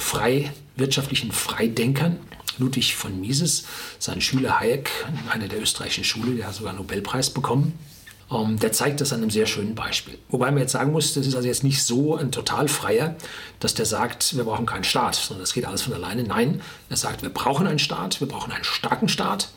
frei, 0.00 0.52
wirtschaftlichen 0.76 1.32
Freidenkern, 1.32 2.18
Ludwig 2.58 2.94
von 2.94 3.20
Mises, 3.20 3.64
sein 3.98 4.20
Schüler 4.20 4.60
Hayek, 4.60 4.90
einer 5.30 5.48
der 5.48 5.60
österreichischen 5.60 6.04
Schule, 6.04 6.34
der 6.34 6.46
hat 6.46 6.54
sogar 6.54 6.70
einen 6.70 6.80
Nobelpreis 6.80 7.30
bekommen. 7.30 7.78
Ähm, 8.30 8.58
der 8.58 8.72
zeigt 8.72 9.00
das 9.00 9.12
an 9.12 9.20
einem 9.20 9.30
sehr 9.30 9.46
schönen 9.46 9.74
Beispiel. 9.74 10.18
Wobei 10.28 10.50
man 10.50 10.60
jetzt 10.60 10.72
sagen 10.72 10.92
muss, 10.92 11.14
das 11.14 11.26
ist 11.26 11.34
also 11.34 11.46
jetzt 11.46 11.64
nicht 11.64 11.82
so 11.82 12.16
ein 12.16 12.32
total 12.32 12.68
freier, 12.68 13.16
dass 13.60 13.74
der 13.74 13.86
sagt, 13.86 14.36
wir 14.36 14.44
brauchen 14.44 14.66
keinen 14.66 14.84
Staat, 14.84 15.14
sondern 15.14 15.42
das 15.42 15.52
geht 15.52 15.66
alles 15.66 15.82
von 15.82 15.92
alleine. 15.92 16.22
Nein, 16.22 16.62
er 16.88 16.96
sagt, 16.96 17.22
wir 17.22 17.30
brauchen 17.30 17.66
einen 17.66 17.78
Staat, 17.78 18.20
wir 18.20 18.28
brauchen 18.28 18.52
einen 18.52 18.64
starken 18.64 19.08
Staat. 19.08 19.50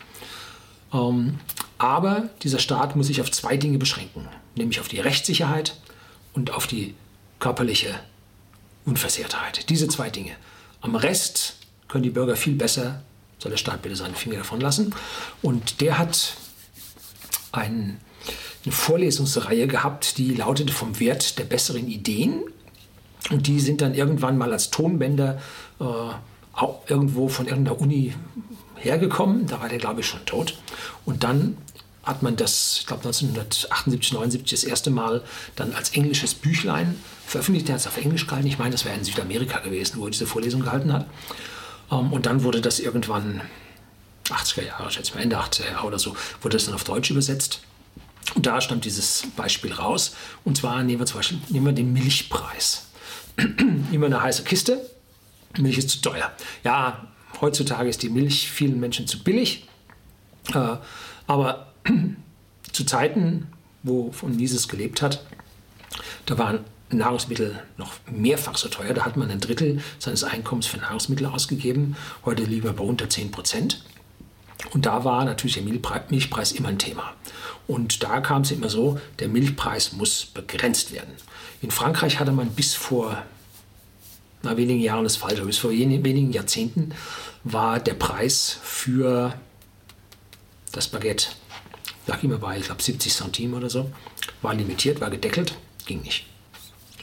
Ähm, 0.94 1.40
aber 1.78 2.30
dieser 2.44 2.60
Staat 2.60 2.96
muss 2.96 3.08
sich 3.08 3.22
auf 3.22 3.32
zwei 3.32 3.58
Dinge 3.58 3.78
beschränken, 3.78 4.28
nämlich 4.56 4.80
auf 4.80 4.88
die 4.88 5.00
Rechtssicherheit 5.00 5.78
und 6.34 6.52
auf 6.52 6.68
die 6.68 6.96
körperliche 7.40 7.96
Unversehrtheit. 8.88 9.70
Diese 9.70 9.88
zwei 9.88 10.10
Dinge. 10.10 10.32
Am 10.82 10.96
Rest 10.96 11.58
können 11.88 12.04
die 12.04 12.10
Bürger 12.10 12.36
viel 12.36 12.56
besser, 12.56 13.04
soll 13.38 13.52
der 13.52 13.58
Staat 13.58 13.82
bitte 13.82 13.96
seine 13.96 14.16
Finger 14.16 14.38
davon 14.38 14.62
lassen. 14.62 14.96
Und 15.42 15.82
der 15.82 16.00
hat 16.00 16.36
ein, 17.52 18.00
eine 18.66 18.72
Vorlesungsreihe 18.72 19.68
gehabt, 19.68 20.18
die 20.18 20.34
lautete 20.34 20.74
vom 20.74 21.00
Wert 21.00 21.38
der 21.38 21.44
besseren 21.44 21.88
Ideen. 21.88 22.44
Und 23.30 23.48
die 23.48 23.60
sind 23.60 23.82
dann 23.82 23.94
irgendwann 23.94 24.38
mal 24.38 24.54
als 24.54 24.72
Tonbänder 24.72 25.42
äh, 25.80 26.64
irgendwo 26.88 27.28
von 27.28 27.48
irgendeiner 27.48 27.80
Uni 27.80 28.14
hergekommen. 28.76 29.48
Da 29.48 29.60
war 29.60 29.70
der, 29.70 29.80
glaube 29.80 30.00
ich, 30.00 30.08
schon 30.08 30.26
tot. 30.26 30.58
Und 31.06 31.24
dann 31.24 31.58
hat 32.08 32.24
man 32.24 32.36
das, 32.36 32.78
ich 32.80 32.88
glaube 32.88 33.04
1978, 33.04 34.14
79 34.14 34.50
das 34.50 34.64
erste 34.64 34.90
Mal 34.90 35.22
dann 35.56 35.74
als 35.74 35.90
englisches 35.92 36.34
Büchlein 36.34 36.96
veröffentlicht. 37.26 37.68
Der 37.68 37.76
hat 37.76 37.82
es 37.82 37.88
auf 37.88 37.98
Englisch 37.98 38.26
gehalten. 38.26 38.48
Ich 38.48 38.58
meine, 38.58 38.72
das 38.72 38.86
wäre 38.86 38.96
in 38.96 39.04
Südamerika 39.04 39.60
gewesen, 39.60 40.00
wo 40.00 40.06
er 40.06 40.12
diese 40.12 40.26
Vorlesung 40.26 40.62
gehalten 40.62 40.94
hat. 40.94 41.06
Ähm, 41.92 42.14
und 42.14 42.26
dann 42.26 42.44
wurde 42.44 42.62
das 42.62 42.80
irgendwann, 42.80 43.42
80er 44.30 44.64
Jahre, 44.64 44.90
schätze 44.90 45.10
ich 45.10 45.16
mal, 45.16 45.22
Ende 45.22 45.38
80er 45.38 45.72
Jahre 45.72 45.88
oder 45.88 46.00
so, 46.00 46.16
wurde 46.42 46.56
das 46.56 46.66
dann 46.66 46.76
auf 46.76 46.84
Deutsch 46.84 47.12
übersetzt. 47.12 47.62
Und 48.36 48.46
da 48.46 48.60
stammt 48.62 48.86
dieses 48.86 49.24
Beispiel 49.36 49.74
raus. 49.74 50.16
Und 50.44 50.58
zwar 50.58 50.84
nehmen 50.84 51.00
wir 51.00 51.06
zum 51.06 51.18
Beispiel 51.18 51.40
nehmen 51.50 51.66
wir 51.66 51.74
den 51.74 51.94
Milchpreis. 51.94 52.88
Immer 53.92 54.08
eine 54.08 54.22
heiße 54.22 54.44
Kiste. 54.44 54.90
Milch 55.58 55.78
ist 55.78 55.90
zu 55.90 56.02
teuer. 56.02 56.32
Ja, 56.64 57.08
heutzutage 57.42 57.90
ist 57.90 58.04
die 58.04 58.10
Milch 58.10 58.50
vielen 58.50 58.80
Menschen 58.80 59.08
zu 59.08 59.24
billig. 59.24 59.68
Äh, 60.54 60.78
aber 61.26 61.67
zu 62.72 62.86
Zeiten, 62.86 63.48
wo 63.84 64.12
von 64.12 64.36
Mises 64.36 64.68
gelebt 64.68 65.02
hat, 65.02 65.26
da 66.26 66.38
waren 66.38 66.60
Nahrungsmittel 66.90 67.60
noch 67.78 67.94
mehrfach 68.10 68.58
so 68.58 68.70
teuer. 68.70 68.94
Da 68.94 69.06
hat 69.06 69.18
man 69.18 69.30
ein 69.30 69.40
Drittel 69.40 69.82
seines 70.00 70.24
Einkommens 70.24 70.68
für 70.68 70.78
Nahrungsmittel 70.78 71.26
ausgegeben. 71.26 71.96
Heute 72.26 72.44
lieber 72.44 72.74
bei 72.74 72.84
unter 72.84 73.10
10 73.10 73.32
Prozent. 73.32 73.84
Und 74.72 74.86
da 74.86 75.04
war 75.04 75.26
natürlich 75.26 75.56
der 75.56 75.64
Milchpreis 75.64 76.52
immer 76.52 76.70
ein 76.70 76.80
Thema. 76.80 77.14
Und 77.68 78.04
da 78.04 78.22
kam 78.22 78.42
es 78.42 78.52
immer 78.52 78.70
so, 78.70 79.00
der 79.20 79.28
Milchpreis 79.28 79.94
muss 79.94 80.26
begrenzt 80.26 80.94
werden. 80.94 81.14
In 81.62 81.72
Frankreich 81.72 82.20
hatte 82.20 82.32
man 82.32 82.50
bis 82.52 82.74
vor 82.74 83.24
na, 84.44 84.56
wenigen 84.56 84.80
Jahren 84.80 85.04
das 85.04 85.18
falsch, 85.18 85.42
bis 85.42 85.58
vor 85.58 85.72
wenigen 85.72 86.32
Jahrzehnten 86.32 86.94
war 87.44 87.80
der 87.80 87.96
Preis 87.96 88.60
für 88.62 89.34
das 90.72 90.88
Baguette, 90.88 91.30
lag 92.08 92.24
immer 92.24 92.38
bei, 92.38 92.58
ich 92.58 92.66
glaube, 92.66 92.82
70 92.82 93.14
Centime 93.14 93.56
oder 93.56 93.70
so, 93.70 93.92
war 94.42 94.54
limitiert, 94.54 95.02
war 95.02 95.10
gedeckelt, 95.10 95.56
ging 95.86 96.02
nicht. 96.02 96.26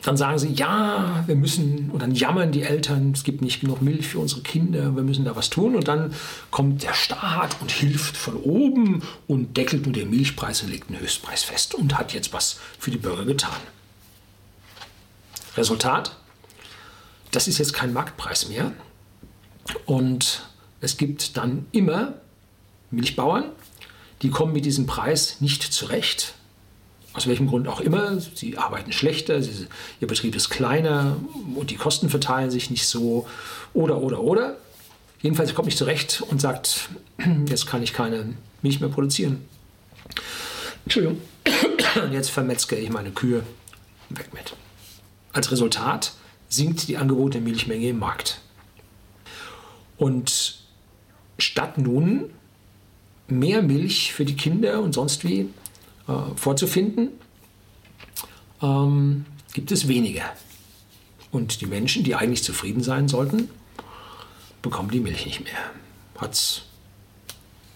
Dann 0.05 0.19
sagen 0.19 0.39
sie, 0.39 0.53
ja, 0.53 1.25
wir 1.27 1.35
müssen, 1.35 1.91
und 1.91 2.03
dann 2.03 2.15
jammern 2.15 2.53
die 2.53 2.63
Eltern, 2.63 3.13
es 3.13 3.25
gibt 3.25 3.41
nicht 3.41 3.63
genug 3.63 3.81
Milch 3.81 4.09
für 4.09 4.19
unsere 4.19 4.43
Kinder, 4.43 4.95
wir 4.95 5.03
müssen 5.03 5.25
da 5.25 5.35
was 5.35 5.49
tun. 5.49 5.75
Und 5.75 5.89
dann 5.89 6.13
kommt 6.51 6.83
der 6.83 6.93
Staat 6.93 7.57
und 7.63 7.73
hilft 7.73 8.15
von 8.15 8.37
oben 8.37 9.03
und 9.27 9.57
deckelt 9.57 9.87
nur 9.87 9.95
den 9.95 10.11
Milchpreis 10.11 10.63
und 10.63 10.69
legt 10.69 10.91
einen 10.91 11.01
Höchstpreis 11.01 11.43
fest 11.43 11.75
und 11.75 11.97
hat 11.97 12.13
jetzt 12.13 12.35
was 12.35 12.61
für 12.79 12.91
die 12.91 12.99
Bürger 12.99 13.25
getan. 13.25 13.57
Resultat, 15.57 16.17
das 17.31 17.49
ist 17.49 17.57
jetzt 17.57 17.73
kein 17.73 17.95
Marktpreis 17.95 18.51
mehr. 18.51 18.73
Und 19.87 20.47
es 20.83 20.99
gibt 20.99 21.39
dann 21.39 21.65
immer 21.73 22.13
Milchbauern, 22.91 23.47
die 24.25 24.31
kommen 24.31 24.55
mit 24.55 24.65
diesem 24.65 24.87
Preis 24.87 25.41
nicht 25.41 25.63
zurecht. 25.63 26.35
Aus 27.13 27.27
welchem 27.29 27.47
Grund 27.47 27.69
auch 27.69 27.81
immer. 27.81 28.19
Sie 28.19 28.57
arbeiten 28.57 28.91
schlechter, 28.91 29.41
sie, 29.43 29.67
ihr 30.01 30.09
Betrieb 30.09 30.35
ist 30.35 30.49
kleiner 30.49 31.17
und 31.55 31.71
die 31.71 31.77
Kosten 31.77 32.09
verteilen 32.09 32.51
sich 32.51 32.71
nicht 32.71 32.89
so. 32.89 33.29
Oder, 33.75 33.99
oder, 33.99 34.21
oder. 34.21 34.57
Jedenfalls 35.21 35.55
kommt 35.55 35.67
nicht 35.67 35.77
zurecht 35.77 36.23
und 36.23 36.41
sagt, 36.41 36.89
jetzt 37.49 37.67
kann 37.67 37.83
ich 37.83 37.93
keine 37.93 38.35
Milch 38.63 38.81
mehr 38.81 38.89
produzieren. 38.89 39.45
Entschuldigung. 40.85 41.21
Jetzt 42.13 42.31
vermetzge 42.31 42.77
ich 42.77 42.91
meine 42.91 43.11
Kühe. 43.11 43.43
Weg 44.09 44.33
mit. 44.35 44.57
Als 45.33 45.51
Resultat 45.53 46.13
sinkt 46.49 46.89
die 46.89 46.97
angebotene 46.97 47.45
Milchmenge 47.45 47.89
im 47.89 47.99
Markt. 47.99 48.41
Und 49.97 50.59
statt 51.39 51.79
nun 51.79 52.31
mehr 53.39 53.63
Milch 53.63 54.13
für 54.13 54.25
die 54.25 54.37
Kinder 54.37 54.81
und 54.81 54.93
sonst 54.95 55.25
wie 55.25 55.49
äh, 56.09 56.13
vorzufinden, 56.37 57.11
ähm, 58.63 59.27
gibt 59.53 59.73
es 59.73 59.89
weniger. 59.89 60.25
Und 61.31 61.61
die 61.61 61.67
Menschen, 61.67 62.05
die 62.05 62.15
eigentlich 62.15 62.43
zufrieden 62.43 62.83
sein 62.83 63.09
sollten, 63.09 63.51
bekommen 64.63 64.91
die 64.91 65.01
Milch 65.01 65.27
nicht 65.27 65.43
mehr. 65.45 65.59
Hat 66.19 66.35
es 66.35 66.63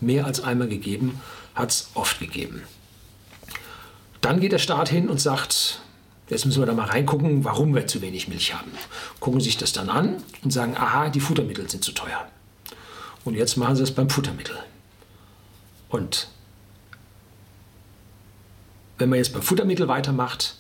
mehr 0.01 0.27
als 0.27 0.41
einmal 0.41 0.69
gegeben, 0.69 1.21
hat 1.55 1.71
es 1.71 1.91
oft 1.95 2.21
gegeben. 2.21 2.63
Dann 4.21 4.41
geht 4.41 4.53
der 4.53 4.59
Staat 4.59 4.89
hin 4.89 5.09
und 5.09 5.21
sagt, 5.21 5.81
jetzt 6.29 6.45
müssen 6.47 6.61
wir 6.61 6.67
da 6.67 6.75
mal 6.75 6.87
reingucken, 6.87 7.45
warum 7.45 7.75
wir 7.75 7.87
zu 7.87 8.01
wenig 8.01 8.29
Milch 8.29 8.55
haben. 8.55 8.71
Gucken 9.21 9.41
sich 9.41 9.57
das 9.57 9.73
dann 9.73 9.89
an 9.89 10.23
und 10.43 10.53
sagen, 10.53 10.77
aha, 10.77 11.09
die 11.09 11.21
Futtermittel 11.21 11.69
sind 11.69 11.85
zu 11.85 11.93
teuer. 11.93 12.29
Und 13.25 13.35
jetzt 13.35 13.57
machen 13.57 13.77
sie 13.77 13.83
es 13.83 13.93
beim 13.93 14.09
Futtermittel. 14.09 14.57
Und 15.89 16.29
wenn 18.99 19.09
man 19.09 19.19
jetzt 19.19 19.33
beim 19.33 19.43
Futtermittel 19.43 19.89
weitermacht, 19.89 20.57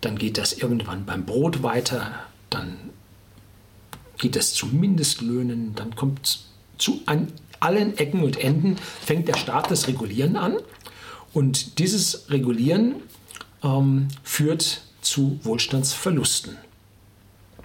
dann 0.00 0.18
geht 0.18 0.38
das 0.38 0.52
irgendwann 0.52 1.06
beim 1.06 1.24
Brot 1.24 1.62
weiter, 1.62 2.12
dann 2.50 2.76
geht 4.18 4.36
das 4.36 4.52
zu 4.52 4.66
Mindestlöhnen, 4.66 5.74
dann 5.74 5.94
kommt 5.96 6.40
zu 6.78 7.00
an 7.06 7.32
allen 7.60 7.96
Ecken 7.96 8.22
und 8.22 8.36
Enden, 8.36 8.76
fängt 8.76 9.28
der 9.28 9.36
Staat 9.36 9.70
das 9.70 9.88
Regulieren 9.88 10.36
an. 10.36 10.56
Und 11.32 11.78
dieses 11.78 12.30
Regulieren 12.30 12.96
ähm, 13.62 14.08
führt 14.22 14.82
zu 15.00 15.40
Wohlstandsverlusten. 15.42 16.56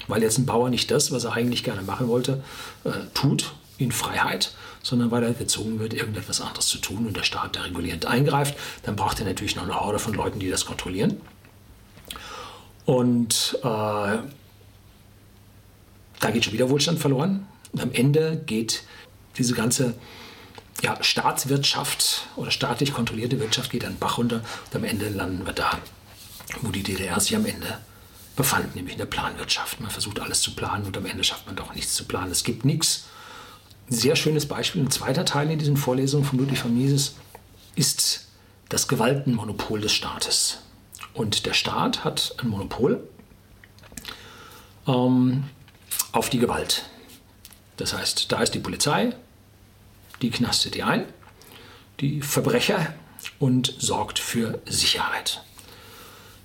Weil 0.07 0.23
jetzt 0.23 0.37
ein 0.37 0.45
Bauer 0.45 0.69
nicht 0.69 0.89
das, 0.89 1.11
was 1.11 1.25
er 1.25 1.33
eigentlich 1.33 1.63
gerne 1.63 1.81
machen 1.81 2.07
wollte, 2.07 2.43
äh, 2.83 2.91
tut 3.13 3.53
in 3.77 3.91
Freiheit, 3.91 4.53
sondern 4.89 5.11
weil 5.11 5.23
er 5.23 5.33
gezwungen 5.33 5.79
wird, 5.79 5.93
irgendetwas 5.93 6.41
anderes 6.41 6.67
zu 6.67 6.79
tun 6.79 7.07
und 7.07 7.15
der 7.15 7.23
Staat 7.23 7.55
da 7.55 7.61
regulierend 7.61 8.05
eingreift. 8.05 8.57
Dann 8.83 8.95
braucht 8.95 9.19
er 9.19 9.25
natürlich 9.25 9.55
noch 9.55 9.63
eine 9.63 9.79
Horde 9.79 9.99
von 9.99 10.13
Leuten, 10.13 10.39
die 10.39 10.49
das 10.49 10.65
kontrollieren. 10.65 11.21
Und 12.85 13.57
äh, 13.61 14.17
da 16.19 16.31
geht 16.33 16.43
schon 16.43 16.53
wieder 16.53 16.69
Wohlstand 16.69 16.99
verloren. 16.99 17.47
Und 17.71 17.81
am 17.81 17.91
Ende 17.91 18.41
geht 18.45 18.83
diese 19.37 19.53
ganze 19.53 19.93
ja, 20.81 20.97
Staatswirtschaft 21.01 22.27
oder 22.35 22.51
staatlich 22.51 22.93
kontrollierte 22.93 23.39
Wirtschaft 23.39 23.69
geht 23.69 23.85
an 23.85 23.97
Bach 23.99 24.17
runter 24.17 24.41
und 24.65 24.75
am 24.75 24.83
Ende 24.83 25.09
landen 25.09 25.45
wir 25.45 25.53
da, 25.53 25.77
wo 26.61 26.71
die 26.71 26.83
DDR 26.83 27.19
sich 27.19 27.35
am 27.35 27.45
Ende 27.45 27.77
befand, 28.35 28.75
nämlich 28.75 28.93
in 28.93 28.99
der 28.99 29.05
Planwirtschaft. 29.05 29.81
Man 29.81 29.91
versucht 29.91 30.19
alles 30.21 30.41
zu 30.41 30.55
planen 30.55 30.85
und 30.85 30.97
am 30.97 31.05
Ende 31.05 31.23
schafft 31.23 31.45
man 31.45 31.57
doch 31.57 31.75
nichts 31.75 31.93
zu 31.93 32.05
planen. 32.05 32.31
Es 32.31 32.43
gibt 32.45 32.63
nichts. 32.63 33.08
Ein 33.89 33.95
sehr 33.95 34.15
schönes 34.15 34.45
Beispiel, 34.45 34.83
ein 34.83 34.91
zweiter 34.91 35.25
Teil 35.25 35.49
in 35.49 35.57
diesen 35.57 35.77
Vorlesungen 35.77 36.23
von 36.23 36.37
Ludwig 36.37 36.59
von 36.59 36.77
Mises 36.77 37.15
ist 37.75 38.27
das 38.69 38.87
Gewaltenmonopol 38.87 39.81
des 39.81 39.93
Staates. 39.93 40.59
Und 41.13 41.47
der 41.47 41.53
Staat 41.53 42.03
hat 42.03 42.35
ein 42.37 42.49
Monopol 42.49 43.03
ähm, 44.87 45.45
auf 46.11 46.29
die 46.29 46.37
Gewalt. 46.37 46.85
Das 47.77 47.93
heißt, 47.93 48.31
da 48.31 48.41
ist 48.41 48.53
die 48.53 48.59
Polizei, 48.59 49.15
die 50.21 50.29
knastet 50.29 50.75
die 50.75 50.83
ein, 50.83 51.05
die 51.99 52.21
Verbrecher 52.21 52.93
und 53.39 53.73
sorgt 53.79 54.19
für 54.19 54.61
Sicherheit. 54.65 55.43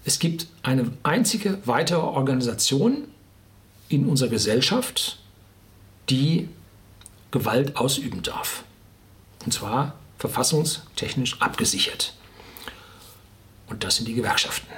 Es 0.06 0.18
gibt 0.18 0.46
eine 0.62 0.92
einzige 1.02 1.58
weitere 1.66 2.00
Organisation 2.00 3.04
in 3.88 4.06
unserer 4.06 4.30
Gesellschaft, 4.30 5.18
die 6.08 6.48
Gewalt 7.34 7.76
ausüben 7.76 8.22
darf. 8.22 8.62
Und 9.44 9.52
zwar 9.52 9.94
verfassungstechnisch 10.18 11.42
abgesichert. 11.42 12.14
Und 13.66 13.82
das 13.82 13.96
sind 13.96 14.06
die 14.06 14.14
Gewerkschaften. 14.14 14.68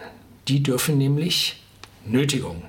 Die 0.48 0.62
dürfen 0.62 0.96
nämlich 0.96 1.62
Nötigung 2.06 2.62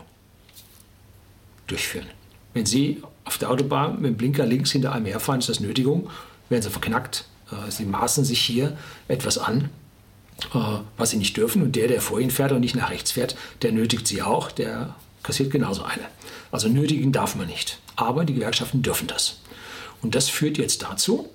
durchführen. 1.68 2.08
Wenn 2.54 2.66
Sie 2.66 3.02
auf 3.24 3.38
der 3.38 3.50
Autobahn 3.50 4.02
mit 4.02 4.12
dem 4.12 4.18
Blinker 4.18 4.46
links 4.46 4.74
hinter 4.74 4.92
einem 4.92 5.06
herfahren, 5.06 5.40
ist 5.40 5.48
das 5.48 5.62
Nötigung, 5.62 6.10
werden 6.50 6.64
Sie 6.64 6.70
verknackt. 6.70 7.26
Äh, 7.50 7.72
Sie 7.72 7.86
maßen 7.86 8.26
sich 8.26 8.42
hier 8.42 8.78
etwas 9.08 9.38
an, 9.38 9.70
äh, 10.54 10.80
was 10.98 11.12
Sie 11.12 11.18
nicht 11.18 11.38
dürfen. 11.38 11.62
Und 11.62 11.78
der, 11.78 11.88
der 11.88 12.02
vor 12.02 12.20
Ihnen 12.20 12.32
fährt 12.32 12.52
und 12.52 12.60
nicht 12.60 12.76
nach 12.76 12.90
rechts 12.90 13.12
fährt, 13.12 13.38
der 13.62 13.72
nötigt 13.72 14.06
Sie 14.06 14.22
auch, 14.22 14.52
der 14.52 14.96
kassiert 15.24 15.50
genauso 15.50 15.84
eine. 15.84 16.04
Also 16.52 16.68
nötigen 16.68 17.14
darf 17.14 17.36
man 17.36 17.48
nicht. 17.48 17.80
Aber 17.96 18.26
die 18.26 18.34
Gewerkschaften 18.34 18.82
dürfen 18.82 19.08
das. 19.08 19.40
Und 20.02 20.16
das 20.16 20.30
führt 20.30 20.58
jetzt 20.58 20.84
dazu, 20.84 21.30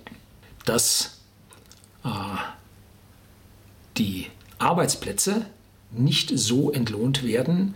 dass 0.65 1.19
äh, 2.05 2.09
die 3.97 4.27
Arbeitsplätze 4.59 5.47
nicht 5.91 6.33
so 6.35 6.71
entlohnt 6.71 7.25
werden, 7.25 7.75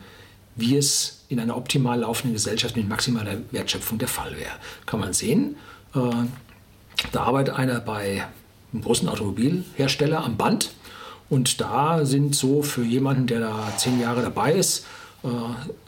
wie 0.54 0.76
es 0.76 1.24
in 1.28 1.38
einer 1.38 1.56
optimal 1.56 2.00
laufenden 2.00 2.32
Gesellschaft 2.32 2.76
mit 2.76 2.88
maximaler 2.88 3.38
Wertschöpfung 3.50 3.98
der 3.98 4.08
Fall 4.08 4.36
wäre. 4.36 4.52
Kann 4.86 5.00
man 5.00 5.12
sehen, 5.12 5.56
äh, 5.94 6.00
da 7.12 7.24
arbeitet 7.24 7.56
einer 7.56 7.80
bei 7.80 8.24
einem 8.72 8.82
großen 8.82 9.08
Automobilhersteller 9.08 10.24
am 10.24 10.36
Band 10.36 10.72
und 11.28 11.60
da 11.60 12.04
sind 12.04 12.34
so 12.34 12.62
für 12.62 12.84
jemanden, 12.84 13.26
der 13.26 13.40
da 13.40 13.72
zehn 13.76 14.00
Jahre 14.00 14.22
dabei 14.22 14.52
ist, 14.52 14.86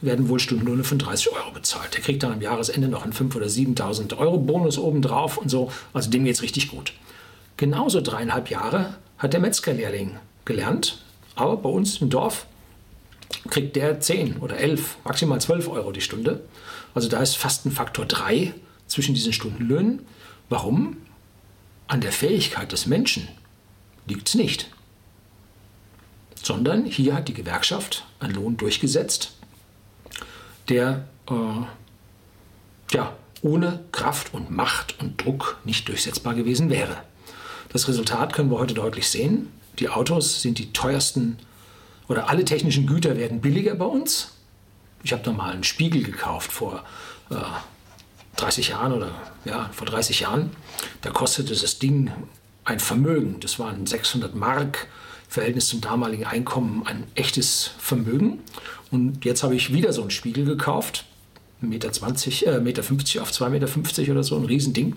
werden 0.00 0.28
wohl 0.28 0.40
Stundenlöhne 0.40 0.84
von 0.84 0.98
30 0.98 1.32
Euro 1.32 1.50
bezahlt. 1.52 1.94
Der 1.94 2.00
kriegt 2.00 2.22
dann 2.22 2.32
am 2.32 2.42
Jahresende 2.42 2.88
noch 2.88 3.04
einen 3.04 3.12
5.000 3.12 3.36
oder 3.36 3.46
7.000 3.46 4.18
Euro 4.18 4.38
Bonus 4.38 4.78
obendrauf 4.78 5.36
und 5.36 5.48
so. 5.48 5.70
Also 5.92 6.10
dem 6.10 6.24
geht 6.24 6.34
es 6.34 6.42
richtig 6.42 6.68
gut. 6.68 6.92
Genauso 7.56 8.00
dreieinhalb 8.00 8.50
Jahre 8.50 8.94
hat 9.18 9.32
der 9.32 9.40
Metzgerlehrling 9.40 10.16
gelernt. 10.44 11.02
Aber 11.34 11.56
bei 11.56 11.68
uns 11.68 11.98
im 11.98 12.10
Dorf 12.10 12.46
kriegt 13.48 13.76
der 13.76 14.00
10 14.00 14.38
oder 14.38 14.56
11, 14.58 14.98
maximal 15.04 15.40
12 15.40 15.68
Euro 15.68 15.92
die 15.92 16.00
Stunde. 16.00 16.42
Also 16.94 17.08
da 17.08 17.20
ist 17.20 17.36
fast 17.36 17.66
ein 17.66 17.72
Faktor 17.72 18.06
3 18.06 18.54
zwischen 18.86 19.14
diesen 19.14 19.32
Stundenlöhnen. 19.32 20.06
Warum? 20.48 20.96
An 21.86 22.00
der 22.00 22.12
Fähigkeit 22.12 22.72
des 22.72 22.86
Menschen 22.86 23.28
liegt 24.06 24.28
es 24.28 24.34
nicht. 24.34 24.70
Sondern 26.42 26.84
hier 26.84 27.14
hat 27.14 27.28
die 27.28 27.34
Gewerkschaft 27.34 28.04
einen 28.20 28.34
Lohn 28.34 28.56
durchgesetzt, 28.56 29.32
der 30.68 31.04
äh, 31.28 32.94
ja, 32.94 33.12
ohne 33.42 33.84
Kraft 33.92 34.34
und 34.34 34.50
Macht 34.50 35.00
und 35.00 35.22
Druck 35.22 35.58
nicht 35.64 35.88
durchsetzbar 35.88 36.34
gewesen 36.34 36.70
wäre. 36.70 36.96
Das 37.70 37.88
Resultat 37.88 38.32
können 38.32 38.50
wir 38.50 38.58
heute 38.58 38.74
deutlich 38.74 39.08
sehen. 39.08 39.52
Die 39.78 39.88
Autos 39.88 40.42
sind 40.42 40.58
die 40.58 40.72
teuersten 40.72 41.38
oder 42.08 42.28
alle 42.28 42.44
technischen 42.44 42.86
Güter 42.86 43.16
werden 43.16 43.40
billiger 43.40 43.74
bei 43.74 43.84
uns. 43.84 44.32
Ich 45.02 45.12
habe 45.12 45.22
da 45.22 45.30
mal 45.32 45.52
einen 45.52 45.64
Spiegel 45.64 46.02
gekauft 46.02 46.50
vor 46.50 46.82
äh, 47.30 47.36
30 48.36 48.68
Jahren 48.68 48.92
oder 48.92 49.10
ja, 49.44 49.70
vor 49.72 49.86
30 49.86 50.20
Jahren. 50.20 50.50
Da 51.02 51.10
kostete 51.10 51.54
das 51.54 51.78
Ding 51.78 52.10
ein 52.64 52.80
Vermögen. 52.80 53.40
Das 53.40 53.58
waren 53.58 53.86
600 53.86 54.34
Mark. 54.34 54.88
Verhältnis 55.28 55.68
zum 55.68 55.80
damaligen 55.80 56.24
Einkommen 56.24 56.82
ein 56.86 57.04
echtes 57.14 57.72
Vermögen. 57.78 58.40
Und 58.90 59.24
jetzt 59.24 59.42
habe 59.42 59.54
ich 59.54 59.72
wieder 59.72 59.92
so 59.92 60.02
einen 60.02 60.10
Spiegel 60.10 60.44
gekauft. 60.44 61.04
1,20 61.62 61.66
Meter, 61.66 61.92
20, 61.92 62.46
äh, 62.46 62.60
Meter 62.60 62.82
50 62.82 63.20
auf 63.20 63.30
2,50 63.30 63.50
Meter 63.50 64.12
oder 64.12 64.22
so, 64.22 64.36
ein 64.36 64.44
Riesending. 64.44 64.96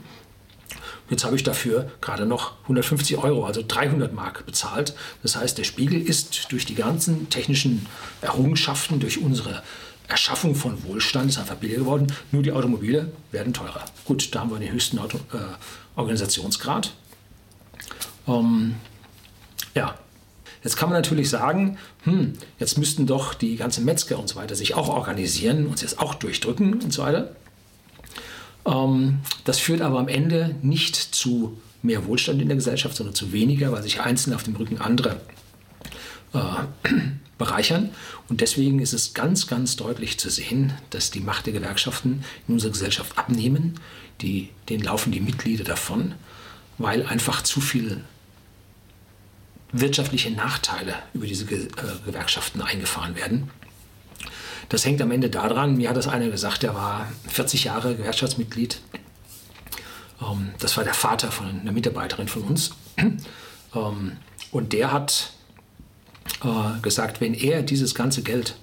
Jetzt 1.09 1.25
habe 1.25 1.35
ich 1.35 1.43
dafür 1.43 1.91
gerade 1.99 2.25
noch 2.25 2.53
150 2.63 3.17
Euro, 3.17 3.45
also 3.45 3.61
300 3.67 4.13
Mark 4.13 4.45
bezahlt. 4.45 4.95
Das 5.23 5.35
heißt, 5.35 5.57
der 5.57 5.65
Spiegel 5.65 6.01
ist 6.01 6.51
durch 6.51 6.65
die 6.65 6.75
ganzen 6.75 7.29
technischen 7.29 7.85
Errungenschaften, 8.21 9.01
durch 9.01 9.21
unsere 9.21 9.61
Erschaffung 10.07 10.55
von 10.55 10.83
Wohlstand 10.85 11.29
ist 11.29 11.37
einfach 11.37 11.55
billiger 11.55 11.79
geworden. 11.79 12.07
Nur 12.31 12.43
die 12.43 12.51
Automobile 12.53 13.11
werden 13.31 13.53
teurer. 13.53 13.83
Gut, 14.05 14.33
da 14.33 14.41
haben 14.41 14.51
wir 14.51 14.59
den 14.59 14.71
höchsten 14.71 14.99
Auto, 14.99 15.17
äh, 15.33 15.37
Organisationsgrad. 15.95 16.93
Ähm, 18.27 18.75
ja, 19.75 19.97
jetzt 20.63 20.77
kann 20.77 20.89
man 20.89 20.97
natürlich 20.97 21.29
sagen, 21.29 21.77
hm, 22.03 22.33
jetzt 22.59 22.77
müssten 22.77 23.07
doch 23.07 23.33
die 23.33 23.55
ganzen 23.55 23.85
Metzger 23.85 24.19
und 24.19 24.27
so 24.27 24.35
weiter 24.35 24.55
sich 24.55 24.75
auch 24.75 24.89
organisieren, 24.89 25.67
uns 25.67 25.81
jetzt 25.81 25.99
auch 25.99 26.15
durchdrücken 26.15 26.81
und 26.81 26.93
so 26.93 27.03
weiter. 27.03 27.35
Ähm, 28.65 29.19
das 29.43 29.59
führt 29.59 29.81
aber 29.81 29.99
am 29.99 30.07
Ende 30.07 30.55
nicht 30.61 30.95
zu 30.95 31.57
mehr 31.81 32.05
Wohlstand 32.05 32.41
in 32.41 32.47
der 32.47 32.57
Gesellschaft, 32.57 32.95
sondern 32.95 33.15
zu 33.15 33.31
weniger, 33.31 33.71
weil 33.71 33.83
sich 33.83 34.01
Einzelne 34.01 34.35
auf 34.35 34.43
dem 34.43 34.55
Rücken 34.55 34.79
anderer 34.79 35.17
äh, 36.33 36.39
bereichern. 37.37 37.89
Und 38.29 38.41
deswegen 38.41 38.79
ist 38.79 38.93
es 38.93 39.13
ganz, 39.13 39.47
ganz 39.47 39.75
deutlich 39.75 40.19
zu 40.19 40.29
sehen, 40.29 40.73
dass 40.91 41.11
die 41.11 41.21
Macht 41.21 41.47
der 41.47 41.53
Gewerkschaften 41.53 42.23
in 42.47 42.53
unserer 42.53 42.71
Gesellschaft 42.71 43.17
abnehmen. 43.17 43.79
Die, 44.21 44.49
denen 44.69 44.83
laufen 44.83 45.11
die 45.11 45.19
Mitglieder 45.19 45.63
davon, 45.63 46.13
weil 46.77 47.05
einfach 47.05 47.41
zu 47.41 47.59
viel 47.61 48.03
wirtschaftliche 49.71 50.31
Nachteile 50.31 50.95
über 51.13 51.27
diese 51.27 51.45
Ge 51.45 51.65
äh, 51.65 52.05
Gewerkschaften 52.05 52.61
eingefahren 52.61 53.15
werden. 53.15 53.49
Das 54.69 54.85
hängt 54.85 55.01
am 55.01 55.11
Ende 55.11 55.29
daran, 55.29 55.77
mir 55.77 55.89
hat 55.89 55.97
das 55.97 56.07
einer 56.07 56.29
gesagt, 56.29 56.63
der 56.63 56.73
war 56.75 57.11
40 57.27 57.65
Jahre 57.65 57.95
Gewerkschaftsmitglied. 57.95 58.79
Ähm, 60.21 60.51
das 60.59 60.77
war 60.77 60.83
der 60.83 60.93
Vater 60.93 61.31
von 61.31 61.47
einer 61.47 61.71
Mitarbeiterin 61.71 62.27
von 62.27 62.43
uns. 62.43 62.71
Ähm, 63.73 64.17
und 64.51 64.73
der 64.73 64.91
hat 64.91 65.33
äh, 66.43 66.81
gesagt, 66.81 67.21
wenn 67.21 67.33
er 67.33 67.61
dieses 67.63 67.95
ganze 67.95 68.21
Geld, 68.21 68.55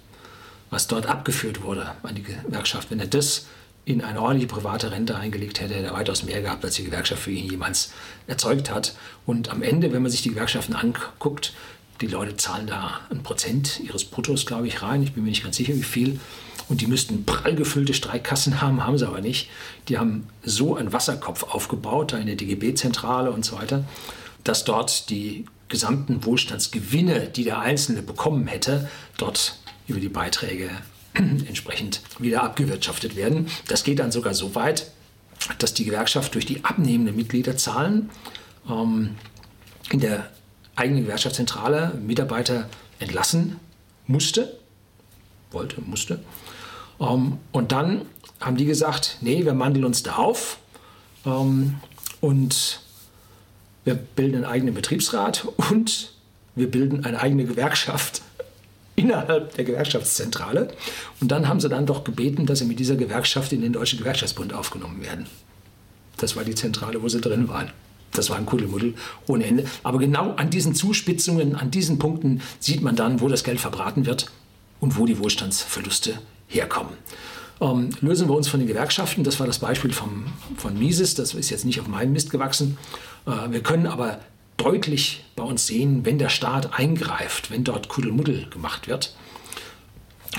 was 0.71 0.87
dort 0.87 1.07
abgeführt 1.07 1.63
wurde 1.63 1.95
an 2.03 2.15
die 2.15 2.23
Gewerkschaft, 2.23 2.91
wenn 2.91 3.01
er 3.01 3.07
das 3.07 3.47
in 3.89 4.03
eine 4.03 4.21
ordentliche 4.21 4.49
private 4.49 4.91
Rente 4.91 5.17
eingelegt 5.17 5.61
hätte, 5.61 5.75
hätte 5.75 5.87
er 5.87 5.95
weitaus 5.95 6.23
mehr 6.23 6.43
gehabt, 6.43 6.63
als 6.63 6.75
die 6.75 6.85
Gewerkschaft 6.85 7.23
für 7.23 7.31
ihn 7.31 7.51
jemals 7.51 7.93
erzeugt 8.27 8.71
hat. 8.71 8.95
Und 9.25 9.49
am 9.49 9.63
Ende, 9.63 9.95
wenn 9.95 10.03
man 10.03 10.11
sich 10.11 10.21
die 10.21 10.29
Gewerkschaften 10.29 10.75
anguckt, 10.75 11.55
die 12.03 12.07
Leute 12.07 12.37
zahlen 12.37 12.67
da 12.67 13.01
ein 13.11 13.23
Prozent 13.23 13.81
ihres 13.81 14.05
Bruttos, 14.05 14.45
glaube 14.45 14.67
ich, 14.67 14.83
rein. 14.83 15.03
Ich 15.03 15.15
bin 15.15 15.25
mir 15.25 15.31
nicht 15.31 15.43
ganz 15.43 15.57
sicher, 15.57 15.75
wie 15.75 15.83
viel. 15.83 16.21
Und 16.69 16.83
die 16.83 16.87
müssten 16.87 17.25
prall 17.25 17.55
gefüllte 17.55 17.95
Streikkassen 17.95 18.61
haben, 18.61 18.85
haben 18.85 18.99
sie 18.99 19.09
aber 19.09 19.23
nicht. 19.23 19.49
Die 19.89 19.97
haben 19.97 20.29
so 20.45 20.77
einen 20.77 20.93
Wasserkopf 20.93 21.45
aufgebaut, 21.45 22.13
da 22.13 22.19
in 22.19 22.27
der 22.27 22.37
DGB-Zentrale 22.37 23.31
und 23.31 23.47
so 23.47 23.57
weiter, 23.57 23.85
dass 24.45 24.65
dort 24.65 25.09
die 25.09 25.47
gesamten 25.69 26.27
Wohlstandsgewinne, 26.27 27.29
die 27.29 27.45
der 27.45 27.61
Einzelne 27.61 28.03
bekommen 28.03 28.49
hätte, 28.49 28.91
dort 29.17 29.57
über 29.87 29.99
die 29.99 30.11
Beiträge 30.11 30.69
entsprechend 31.15 32.01
wieder 32.19 32.43
abgewirtschaftet 32.43 33.17
werden. 33.17 33.49
Das 33.67 33.85
geht 33.85 33.99
dann 33.99 34.13
sogar 34.13 34.35
so 34.35 34.55
weit, 34.55 34.91
dass 35.59 35.75
die 35.75 35.85
Gewerkschaft 35.85 36.35
durch 36.35 36.47
die 36.47 36.65
abnehmenden 36.65 37.17
Mitgliederzahlen 37.17 38.11
ähm, 38.69 39.17
in 39.91 40.01
der 40.01 40.31
eigenen 40.77 41.05
Gewerkschaftszentrale 41.05 41.95
Mitarbeiter 42.01 42.69
entlassen 42.99 43.59
musste, 44.07 44.59
wollte, 45.51 45.81
musste. 45.81 46.21
Ähm, 47.01 47.39
und 47.53 47.73
dann 47.73 48.03
haben 48.41 48.57
die 48.57 48.67
gesagt, 48.67 49.19
nee, 49.21 49.45
wir 49.45 49.55
mandeln 49.55 49.85
uns 49.85 50.03
da 50.03 50.17
auf 50.17 50.59
ähm, 51.25 51.77
und 52.21 52.81
wir 53.85 53.95
bilden 53.95 54.37
einen 54.37 54.45
eigenen 54.45 54.75
Betriebsrat 54.75 55.47
und 55.71 56.13
wir 56.55 56.71
bilden 56.71 57.05
eine 57.05 57.21
eigene 57.21 57.45
Gewerkschaft 57.45 58.23
innerhalb 58.99 59.55
der 59.55 59.65
Gewerkschaftszentrale. 59.65 60.69
Und 61.21 61.31
dann 61.31 61.49
haben 61.49 61.61
sie 61.61 61.69
dann 61.69 61.87
doch 61.87 62.05
gebeten, 62.05 62.47
dass 62.47 62.59
sie 62.59 62.65
mit 62.65 62.79
dieser 62.79 62.97
Gewerkschaft 62.97 63.53
in 63.53 63.63
den 63.63 63.73
Deutschen 63.73 63.99
Gewerkschaftsbund 63.99 64.53
aufgenommen 64.53 65.01
werden. 65.03 65.27
Das 66.17 66.37
war 66.37 66.45
die 66.45 66.55
Zentrale, 66.55 67.03
wo 67.03 67.09
sie 67.09 67.21
drin 67.21 67.49
waren. 67.49 67.71
Das 68.13 68.31
war 68.31 68.37
ein 68.37 68.47
Kuddelmuddel 68.47 68.95
ohne 69.27 69.45
Ende. 69.45 69.65
Aber 69.83 69.99
genau 69.99 70.33
an 70.33 70.51
diesen 70.51 70.75
Zuspitzungen, 70.75 71.55
an 71.55 71.71
diesen 71.71 71.99
Punkten 71.99 72.41
sieht 72.59 72.83
man 72.83 72.97
dann, 72.97 73.21
wo 73.21 73.29
das 73.29 73.45
Geld 73.45 73.61
verbraten 73.61 74.07
wird 74.07 74.31
und 74.81 74.99
wo 74.99 75.07
die 75.07 75.19
Wohlstandsverluste 75.19 76.19
herkommen. 76.49 76.95
Ähm, 77.61 77.91
lösen 78.01 78.29
wir 78.29 78.37
uns 78.37 78.49
von 78.49 78.61
den 78.61 78.69
Gewerkschaften, 78.69 79.25
das 79.25 79.41
war 79.41 79.47
das 79.47 79.59
Beispiel 79.59 79.93
vom, 79.93 80.27
von 80.57 80.79
Mises, 80.79 81.15
das 81.15 81.35
ist 81.35 81.51
jetzt 81.51 81.65
nicht 81.65 81.81
auf 81.81 81.89
meinem 81.89 82.13
Mist 82.13 82.31
gewachsen. 82.31 82.79
Äh, 83.27 83.51
wir 83.51 83.63
können 83.63 83.87
aber 83.87 84.21
deutlich 84.59 85.25
bei 85.37 85.43
uns 85.45 85.67
sehen, 85.67 86.05
wenn 86.05 86.19
der 86.19 86.29
Staat 86.29 86.79
eingreift, 86.79 87.51
wenn 87.51 87.65
dort 87.65 87.89
Kuddelmuddel 87.89 88.51
gemacht 88.51 88.89
wird, 88.89 89.15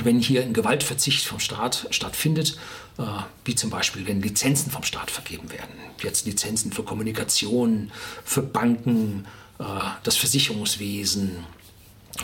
wenn 0.03 0.20
hier 0.20 0.43
ein 0.43 0.53
Gewaltverzicht 0.53 1.26
vom 1.26 1.39
Staat 1.39 1.88
stattfindet, 1.89 2.57
äh, 2.99 3.03
wie 3.45 3.55
zum 3.55 3.72
Beispiel, 3.72 4.05
wenn 4.05 4.22
Lizenzen 4.22 4.72
vom 4.72 4.84
Staat 4.84 5.09
vergeben 5.09 5.51
werden. 5.51 5.74
Jetzt 6.03 6.26
Lizenzen 6.28 6.72
für 6.72 6.84
Kommunikation, 6.84 7.91
für 8.24 8.43
Banken, 8.43 9.26
äh, 9.57 9.63
das 10.03 10.17
Versicherungswesen, 10.17 11.43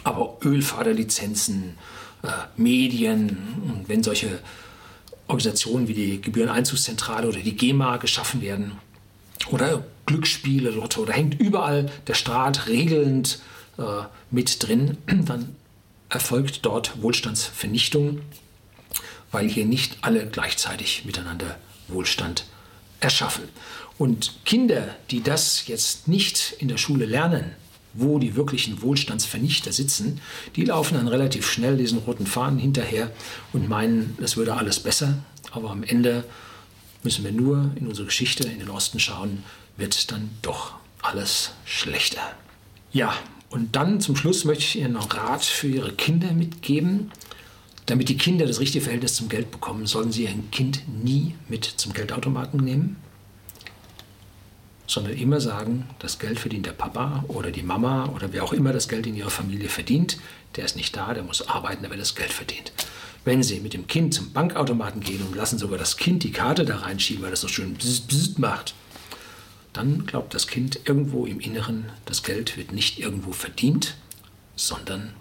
aber 0.03 0.37
Ölförderlizenzen, 0.43 1.77
äh, 2.23 2.27
Medien, 2.57 3.83
wenn 3.87 4.03
solche 4.03 4.39
Organisationen 5.27 5.87
wie 5.87 5.93
die 5.93 6.21
Gebühreneinzugszentrale 6.21 7.27
oder 7.27 7.39
die 7.39 7.55
GEMA 7.55 7.97
geschaffen 7.97 8.41
werden 8.41 8.73
oder 9.49 9.85
Glücksspiele, 10.05 10.69
Lotto, 10.69 11.05
da 11.05 11.13
hängt 11.13 11.39
überall 11.39 11.91
der 12.07 12.13
Staat 12.13 12.67
regelnd 12.67 13.39
äh, 13.77 13.83
mit 14.31 14.65
drin, 14.65 14.97
dann 15.25 15.55
erfolgt 16.09 16.65
dort 16.65 17.01
Wohlstandsvernichtung, 17.01 18.21
weil 19.31 19.49
hier 19.49 19.65
nicht 19.65 19.97
alle 20.01 20.27
gleichzeitig 20.27 21.05
miteinander 21.05 21.57
Wohlstand 21.87 22.45
erschaffen. 22.99 23.43
Und 23.97 24.33
Kinder, 24.45 24.95
die 25.11 25.21
das 25.21 25.67
jetzt 25.67 26.07
nicht 26.07 26.55
in 26.59 26.67
der 26.67 26.77
Schule 26.77 27.05
lernen, 27.05 27.51
wo 27.93 28.19
die 28.19 28.35
wirklichen 28.35 28.81
Wohlstandsvernichter 28.81 29.71
sitzen, 29.71 30.19
die 30.55 30.65
laufen 30.65 30.95
dann 30.95 31.07
relativ 31.07 31.49
schnell 31.49 31.77
diesen 31.77 31.99
roten 31.99 32.27
Fahnen 32.27 32.59
hinterher 32.59 33.11
und 33.53 33.69
meinen, 33.69 34.17
das 34.19 34.35
würde 34.35 34.55
alles 34.55 34.81
besser. 34.81 35.17
Aber 35.51 35.71
am 35.71 35.83
Ende 35.83 36.25
müssen 37.03 37.23
wir 37.23 37.31
nur 37.31 37.71
in 37.75 37.87
unsere 37.87 38.07
Geschichte 38.07 38.47
in 38.47 38.59
den 38.59 38.69
Osten 38.69 38.99
schauen, 38.99 39.43
wird 39.77 40.11
dann 40.11 40.29
doch 40.41 40.75
alles 41.01 41.51
schlechter. 41.65 42.21
Ja, 42.91 43.13
und 43.49 43.75
dann 43.75 44.01
zum 44.01 44.15
Schluss 44.15 44.45
möchte 44.45 44.63
ich 44.63 44.77
Ihnen 44.77 44.93
noch 44.93 45.13
Rat 45.15 45.43
für 45.43 45.67
Ihre 45.67 45.93
Kinder 45.93 46.31
mitgeben. 46.31 47.11
Damit 47.85 48.09
die 48.09 48.17
Kinder 48.17 48.47
das 48.47 48.59
richtige 48.59 48.83
Verhältnis 48.83 49.13
zum 49.13 49.29
Geld 49.29 49.51
bekommen, 49.51 49.85
sollen 49.85 50.11
sie 50.11 50.23
ihr 50.23 50.33
Kind 50.51 50.81
nie 51.03 51.35
mit 51.47 51.65
zum 51.65 51.93
Geldautomaten 51.93 52.59
nehmen 52.59 52.97
sondern 54.87 55.13
immer 55.13 55.41
sagen, 55.41 55.87
das 55.99 56.19
Geld 56.19 56.39
verdient 56.39 56.65
der 56.65 56.71
Papa 56.71 57.25
oder 57.27 57.51
die 57.51 57.63
Mama 57.63 58.05
oder 58.15 58.31
wer 58.31 58.43
auch 58.43 58.53
immer 58.53 58.73
das 58.73 58.87
Geld 58.87 59.07
in 59.07 59.15
ihrer 59.15 59.29
Familie 59.29 59.69
verdient, 59.69 60.17
der 60.55 60.65
ist 60.65 60.75
nicht 60.75 60.95
da, 60.95 61.13
der 61.13 61.23
muss 61.23 61.47
arbeiten, 61.47 61.83
damit 61.83 61.97
er 61.97 62.01
das 62.01 62.15
Geld 62.15 62.31
verdient. 62.31 62.71
Wenn 63.23 63.41
Sie 63.41 63.59
mit 63.59 63.73
dem 63.73 63.87
Kind 63.87 64.13
zum 64.13 64.31
Bankautomaten 64.31 65.01
gehen 65.01 65.25
und 65.25 65.35
lassen 65.35 65.57
sogar 65.57 65.79
das 65.79 65.97
Kind 65.97 66.23
die 66.23 66.31
Karte 66.31 66.63
da 66.63 66.77
reinschieben, 66.77 67.23
weil 67.23 67.31
das 67.31 67.41
so 67.41 67.47
schön 67.47 67.73
bzzt, 67.73 68.07
bzzt 68.07 68.39
macht, 68.39 68.75
dann 69.75 70.05
glaubt 70.05 70.33
das 70.33 70.47
Kind 70.47 70.79
irgendwo 70.85 71.25
im 71.25 71.39
Inneren, 71.39 71.91
das 72.05 72.23
Geld 72.23 72.57
wird 72.57 72.71
nicht 72.71 72.99
irgendwo 72.99 73.33
verdient, 73.33 73.95
sondern 74.55 75.13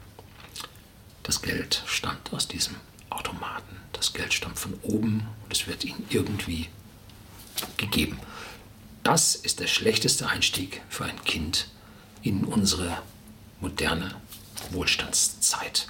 das 1.24 1.42
Geld 1.42 1.82
stammt 1.86 2.32
aus 2.32 2.46
diesem 2.46 2.76
Automaten. 3.10 3.76
Das 3.92 4.12
Geld 4.12 4.32
stammt 4.32 4.58
von 4.58 4.74
oben 4.82 5.26
und 5.42 5.52
es 5.52 5.66
wird 5.66 5.84
ihnen 5.84 6.04
irgendwie 6.10 6.68
gegeben. 7.76 8.18
Das 9.02 9.34
ist 9.34 9.60
der 9.60 9.66
schlechteste 9.66 10.28
Einstieg 10.28 10.82
für 10.88 11.04
ein 11.04 11.24
Kind 11.24 11.68
in 12.22 12.44
unsere 12.44 12.98
moderne 13.60 14.14
Wohlstandszeit. 14.70 15.88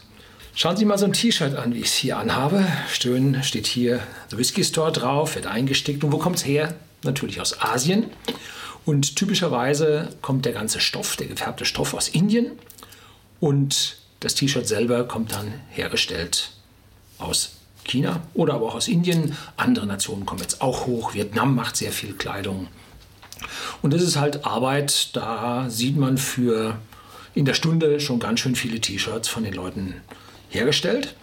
Schauen 0.54 0.76
Sie 0.76 0.84
mal 0.84 0.98
so 0.98 1.04
ein 1.04 1.12
T-Shirt 1.12 1.56
an, 1.56 1.74
wie 1.74 1.80
ich 1.80 1.86
es 1.86 1.94
hier 1.94 2.16
anhabe. 2.16 2.64
Schön 2.88 3.42
steht 3.42 3.66
hier 3.66 4.00
The 4.30 4.38
Whisky 4.38 4.62
Store 4.62 4.92
drauf, 4.92 5.34
wird 5.34 5.46
eingestickt. 5.46 6.04
Und 6.04 6.12
wo 6.12 6.18
kommt 6.18 6.36
es 6.36 6.46
her? 6.46 6.74
Natürlich 7.02 7.40
aus 7.40 7.60
Asien. 7.60 8.06
Und 8.84 9.16
typischerweise 9.16 10.10
kommt 10.20 10.44
der 10.44 10.52
ganze 10.52 10.80
Stoff, 10.80 11.16
der 11.16 11.26
gefärbte 11.26 11.64
Stoff 11.64 11.94
aus 11.94 12.08
Indien. 12.08 12.52
Und 13.40 13.96
das 14.20 14.34
T-Shirt 14.34 14.66
selber 14.66 15.04
kommt 15.04 15.32
dann 15.32 15.52
hergestellt 15.70 16.50
aus 17.18 17.52
China 17.84 18.22
oder 18.34 18.54
aber 18.54 18.66
auch 18.66 18.74
aus 18.74 18.88
Indien. 18.88 19.36
Andere 19.56 19.86
Nationen 19.86 20.26
kommen 20.26 20.40
jetzt 20.40 20.60
auch 20.60 20.86
hoch. 20.86 21.14
Vietnam 21.14 21.54
macht 21.54 21.76
sehr 21.76 21.92
viel 21.92 22.14
Kleidung. 22.14 22.68
Und 23.82 23.92
das 23.92 24.02
ist 24.02 24.16
halt 24.16 24.44
Arbeit, 24.44 25.14
da 25.14 25.68
sieht 25.68 25.96
man 25.96 26.16
für 26.18 26.78
in 27.34 27.44
der 27.44 27.54
Stunde 27.54 28.00
schon 28.00 28.20
ganz 28.20 28.40
schön 28.40 28.56
viele 28.56 28.80
T-Shirts 28.80 29.28
von 29.28 29.44
den 29.44 29.54
Leuten 29.54 29.94
hergestellt. 30.48 31.14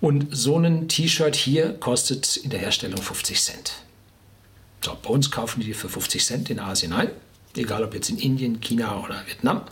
Und 0.00 0.28
so 0.30 0.58
ein 0.58 0.88
T-Shirt 0.88 1.34
hier 1.34 1.72
kostet 1.74 2.36
in 2.36 2.50
der 2.50 2.60
Herstellung 2.60 3.00
50 3.00 3.40
Cent. 3.40 3.72
So, 4.86 4.96
bei 5.02 5.10
uns 5.10 5.32
kaufen 5.32 5.62
die 5.62 5.74
für 5.74 5.88
50 5.88 6.24
Cent 6.24 6.48
in 6.48 6.60
Asien 6.60 6.92
ein, 6.92 7.10
egal 7.56 7.82
ob 7.82 7.92
jetzt 7.92 8.08
in 8.08 8.18
Indien, 8.18 8.60
China 8.60 9.02
oder 9.02 9.20
Vietnam. 9.26 9.62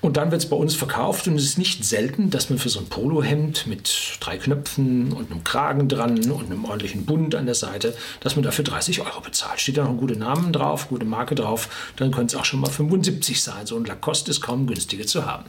Und 0.00 0.16
dann 0.16 0.32
wird 0.32 0.42
es 0.42 0.48
bei 0.48 0.56
uns 0.56 0.74
verkauft 0.74 1.28
und 1.28 1.36
es 1.36 1.44
ist 1.44 1.56
nicht 1.56 1.84
selten, 1.84 2.30
dass 2.30 2.50
man 2.50 2.58
für 2.58 2.68
so 2.68 2.80
ein 2.80 2.86
Polohemd 2.86 3.68
mit 3.68 4.18
drei 4.18 4.38
Knöpfen 4.38 5.12
und 5.12 5.30
einem 5.30 5.44
Kragen 5.44 5.88
dran 5.88 6.18
und 6.32 6.46
einem 6.46 6.64
ordentlichen 6.64 7.06
Bund 7.06 7.36
an 7.36 7.46
der 7.46 7.54
Seite, 7.54 7.96
dass 8.18 8.34
man 8.34 8.42
dafür 8.42 8.64
30 8.64 9.02
Euro 9.02 9.20
bezahlt. 9.20 9.60
Steht 9.60 9.76
da 9.76 9.84
noch 9.84 9.90
ein 9.90 9.98
guter 9.98 10.16
Name 10.16 10.50
drauf, 10.50 10.88
gute 10.88 11.06
Marke 11.06 11.36
drauf, 11.36 11.92
dann 11.94 12.10
könnte 12.10 12.34
es 12.34 12.40
auch 12.40 12.44
schon 12.44 12.58
mal 12.58 12.70
75 12.70 13.40
sein. 13.40 13.66
So 13.66 13.76
ein 13.76 13.84
Lacoste 13.84 14.32
ist 14.32 14.40
kaum 14.40 14.66
günstiger 14.66 15.06
zu 15.06 15.26
haben. 15.26 15.44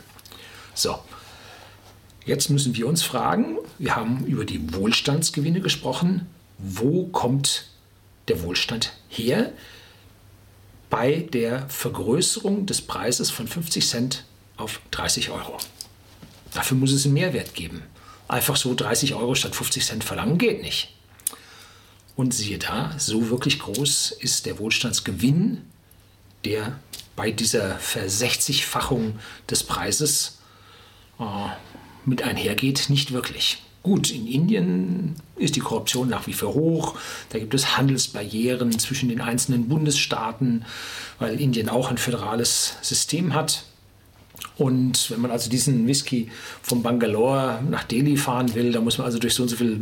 So, 0.76 1.00
jetzt 2.24 2.52
müssen 2.52 2.76
wir 2.76 2.86
uns 2.86 3.02
fragen, 3.02 3.58
wir 3.80 3.96
haben 3.96 4.28
über 4.28 4.46
die 4.46 4.76
Wohlstandsgewinne 4.76 5.60
gesprochen, 5.60 6.28
wo 6.60 7.08
kommt 7.08 7.66
der 8.28 8.42
Wohlstand 8.44 8.94
her? 9.10 9.54
Bei 10.90 11.28
der 11.32 11.68
Vergrößerung 11.70 12.66
des 12.66 12.82
Preises 12.82 13.32
von 13.32 13.48
50 13.48 13.88
Cent 13.88 14.26
auf 14.58 14.80
30 14.92 15.30
Euro. 15.30 15.58
Dafür 16.54 16.78
muss 16.78 16.92
es 16.92 17.06
einen 17.06 17.16
Mehrwert 17.16 17.54
geben. 17.54 17.84
Einfach 18.28 18.56
so 18.56 18.74
30 18.74 19.14
Euro 19.14 19.36
statt 19.36 19.56
50 19.56 19.86
Cent 19.86 20.04
verlangen 20.04 20.38
geht 20.38 20.62
nicht. 20.62 20.94
Und 22.16 22.34
siehe 22.34 22.58
da, 22.58 22.98
so 22.98 23.30
wirklich 23.30 23.60
groß 23.60 24.12
ist 24.12 24.46
der 24.46 24.58
Wohlstandsgewinn, 24.58 25.64
der 26.46 26.80
bei 27.16 27.32
dieser 27.32 27.78
Versechzigfachung 27.78 29.20
des 29.50 29.64
Preises 29.64 30.40
äh, 31.20 31.24
mit 32.06 32.22
einhergeht, 32.22 32.90
nicht 32.90 33.12
wirklich. 33.12 33.62
Gut, 33.86 34.10
in 34.10 34.26
Indien 34.26 35.14
ist 35.36 35.56
die 35.56 35.60
Korruption 35.60 36.10
nach 36.10 36.26
wie 36.26 36.34
vor 36.34 36.56
hoch. 36.56 36.96
Da 37.30 37.38
gibt 37.38 37.54
es 37.54 37.78
Handelsbarrieren 37.78 38.72
zwischen 38.80 39.10
den 39.10 39.22
einzelnen 39.22 39.68
Bundesstaaten, 39.68 40.66
weil 41.20 41.40
Indien 41.40 41.70
auch 41.70 41.92
ein 41.92 42.00
föderales 42.00 42.78
System 42.82 43.36
hat. 43.36 43.66
Und 44.58 45.12
wenn 45.12 45.22
man 45.22 45.30
also 45.30 45.52
diesen 45.52 45.86
Whisky 45.86 46.32
von 46.64 46.82
Bangalore 46.82 47.60
nach 47.70 47.84
Delhi 47.84 48.18
fahren 48.18 48.56
will, 48.56 48.72
da 48.72 48.82
muss 48.82 48.98
man 48.98 49.06
also 49.06 49.20
durch 49.20 49.36
so 49.36 49.44
und 49.44 49.50
so 49.50 49.56
viele 49.56 49.82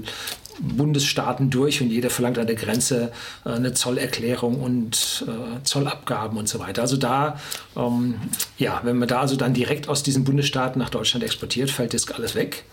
Bundesstaaten 0.60 1.50
durch 1.50 1.82
und 1.82 1.90
jeder 1.90 2.10
verlangt 2.10 2.38
an 2.38 2.48
der 2.48 2.58
Grenze 2.58 3.14
äh, 3.46 3.52
eine 3.52 3.74
Zollerklärung 3.74 4.60
und 4.60 5.24
äh, 5.30 5.64
Zollabgaben 5.64 6.38
und 6.38 6.50
so 6.50 6.60
weiter. 6.60 6.82
Also 6.82 6.98
da, 6.98 7.40
ähm, 7.78 8.16
ja, 8.58 8.82
wenn 8.84 8.98
man 8.98 9.08
da 9.08 9.22
also 9.22 9.38
dann 9.38 9.54
direkt 9.54 9.88
aus 9.88 10.04
diesen 10.04 10.26
Bundesstaaten 10.26 10.78
nach 10.78 10.90
Deutschland 10.90 11.24
exportiert, 11.24 11.72
fällt 11.72 11.94
das 11.94 12.12
alles 12.12 12.36
weg. 12.36 12.66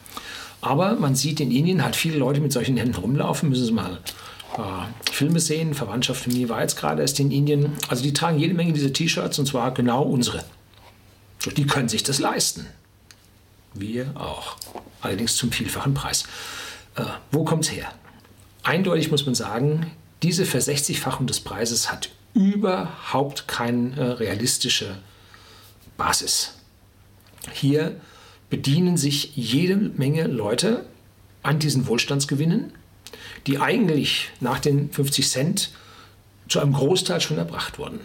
Aber 0.60 0.94
man 0.94 1.14
sieht 1.14 1.40
in 1.40 1.50
Indien 1.50 1.82
halt 1.82 1.96
viele 1.96 2.18
Leute 2.18 2.40
mit 2.40 2.52
solchen 2.52 2.76
Händen 2.76 2.94
rumlaufen, 2.94 3.48
müssen 3.48 3.64
Sie 3.64 3.72
mal 3.72 3.98
äh, 4.58 5.10
Filme 5.10 5.40
sehen. 5.40 5.74
Verwandtschaft 5.74 6.24
von 6.24 6.32
mir 6.32 6.48
war 6.48 6.60
jetzt 6.60 6.76
gerade 6.76 7.02
erst 7.02 7.18
in 7.20 7.30
Indien. 7.30 7.72
Also 7.88 8.02
die 8.02 8.12
tragen 8.12 8.38
jede 8.38 8.54
Menge 8.54 8.72
dieser 8.72 8.92
T-Shirts 8.92 9.38
und 9.38 9.46
zwar 9.46 9.72
genau 9.72 10.02
unsere. 10.02 10.44
Die 11.56 11.66
können 11.66 11.88
sich 11.88 12.02
das 12.02 12.18
leisten. 12.18 12.66
Wir 13.72 14.12
auch. 14.14 14.56
Allerdings 15.00 15.36
zum 15.36 15.52
vielfachen 15.52 15.94
Preis. 15.94 16.24
Äh, 16.96 17.04
wo 17.30 17.44
kommt 17.44 17.64
es 17.64 17.72
her? 17.72 17.92
Eindeutig 18.62 19.10
muss 19.10 19.24
man 19.24 19.34
sagen, 19.34 19.90
diese 20.22 20.44
Versechzigfachung 20.44 21.26
des 21.26 21.40
Preises 21.40 21.90
hat 21.90 22.10
überhaupt 22.34 23.48
keine 23.48 23.96
äh, 23.96 24.02
realistische 24.12 24.98
Basis. 25.96 26.54
Hier 27.52 27.98
bedienen 28.50 28.96
sich 28.96 29.36
jede 29.36 29.76
Menge 29.76 30.26
Leute 30.26 30.84
an 31.42 31.58
diesen 31.58 31.86
Wohlstandsgewinnen, 31.86 32.72
die 33.46 33.58
eigentlich 33.58 34.30
nach 34.40 34.58
den 34.58 34.90
50 34.90 35.28
Cent 35.28 35.70
zu 36.48 36.60
einem 36.60 36.72
Großteil 36.72 37.20
schon 37.20 37.38
erbracht 37.38 37.78
wurden. 37.78 38.00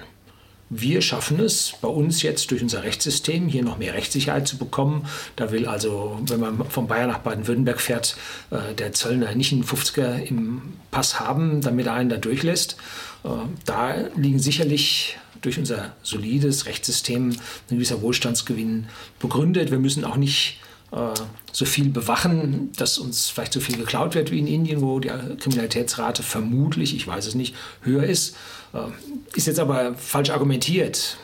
Wir 0.69 1.01
schaffen 1.01 1.39
es 1.39 1.73
bei 1.79 1.87
uns 1.87 2.23
jetzt 2.23 2.49
durch 2.49 2.63
unser 2.63 2.83
Rechtssystem 2.83 3.47
hier 3.47 3.63
noch 3.63 3.77
mehr 3.77 3.93
Rechtssicherheit 3.93 4.47
zu 4.47 4.57
bekommen. 4.57 5.05
Da 5.35 5.51
will 5.51 5.67
also, 5.67 6.19
wenn 6.23 6.39
man 6.39 6.69
von 6.69 6.87
Bayern 6.87 7.09
nach 7.09 7.19
Baden-Württemberg 7.19 7.79
fährt, 7.79 8.17
äh, 8.49 8.73
der 8.73 8.91
Zöllner 8.93 9.35
nicht 9.35 9.53
einen 9.53 9.63
50er 9.63 10.23
im 10.23 10.73
Pass 10.89 11.19
haben, 11.19 11.61
damit 11.61 11.85
er 11.85 11.93
einen 11.93 12.09
da 12.09 12.17
durchlässt. 12.17 12.77
Äh, 13.23 13.29
da 13.65 13.95
liegen 14.15 14.39
sicherlich 14.39 15.17
durch 15.45 15.59
unser 15.59 15.93
solides 16.01 16.65
Rechtssystem 16.65 17.29
ein 17.29 17.37
gewisser 17.69 18.01
Wohlstandsgewinn 18.01 18.87
begründet. 19.19 19.71
Wir 19.71 19.79
müssen 19.79 20.03
auch 20.03 20.17
nicht 20.17 20.59
äh, 20.91 21.13
so 21.51 21.65
viel 21.65 21.89
bewachen, 21.89 22.71
dass 22.77 22.97
uns 22.97 23.29
vielleicht 23.29 23.53
so 23.53 23.59
viel 23.59 23.77
geklaut 23.77 24.15
wird 24.15 24.31
wie 24.31 24.39
in 24.39 24.47
Indien, 24.47 24.81
wo 24.81 24.99
die 24.99 25.09
Kriminalitätsrate 25.09 26.23
vermutlich, 26.23 26.95
ich 26.95 27.07
weiß 27.07 27.27
es 27.27 27.35
nicht, 27.35 27.55
höher 27.81 28.03
ist. 28.03 28.35
Äh, 28.73 28.87
ist 29.35 29.47
jetzt 29.47 29.59
aber 29.59 29.95
falsch 29.95 30.31
argumentiert. 30.31 31.17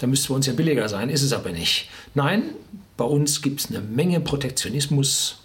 Da 0.00 0.06
müsste 0.06 0.28
bei 0.28 0.34
uns 0.36 0.46
ja 0.46 0.52
billiger 0.52 0.88
sein, 0.88 1.10
ist 1.10 1.22
es 1.22 1.32
aber 1.32 1.50
nicht. 1.50 1.88
Nein, 2.14 2.44
bei 2.96 3.04
uns 3.04 3.42
gibt 3.42 3.60
es 3.60 3.66
eine 3.68 3.80
Menge 3.80 4.20
Protektionismus. 4.20 5.38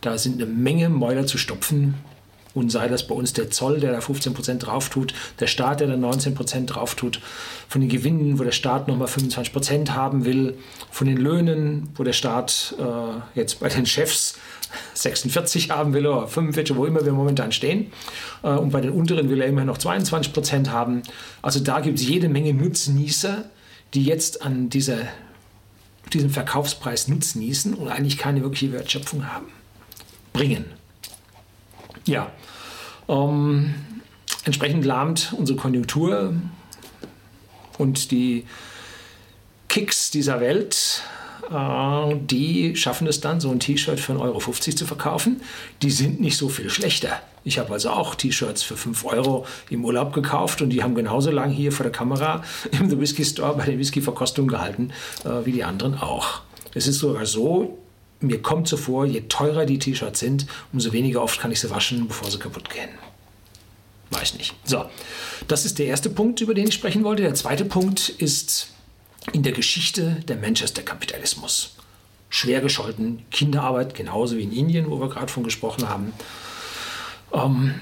Da 0.00 0.18
sind 0.18 0.40
eine 0.40 0.50
Menge 0.50 0.88
Mäuler 0.88 1.26
zu 1.26 1.38
stopfen. 1.38 1.94
Und 2.54 2.70
sei 2.70 2.88
das 2.88 3.06
bei 3.06 3.14
uns 3.14 3.32
der 3.32 3.50
Zoll, 3.50 3.80
der 3.80 3.92
da 3.92 4.00
15 4.00 4.34
Prozent 4.34 4.66
drauf 4.66 4.90
tut, 4.90 5.14
der 5.40 5.46
Staat, 5.46 5.80
der 5.80 5.88
da 5.88 5.96
19 5.96 6.34
Prozent 6.34 6.74
drauf 6.74 6.94
tut, 6.94 7.20
von 7.68 7.80
den 7.80 7.88
Gewinnen, 7.88 8.38
wo 8.38 8.44
der 8.44 8.52
Staat 8.52 8.88
nochmal 8.88 9.08
25 9.08 9.52
Prozent 9.52 9.94
haben 9.94 10.24
will, 10.24 10.58
von 10.90 11.06
den 11.06 11.16
Löhnen, 11.16 11.88
wo 11.94 12.04
der 12.04 12.12
Staat 12.12 12.74
äh, 12.78 13.38
jetzt 13.38 13.60
bei 13.60 13.68
den 13.68 13.86
Chefs 13.86 14.34
46 14.94 15.70
haben 15.70 15.94
will 15.94 16.06
oder 16.06 16.28
45, 16.28 16.76
wo 16.76 16.84
immer 16.84 17.04
wir 17.04 17.12
momentan 17.12 17.52
stehen. 17.52 17.92
Äh, 18.42 18.50
und 18.50 18.70
bei 18.70 18.80
den 18.80 18.90
unteren 18.90 19.30
will 19.30 19.40
er 19.40 19.46
immer 19.46 19.64
noch 19.64 19.78
22 19.78 20.32
Prozent 20.32 20.70
haben. 20.70 21.02
Also 21.40 21.60
da 21.60 21.80
gibt 21.80 21.98
es 21.98 22.06
jede 22.06 22.28
Menge 22.28 22.54
Nutznießer, 22.54 23.44
die 23.94 24.04
jetzt 24.04 24.42
an 24.42 24.68
dieser, 24.68 24.98
diesem 26.12 26.30
Verkaufspreis 26.30 27.08
nutznießen 27.08 27.74
und 27.74 27.88
eigentlich 27.88 28.18
keine 28.18 28.42
wirkliche 28.42 28.72
Wertschöpfung 28.72 29.26
haben. 29.32 29.46
Bringen. 30.32 30.64
Ja, 32.06 32.32
ähm, 33.08 33.74
entsprechend 34.44 34.84
lahmt 34.84 35.34
unsere 35.36 35.58
Konjunktur 35.58 36.34
und 37.78 38.10
die 38.10 38.44
Kicks 39.68 40.10
dieser 40.10 40.40
Welt, 40.40 41.02
äh, 41.50 42.16
die 42.16 42.76
schaffen 42.76 43.06
es 43.06 43.20
dann, 43.20 43.40
so 43.40 43.50
ein 43.50 43.60
T-Shirt 43.60 43.98
für 43.98 44.12
1,50 44.12 44.20
Euro 44.20 44.40
zu 44.40 44.86
verkaufen. 44.86 45.40
Die 45.80 45.90
sind 45.90 46.20
nicht 46.20 46.36
so 46.36 46.48
viel 46.48 46.70
schlechter. 46.70 47.20
Ich 47.44 47.58
habe 47.58 47.72
also 47.72 47.90
auch 47.90 48.14
T-Shirts 48.14 48.62
für 48.62 48.76
5 48.76 49.04
Euro 49.04 49.46
im 49.70 49.84
Urlaub 49.84 50.12
gekauft 50.12 50.62
und 50.62 50.70
die 50.70 50.82
haben 50.82 50.94
genauso 50.94 51.30
lange 51.30 51.52
hier 51.54 51.72
vor 51.72 51.84
der 51.84 51.92
Kamera 51.92 52.44
im 52.70 52.88
The 52.88 53.00
Whisky 53.00 53.24
Store 53.24 53.56
bei 53.56 53.66
der 53.66 53.78
Whisky-Verkostung 53.78 54.46
gehalten 54.46 54.92
äh, 55.24 55.44
wie 55.44 55.52
die 55.52 55.64
anderen 55.64 55.94
auch. 55.94 56.42
Es 56.74 56.86
ist 56.86 56.98
sogar 56.98 57.26
so, 57.26 57.78
mir 58.22 58.40
kommt 58.40 58.68
so 58.68 58.76
vor, 58.76 59.04
je 59.04 59.22
teurer 59.28 59.66
die 59.66 59.78
T-Shirts 59.78 60.20
sind, 60.20 60.46
umso 60.72 60.92
weniger 60.92 61.22
oft 61.22 61.40
kann 61.40 61.52
ich 61.52 61.60
sie 61.60 61.70
waschen, 61.70 62.08
bevor 62.08 62.30
sie 62.30 62.38
kaputt 62.38 62.70
gehen. 62.70 62.90
Weiß 64.10 64.34
nicht. 64.34 64.54
So, 64.64 64.84
das 65.48 65.64
ist 65.64 65.78
der 65.78 65.86
erste 65.86 66.10
Punkt, 66.10 66.40
über 66.40 66.54
den 66.54 66.68
ich 66.68 66.74
sprechen 66.74 67.02
wollte. 67.04 67.22
Der 67.22 67.34
zweite 67.34 67.64
Punkt 67.64 68.08
ist 68.08 68.68
in 69.32 69.42
der 69.42 69.52
Geschichte 69.52 70.22
der 70.28 70.36
Manchester-Kapitalismus. 70.36 71.76
Schwer 72.28 72.60
gescholten, 72.60 73.24
Kinderarbeit, 73.30 73.94
genauso 73.94 74.36
wie 74.36 74.42
in 74.42 74.52
Indien, 74.52 74.90
wo 74.90 75.00
wir 75.00 75.08
gerade 75.08 75.32
von 75.32 75.44
gesprochen 75.44 75.88
haben. 75.88 76.12
Ähm, 77.32 77.74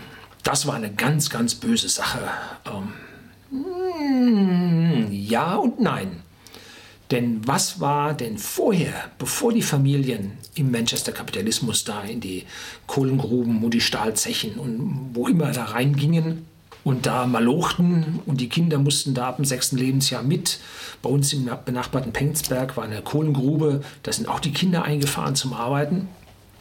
das 0.43 0.66
war 0.66 0.74
eine 0.74 0.93
ganz, 0.93 1.30
ganz 1.30 1.55
böse 1.55 1.88
Sache. 1.88 2.20
Ähm, 2.66 2.93
ja 5.11 5.57
und 5.57 5.80
nein. 5.80 6.22
Denn 7.11 7.40
was 7.46 7.80
war 7.80 8.14
denn 8.14 8.38
vorher, 8.38 9.11
bevor 9.18 9.52
die 9.52 9.62
Familien 9.62 10.32
im 10.54 10.70
Manchester-Kapitalismus 10.70 11.84
da 11.84 12.02
in 12.02 12.20
die 12.20 12.44
Kohlengruben 12.86 13.64
und 13.64 13.74
die 13.74 13.80
Stahlzechen 13.80 14.54
und 14.54 15.11
wo 15.12 15.26
immer 15.26 15.50
da 15.50 15.64
reingingen 15.64 16.46
und 16.84 17.06
da 17.06 17.26
malochten 17.26 18.20
und 18.26 18.40
die 18.40 18.48
Kinder 18.48 18.78
mussten 18.78 19.12
da 19.12 19.28
ab 19.28 19.36
dem 19.36 19.44
sechsten 19.44 19.76
Lebensjahr 19.76 20.22
mit. 20.22 20.61
Bei 21.02 21.11
uns 21.11 21.32
im 21.32 21.50
benachbarten 21.64 22.12
Penzberg 22.12 22.76
war 22.76 22.84
eine 22.84 23.02
Kohlengrube, 23.02 23.82
da 24.04 24.12
sind 24.12 24.28
auch 24.28 24.40
die 24.40 24.52
Kinder 24.52 24.84
eingefahren 24.84 25.34
zum 25.34 25.52
Arbeiten. 25.52 26.08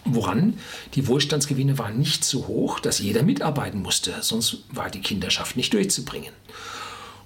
Woran? 0.06 0.58
Die 0.96 1.08
Wohlstandsgewinne 1.08 1.78
waren 1.78 2.00
nicht 2.00 2.24
so 2.24 2.48
hoch, 2.48 2.80
dass 2.80 3.00
jeder 3.00 3.22
mitarbeiten 3.22 3.82
musste, 3.82 4.16
sonst 4.22 4.64
war 4.72 4.90
die 4.90 5.02
Kinderschaft 5.02 5.58
nicht 5.58 5.74
durchzubringen. 5.74 6.32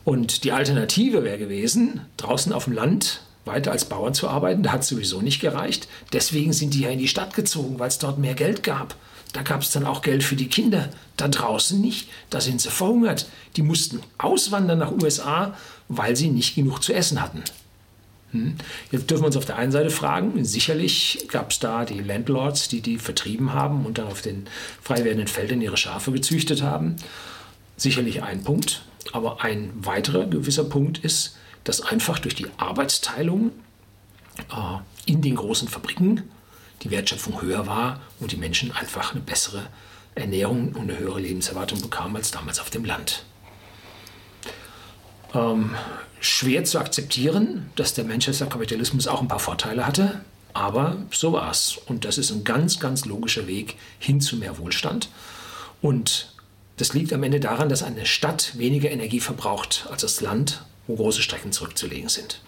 Und 0.03 0.43
die 0.43 0.51
Alternative 0.51 1.23
wäre 1.23 1.37
gewesen, 1.37 2.01
draußen 2.17 2.51
auf 2.51 2.65
dem 2.65 2.73
Land 2.73 3.21
weiter 3.45 3.71
als 3.71 3.85
Bauern 3.85 4.13
zu 4.13 4.27
arbeiten. 4.27 4.63
Da 4.63 4.71
hat 4.71 4.81
es 4.81 4.89
sowieso 4.89 5.21
nicht 5.21 5.39
gereicht. 5.39 5.87
Deswegen 6.11 6.53
sind 6.53 6.73
die 6.73 6.81
ja 6.81 6.89
in 6.89 6.99
die 6.99 7.07
Stadt 7.07 7.33
gezogen, 7.33 7.79
weil 7.79 7.87
es 7.87 7.99
dort 7.99 8.17
mehr 8.17 8.35
Geld 8.35 8.63
gab. 8.63 8.95
Da 9.33 9.41
gab 9.41 9.61
es 9.61 9.71
dann 9.71 9.85
auch 9.85 10.01
Geld 10.01 10.23
für 10.23 10.35
die 10.35 10.47
Kinder. 10.47 10.89
Da 11.17 11.27
draußen 11.27 11.79
nicht. 11.79 12.09
Da 12.29 12.39
sind 12.39 12.61
sie 12.61 12.69
verhungert. 12.69 13.27
Die 13.55 13.63
mussten 13.63 14.01
auswandern 14.17 14.79
nach 14.79 14.91
USA, 14.91 15.55
weil 15.87 16.15
sie 16.15 16.29
nicht 16.29 16.55
genug 16.55 16.83
zu 16.83 16.93
essen 16.93 17.21
hatten. 17.21 17.43
Hm? 18.31 18.55
Jetzt 18.91 19.09
dürfen 19.09 19.23
wir 19.23 19.27
uns 19.27 19.37
auf 19.37 19.45
der 19.45 19.57
einen 19.57 19.71
Seite 19.71 19.89
fragen, 19.89 20.43
sicherlich 20.43 21.27
gab 21.29 21.51
es 21.51 21.59
da 21.59 21.85
die 21.85 21.99
Landlords, 21.99 22.67
die 22.67 22.81
die 22.81 22.97
vertrieben 22.97 23.53
haben 23.53 23.85
und 23.85 23.99
dann 23.99 24.07
auf 24.07 24.21
den 24.21 24.47
frei 24.81 25.03
werdenden 25.03 25.27
Feldern 25.27 25.61
ihre 25.61 25.77
Schafe 25.77 26.11
gezüchtet 26.11 26.61
haben. 26.61 26.95
Sicherlich 27.77 28.23
ein 28.23 28.43
Punkt. 28.43 28.83
Aber 29.11 29.43
ein 29.43 29.71
weiterer 29.75 30.25
gewisser 30.25 30.63
Punkt 30.63 30.99
ist, 30.99 31.37
dass 31.63 31.81
einfach 31.81 32.19
durch 32.19 32.35
die 32.35 32.47
Arbeitsteilung 32.57 33.51
äh, 34.37 35.11
in 35.11 35.21
den 35.21 35.35
großen 35.35 35.67
Fabriken 35.67 36.23
die 36.81 36.91
Wertschöpfung 36.91 37.41
höher 37.41 37.67
war 37.67 38.01
und 38.19 38.31
die 38.31 38.37
Menschen 38.37 38.71
einfach 38.71 39.11
eine 39.11 39.21
bessere 39.21 39.67
Ernährung 40.15 40.69
und 40.73 40.89
eine 40.89 40.99
höhere 40.99 41.19
Lebenserwartung 41.19 41.81
bekamen 41.81 42.15
als 42.15 42.31
damals 42.31 42.59
auf 42.59 42.69
dem 42.69 42.85
Land. 42.85 43.23
Ähm, 45.33 45.75
schwer 46.19 46.63
zu 46.63 46.79
akzeptieren, 46.79 47.71
dass 47.75 47.93
der 47.93 48.05
Manchester 48.05 48.45
Kapitalismus 48.45 49.07
auch 49.07 49.21
ein 49.21 49.27
paar 49.27 49.39
Vorteile 49.39 49.87
hatte, 49.87 50.21
aber 50.53 50.97
so 51.11 51.33
war 51.33 51.49
es. 51.49 51.77
Und 51.87 52.05
das 52.05 52.17
ist 52.17 52.31
ein 52.31 52.43
ganz, 52.43 52.79
ganz 52.79 53.05
logischer 53.05 53.47
Weg 53.47 53.77
hin 53.97 54.21
zu 54.21 54.37
mehr 54.37 54.57
Wohlstand. 54.59 55.09
Und 55.81 56.32
das 56.77 56.93
liegt 56.93 57.13
am 57.13 57.23
Ende 57.23 57.39
daran, 57.39 57.69
dass 57.69 57.83
eine 57.83 58.05
Stadt 58.05 58.57
weniger 58.57 58.89
Energie 58.89 59.19
verbraucht 59.19 59.87
als 59.89 60.01
das 60.01 60.21
Land, 60.21 60.65
wo 60.87 60.95
große 60.95 61.21
Strecken 61.21 61.51
zurückzulegen 61.51 62.09
sind. 62.09 62.41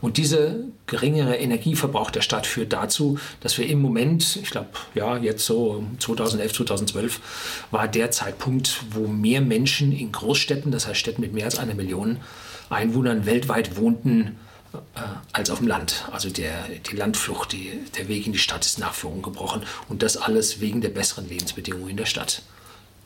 Und 0.00 0.16
dieser 0.16 0.56
geringere 0.86 1.36
Energieverbrauch 1.36 2.10
der 2.10 2.22
Stadt 2.22 2.46
führt 2.46 2.72
dazu, 2.72 3.18
dass 3.40 3.56
wir 3.58 3.66
im 3.68 3.80
Moment, 3.80 4.36
ich 4.42 4.50
glaube, 4.50 4.70
ja, 4.94 5.16
jetzt 5.16 5.46
so 5.46 5.84
2011, 5.98 6.52
2012, 6.54 7.20
war 7.70 7.86
der 7.86 8.10
Zeitpunkt, 8.10 8.82
wo 8.90 9.06
mehr 9.06 9.40
Menschen 9.40 9.92
in 9.92 10.10
Großstädten, 10.10 10.72
das 10.72 10.88
heißt 10.88 10.98
Städten 10.98 11.20
mit 11.20 11.32
mehr 11.32 11.44
als 11.44 11.58
einer 11.58 11.74
Million 11.74 12.18
Einwohnern 12.70 13.26
weltweit 13.26 13.76
wohnten, 13.76 14.38
äh, 14.72 14.78
als 15.32 15.50
auf 15.50 15.58
dem 15.58 15.68
Land. 15.68 16.06
Also 16.10 16.30
der, 16.30 16.68
die 16.68 16.96
Landflucht, 16.96 17.52
die, 17.52 17.80
der 17.96 18.08
Weg 18.08 18.26
in 18.26 18.32
die 18.32 18.38
Stadt 18.38 18.64
ist 18.64 18.78
nach 18.78 18.94
Führung 18.94 19.22
gebrochen. 19.22 19.62
Und 19.88 20.02
das 20.02 20.16
alles 20.16 20.60
wegen 20.60 20.80
der 20.80 20.88
besseren 20.88 21.28
Lebensbedingungen 21.28 21.90
in 21.90 21.96
der 21.96 22.06
Stadt. 22.06 22.42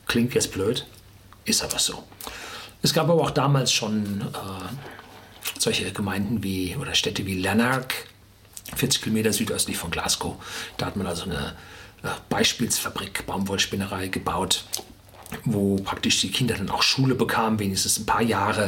Klingt 0.07 0.33
jetzt 0.33 0.51
blöd, 0.51 0.85
ist 1.45 1.63
aber 1.63 1.79
so. 1.79 2.03
Es 2.81 2.93
gab 2.93 3.09
aber 3.09 3.21
auch 3.21 3.31
damals 3.31 3.71
schon 3.71 4.21
äh, 4.21 5.59
solche 5.59 5.91
Gemeinden 5.91 6.43
wie 6.43 6.75
oder 6.75 6.93
Städte 6.93 7.25
wie 7.25 7.39
Lanark, 7.41 7.93
40 8.75 9.01
Kilometer 9.01 9.33
südöstlich 9.33 9.77
von 9.77 9.91
Glasgow. 9.91 10.35
Da 10.77 10.87
hat 10.87 10.95
man 10.95 11.07
also 11.07 11.23
eine 11.23 11.55
äh, 12.03 12.09
Beispielsfabrik, 12.29 13.25
Baumwollspinnerei 13.25 14.07
gebaut 14.07 14.65
wo 15.43 15.75
praktisch 15.77 16.21
die 16.21 16.31
Kinder 16.31 16.55
dann 16.55 16.69
auch 16.69 16.81
Schule 16.81 17.15
bekamen, 17.15 17.59
wenigstens 17.59 17.99
ein 17.99 18.05
paar 18.05 18.21
Jahre, 18.21 18.65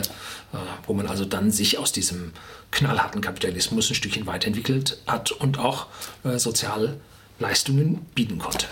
äh, 0.53 0.57
wo 0.85 0.93
man 0.93 1.07
also 1.07 1.25
dann 1.25 1.51
sich 1.51 1.77
aus 1.77 1.91
diesem 1.91 2.33
knallharten 2.71 3.21
Kapitalismus 3.21 3.89
ein 3.89 3.95
Stückchen 3.95 4.27
weiterentwickelt 4.27 4.97
hat 5.07 5.31
und 5.31 5.59
auch 5.59 5.87
äh, 6.23 6.37
Sozialleistungen 6.37 8.05
bieten 8.13 8.39
konnte. 8.39 8.67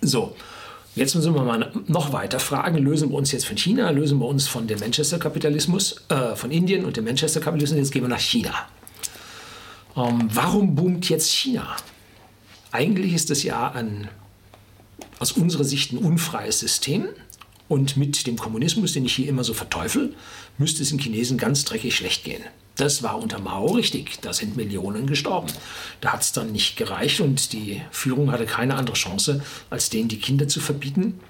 So, 0.00 0.36
jetzt 0.94 1.14
müssen 1.14 1.34
wir 1.34 1.42
mal 1.42 1.72
noch 1.86 2.12
weiter 2.12 2.40
fragen. 2.40 2.78
Lösen 2.78 3.10
wir 3.10 3.16
uns 3.16 3.32
jetzt 3.32 3.46
von 3.46 3.56
China, 3.56 3.90
lösen 3.90 4.18
wir 4.18 4.26
uns 4.26 4.48
von 4.48 4.66
dem 4.66 4.80
Manchester-Kapitalismus, 4.80 6.04
äh, 6.08 6.36
von 6.36 6.50
Indien 6.50 6.84
und 6.84 6.96
dem 6.96 7.04
Manchester-Kapitalismus, 7.04 7.78
jetzt 7.78 7.92
gehen 7.92 8.02
wir 8.02 8.08
nach 8.08 8.20
China. 8.20 8.54
Ähm, 9.96 10.28
warum 10.32 10.74
boomt 10.74 11.08
jetzt 11.08 11.30
China? 11.30 11.76
Eigentlich 12.70 13.12
ist 13.12 13.30
das 13.30 13.42
ja 13.42 13.70
ein 13.72 14.08
aus 15.22 15.32
unserer 15.32 15.64
Sicht 15.64 15.92
ein 15.92 15.98
unfreies 15.98 16.58
System. 16.58 17.06
Und 17.68 17.96
mit 17.96 18.26
dem 18.26 18.36
Kommunismus, 18.36 18.92
den 18.92 19.06
ich 19.06 19.14
hier 19.14 19.28
immer 19.28 19.44
so 19.44 19.54
verteufel, 19.54 20.14
müsste 20.58 20.82
es 20.82 20.90
den 20.90 20.98
Chinesen 20.98 21.38
ganz 21.38 21.64
dreckig 21.64 21.96
schlecht 21.96 22.24
gehen. 22.24 22.42
Das 22.82 23.04
war 23.04 23.22
unter 23.22 23.38
Mao 23.38 23.66
richtig. 23.66 24.20
Da 24.22 24.32
sind 24.32 24.56
Millionen 24.56 25.06
gestorben. 25.06 25.46
Da 26.00 26.14
hat 26.14 26.22
es 26.22 26.32
dann 26.32 26.50
nicht 26.50 26.76
gereicht 26.76 27.20
und 27.20 27.52
die 27.52 27.80
Führung 27.92 28.32
hatte 28.32 28.44
keine 28.44 28.74
andere 28.74 28.96
Chance, 28.96 29.40
als 29.70 29.88
denen 29.88 30.08
die 30.08 30.18
Kinder 30.18 30.48
zu 30.48 30.58
verbieten. 30.58 31.20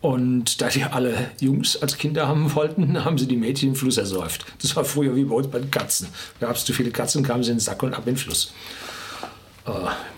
Und 0.00 0.62
da 0.62 0.68
die 0.68 0.84
alle 0.84 1.30
Jungs 1.40 1.76
als 1.76 1.98
Kinder 1.98 2.26
haben 2.26 2.54
wollten, 2.54 3.04
haben 3.04 3.18
sie 3.18 3.28
die 3.28 3.36
Mädchen 3.36 3.68
im 3.68 3.74
Fluss 3.74 3.98
ersäuft. 3.98 4.46
Das 4.62 4.74
war 4.76 4.84
früher 4.86 5.14
wie 5.14 5.24
bei 5.24 5.34
uns 5.34 5.48
bei 5.48 5.58
den 5.58 5.70
Katzen. 5.70 6.08
Gab 6.40 6.56
es 6.56 6.64
zu 6.64 6.72
viele 6.72 6.90
Katzen, 6.90 7.22
kamen 7.22 7.42
sie 7.42 7.50
in 7.50 7.56
den 7.56 7.60
Sack 7.60 7.82
und 7.82 7.92
ab 7.92 8.06
in 8.06 8.14
den 8.14 8.16
Fluss. 8.16 8.54
Äh, 9.66 9.72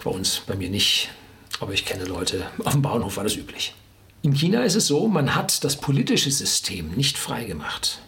bei 0.04 0.10
uns, 0.10 0.42
bei 0.46 0.54
mir 0.54 0.70
nicht. 0.70 1.10
Aber 1.58 1.72
ich 1.72 1.84
kenne 1.84 2.04
Leute, 2.04 2.46
auf 2.64 2.74
dem 2.74 2.82
Bauernhof 2.82 3.16
war 3.16 3.24
das 3.24 3.34
üblich. 3.34 3.74
In 4.22 4.34
China 4.34 4.62
ist 4.62 4.76
es 4.76 4.86
so, 4.86 5.08
man 5.08 5.34
hat 5.34 5.64
das 5.64 5.74
politische 5.74 6.30
System 6.30 6.92
nicht 6.92 7.18
freigemacht. 7.18 7.98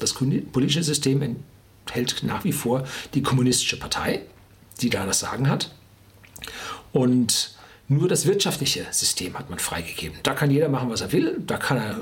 Das 0.00 0.14
politische 0.14 0.82
System 0.82 1.36
enthält 1.86 2.22
nach 2.22 2.44
wie 2.44 2.52
vor 2.52 2.84
die 3.14 3.22
kommunistische 3.22 3.78
Partei, 3.78 4.22
die 4.80 4.90
da 4.90 5.06
das 5.06 5.20
Sagen 5.20 5.48
hat. 5.48 5.70
Und 6.92 7.56
nur 7.88 8.08
das 8.08 8.26
wirtschaftliche 8.26 8.86
System 8.90 9.38
hat 9.38 9.50
man 9.50 9.58
freigegeben. 9.58 10.18
Da 10.22 10.34
kann 10.34 10.50
jeder 10.50 10.68
machen, 10.68 10.90
was 10.90 11.00
er 11.00 11.12
will, 11.12 11.38
da 11.46 11.56
kann 11.56 11.76
er 11.76 11.98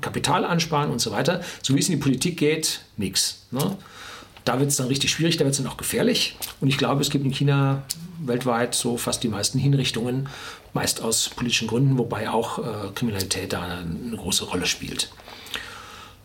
Kapital 0.00 0.44
ansparen 0.44 0.90
und 0.90 1.00
so 1.00 1.10
weiter. 1.10 1.42
So 1.62 1.74
wie 1.74 1.80
es 1.80 1.88
in 1.88 1.96
die 1.96 2.00
Politik 2.00 2.38
geht, 2.38 2.80
nichts. 2.96 3.46
Ne? 3.50 3.76
Da 4.44 4.58
wird 4.58 4.70
es 4.70 4.76
dann 4.76 4.88
richtig 4.88 5.10
schwierig, 5.10 5.36
da 5.36 5.44
wird 5.44 5.52
es 5.52 5.62
dann 5.62 5.70
auch 5.70 5.76
gefährlich. 5.76 6.36
Und 6.60 6.68
ich 6.68 6.78
glaube, 6.78 7.00
es 7.00 7.10
gibt 7.10 7.24
in 7.24 7.32
China 7.32 7.82
weltweit 8.18 8.74
so 8.74 8.96
fast 8.96 9.22
die 9.22 9.28
meisten 9.28 9.58
Hinrichtungen, 9.58 10.28
meist 10.72 11.02
aus 11.02 11.28
politischen 11.28 11.68
Gründen, 11.68 11.98
wobei 11.98 12.30
auch 12.30 12.58
äh, 12.58 12.90
Kriminalität 12.94 13.52
da 13.52 13.62
eine, 13.62 13.78
eine, 14.06 14.16
große 14.16 14.44
Rolle 14.44 14.66
spielt. 14.66 15.10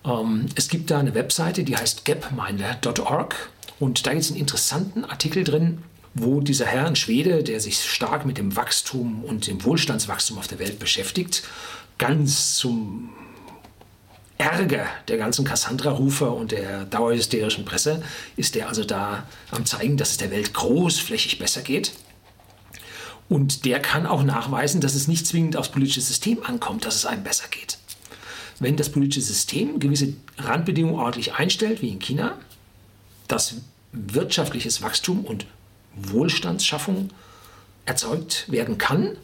Ähm, 0.05 0.47
es 0.55 0.69
gibt 0.69 0.91
da 0.91 0.99
eine 0.99 1.15
Webseite, 1.15 1.63
die 1.63 1.75
heißt 1.75 2.05
gapminder.org 2.05 3.49
und 3.79 4.05
da 4.05 4.11
gibt 4.11 4.23
es 4.23 4.31
einen 4.31 4.39
interessanten 4.39 5.05
Artikel 5.05 5.43
drin, 5.43 5.83
wo 6.13 6.41
dieser 6.41 6.65
Herr, 6.65 6.87
ein 6.87 6.95
Schwede, 6.95 7.43
der 7.43 7.59
sich 7.59 7.83
stark 7.83 8.25
mit 8.25 8.37
dem 8.37 8.55
Wachstum 8.55 9.23
und 9.23 9.47
dem 9.47 9.63
Wohlstandswachstum 9.63 10.37
auf 10.37 10.47
der 10.47 10.59
Welt 10.59 10.79
beschäftigt, 10.79 11.43
ganz 11.97 12.55
zum 12.55 13.09
Ärger 14.37 14.85
der 15.07 15.17
ganzen 15.17 15.45
Cassandra-Rufer 15.45 16.33
und 16.33 16.51
der 16.51 16.85
dauerhysterischen 16.85 17.65
Presse 17.65 18.03
ist 18.35 18.55
der 18.55 18.69
also 18.69 18.83
da 18.83 19.23
am 19.51 19.65
zeigen, 19.65 19.97
dass 19.97 20.11
es 20.11 20.17
der 20.17 20.31
Welt 20.31 20.53
großflächig 20.53 21.39
besser 21.39 21.61
geht. 21.61 21.93
Und 23.29 23.65
der 23.65 23.81
kann 23.81 24.05
auch 24.05 24.23
nachweisen, 24.23 24.79
dass 24.79 24.95
es 24.95 25.07
nicht 25.07 25.27
zwingend 25.27 25.57
aufs 25.57 25.69
politische 25.69 26.01
System 26.01 26.43
ankommt, 26.43 26.85
dass 26.85 26.95
es 26.95 27.05
einem 27.05 27.23
besser 27.23 27.47
geht. 27.49 27.76
Wenn 28.59 28.75
das 28.75 28.89
politische 28.89 29.21
System 29.21 29.79
gewisse 29.79 30.13
Randbedingungen 30.37 30.99
ordentlich 30.99 31.33
einstellt, 31.33 31.81
wie 31.81 31.89
in 31.89 31.99
China, 31.99 32.37
dass 33.27 33.55
wirtschaftliches 33.91 34.81
Wachstum 34.81 35.25
und 35.25 35.45
Wohlstandsschaffung 35.95 37.09
erzeugt 37.85 38.45
werden 38.51 38.77
kann, 38.77 39.17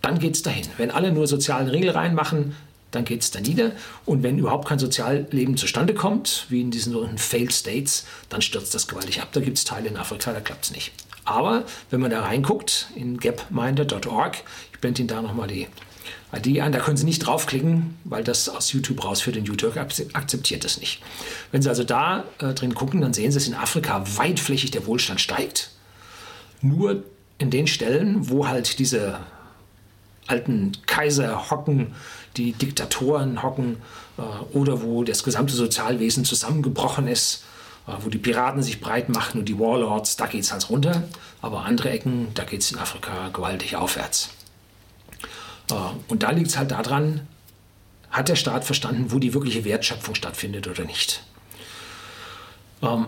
dann 0.00 0.18
geht 0.18 0.34
es 0.34 0.42
dahin. 0.42 0.66
Wenn 0.76 0.90
alle 0.90 1.12
nur 1.12 1.26
sozialen 1.26 1.68
Regeln 1.68 1.94
reinmachen, 1.94 2.54
dann 2.90 3.04
geht 3.04 3.22
es 3.22 3.30
da 3.30 3.40
nieder. 3.40 3.72
Und 4.04 4.22
wenn 4.22 4.38
überhaupt 4.38 4.68
kein 4.68 4.78
Sozialleben 4.78 5.56
zustande 5.56 5.94
kommt, 5.94 6.46
wie 6.50 6.60
in 6.60 6.70
diesen 6.70 6.92
sogenannten 6.92 7.18
Failed 7.18 7.52
States, 7.52 8.06
dann 8.28 8.42
stürzt 8.42 8.74
das 8.74 8.86
gewaltig 8.86 9.22
ab. 9.22 9.28
Da 9.32 9.40
gibt 9.40 9.58
es 9.58 9.64
Teile 9.64 9.88
in 9.88 9.96
Afrika, 9.96 10.32
da 10.32 10.40
klappt 10.40 10.66
es 10.66 10.70
nicht. 10.72 10.92
Aber 11.24 11.64
wenn 11.90 12.00
man 12.00 12.10
da 12.10 12.22
reinguckt 12.22 12.88
in 12.96 13.18
gapminder.org, 13.18 14.36
ich 14.72 14.80
blende 14.80 15.00
Ihnen 15.00 15.08
da 15.08 15.22
nochmal 15.22 15.48
die 15.48 15.68
ID 16.34 16.60
an, 16.60 16.72
da 16.72 16.78
können 16.78 16.96
Sie 16.96 17.04
nicht 17.04 17.20
draufklicken, 17.20 17.96
weil 18.04 18.24
das 18.24 18.48
aus 18.48 18.72
YouTube 18.72 19.04
rausführt 19.04 19.36
und 19.36 19.44
YouTube 19.44 19.76
akzeptiert 19.76 20.64
das 20.64 20.80
nicht. 20.80 21.02
Wenn 21.50 21.62
Sie 21.62 21.68
also 21.68 21.84
da 21.84 22.24
äh, 22.38 22.54
drin 22.54 22.74
gucken, 22.74 23.00
dann 23.00 23.12
sehen 23.12 23.30
Sie, 23.30 23.38
dass 23.38 23.46
in 23.46 23.54
Afrika 23.54 24.04
weitflächig 24.16 24.70
der 24.70 24.86
Wohlstand 24.86 25.20
steigt. 25.20 25.70
Nur 26.60 27.02
in 27.38 27.50
den 27.50 27.66
Stellen, 27.66 28.28
wo 28.30 28.46
halt 28.46 28.78
diese 28.78 29.20
alten 30.26 30.72
Kaiser 30.86 31.50
hocken, 31.50 31.94
die 32.36 32.52
Diktatoren 32.52 33.42
hocken 33.42 33.76
äh, 34.16 34.56
oder 34.56 34.82
wo 34.82 35.04
das 35.04 35.22
gesamte 35.22 35.54
Sozialwesen 35.54 36.24
zusammengebrochen 36.24 37.08
ist, 37.08 37.44
äh, 37.86 37.92
wo 38.00 38.08
die 38.08 38.18
Piraten 38.18 38.62
sich 38.62 38.80
breit 38.80 39.08
machen 39.08 39.40
und 39.40 39.48
die 39.48 39.58
Warlords, 39.58 40.16
da 40.16 40.26
geht 40.26 40.42
es 40.42 40.52
halt 40.52 40.70
runter. 40.70 41.04
Aber 41.40 41.64
andere 41.64 41.90
Ecken, 41.90 42.28
da 42.34 42.44
geht 42.44 42.62
es 42.62 42.72
in 42.72 42.78
Afrika 42.78 43.28
gewaltig 43.32 43.76
aufwärts. 43.76 44.30
Und 46.08 46.22
da 46.22 46.30
liegt 46.30 46.48
es 46.48 46.58
halt 46.58 46.70
daran, 46.70 47.26
hat 48.10 48.28
der 48.28 48.36
Staat 48.36 48.64
verstanden, 48.64 49.10
wo 49.10 49.18
die 49.18 49.34
wirkliche 49.34 49.64
Wertschöpfung 49.64 50.14
stattfindet 50.14 50.68
oder 50.68 50.84
nicht. 50.84 51.22
Ähm, 52.82 53.06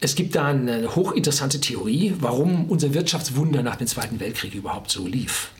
es 0.00 0.14
gibt 0.14 0.34
da 0.34 0.46
eine 0.46 0.94
hochinteressante 0.94 1.60
Theorie, 1.60 2.14
warum 2.20 2.66
unser 2.66 2.94
Wirtschaftswunder 2.94 3.62
nach 3.62 3.76
dem 3.76 3.86
Zweiten 3.86 4.20
Weltkrieg 4.20 4.54
überhaupt 4.54 4.90
so 4.90 5.06
lief. 5.06 5.50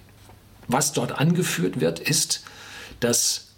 Was 0.66 0.92
dort 0.92 1.18
angeführt 1.18 1.80
wird, 1.80 1.98
ist, 1.98 2.44
dass 3.00 3.48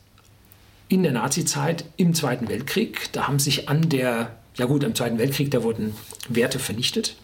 in 0.88 1.02
der 1.02 1.12
Nazizeit 1.12 1.84
im 1.96 2.14
Zweiten 2.14 2.48
Weltkrieg, 2.48 3.12
da 3.12 3.26
haben 3.26 3.38
sich 3.38 3.68
an 3.68 3.88
der, 3.88 4.36
ja 4.56 4.66
gut, 4.66 4.84
im 4.84 4.94
Zweiten 4.94 5.18
Weltkrieg, 5.18 5.50
da 5.50 5.62
wurden 5.62 5.94
Werte 6.28 6.58
vernichtet 6.58 7.16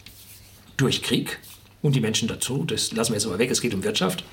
durch 0.77 1.03
Krieg 1.03 1.39
und 1.87 1.95
die 1.95 2.01
Menschen 2.01 2.27
dazu. 2.27 2.63
Das 2.65 2.91
lassen 2.91 3.11
wir 3.11 3.17
jetzt 3.17 3.25
aber 3.25 3.39
weg, 3.39 3.51
es 3.51 3.61
geht 3.61 3.73
um 3.73 3.83
Wirtschaft. 3.83 4.23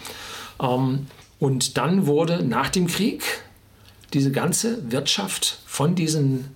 Ähm, 0.61 1.07
und 1.38 1.76
dann 1.76 2.07
wurde 2.07 2.44
nach 2.44 2.68
dem 2.68 2.86
Krieg 2.86 3.22
diese 4.12 4.30
ganze 4.30 4.90
Wirtschaft 4.90 5.59
von 5.66 5.94
diesen 5.94 6.55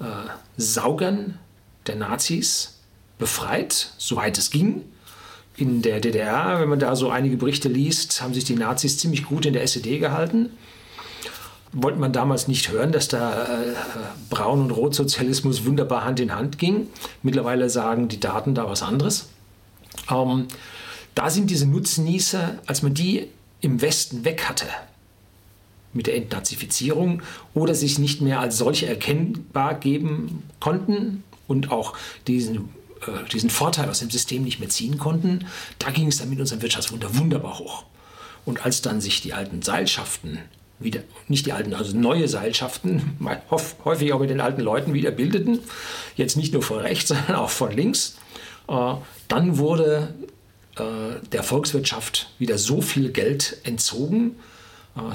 äh, 0.00 0.04
Saugern 0.56 1.38
der 1.86 1.96
Nazis 1.96 2.80
befreit, 3.18 3.92
soweit 3.98 4.38
es 4.38 4.50
ging 4.50 4.84
in 5.56 5.82
der 5.82 6.00
DDR, 6.00 6.60
wenn 6.60 6.68
man 6.68 6.78
da 6.78 6.96
so 6.96 7.10
einige 7.10 7.36
Berichte 7.36 7.68
liest, 7.68 8.22
haben 8.22 8.34
sich 8.34 8.44
die 8.44 8.54
Nazis 8.54 8.98
ziemlich 8.98 9.24
gut 9.24 9.44
in 9.46 9.52
der 9.52 9.62
SED 9.62 9.98
gehalten. 9.98 10.50
Wollte 11.72 11.98
man 11.98 12.12
damals 12.12 12.48
nicht 12.48 12.70
hören, 12.70 12.92
dass 12.92 13.08
da 13.08 13.44
äh, 13.44 13.74
Braun- 14.28 14.62
und 14.62 14.70
Rotsozialismus 14.70 15.64
wunderbar 15.64 16.04
Hand 16.04 16.20
in 16.20 16.34
Hand 16.34 16.58
ging. 16.58 16.88
Mittlerweile 17.22 17.70
sagen 17.70 18.08
die 18.08 18.20
Daten 18.20 18.54
da 18.54 18.68
was 18.68 18.82
anderes. 18.82 19.28
Ähm, 20.10 20.48
da 21.14 21.30
sind 21.30 21.50
diese 21.50 21.66
Nutznießer, 21.66 22.58
als 22.66 22.82
man 22.82 22.94
die 22.94 23.28
im 23.60 23.80
Westen 23.80 24.24
weg 24.24 24.48
hatte, 24.48 24.66
mit 25.92 26.06
der 26.06 26.16
Entnazifizierung 26.16 27.22
oder 27.54 27.74
sich 27.74 27.98
nicht 27.98 28.20
mehr 28.22 28.40
als 28.40 28.56
solche 28.56 28.86
erkennbar 28.86 29.74
geben 29.74 30.42
konnten 30.58 31.22
und 31.46 31.70
auch 31.70 31.94
diesen 32.26 32.70
äh, 33.06 33.28
diesen 33.32 33.50
Vorteil 33.50 33.88
aus 33.88 33.98
dem 33.98 34.10
System 34.10 34.44
nicht 34.44 34.60
mehr 34.60 34.68
ziehen 34.68 34.98
konnten, 34.98 35.46
da 35.78 35.90
ging 35.90 36.08
es 36.08 36.18
dann 36.18 36.30
mit 36.30 36.40
unserem 36.40 36.62
Wirtschaftswunder 36.62 37.16
wunderbar 37.18 37.58
hoch. 37.58 37.84
Und 38.44 38.64
als 38.64 38.82
dann 38.82 39.00
sich 39.00 39.20
die 39.20 39.34
alten 39.34 39.62
Seilschaften 39.62 40.38
wieder, 40.78 41.00
nicht 41.28 41.46
die 41.46 41.52
alten, 41.52 41.74
also 41.74 41.96
neue 41.96 42.28
Seilschaften, 42.28 43.16
häufig 43.84 44.12
auch 44.12 44.20
mit 44.20 44.30
den 44.30 44.40
alten 44.40 44.60
Leuten 44.60 44.94
wieder 44.94 45.10
bildeten, 45.10 45.60
jetzt 46.16 46.36
nicht 46.36 46.52
nur 46.52 46.62
von 46.62 46.78
rechts, 46.78 47.08
sondern 47.08 47.36
auch 47.36 47.50
von 47.50 47.72
links, 47.72 48.16
dann 49.28 49.58
wurde 49.58 50.14
äh, 50.76 51.26
der 51.30 51.42
Volkswirtschaft 51.42 52.30
wieder 52.38 52.58
so 52.58 52.80
viel 52.80 53.10
Geld 53.10 53.58
entzogen, 53.64 54.36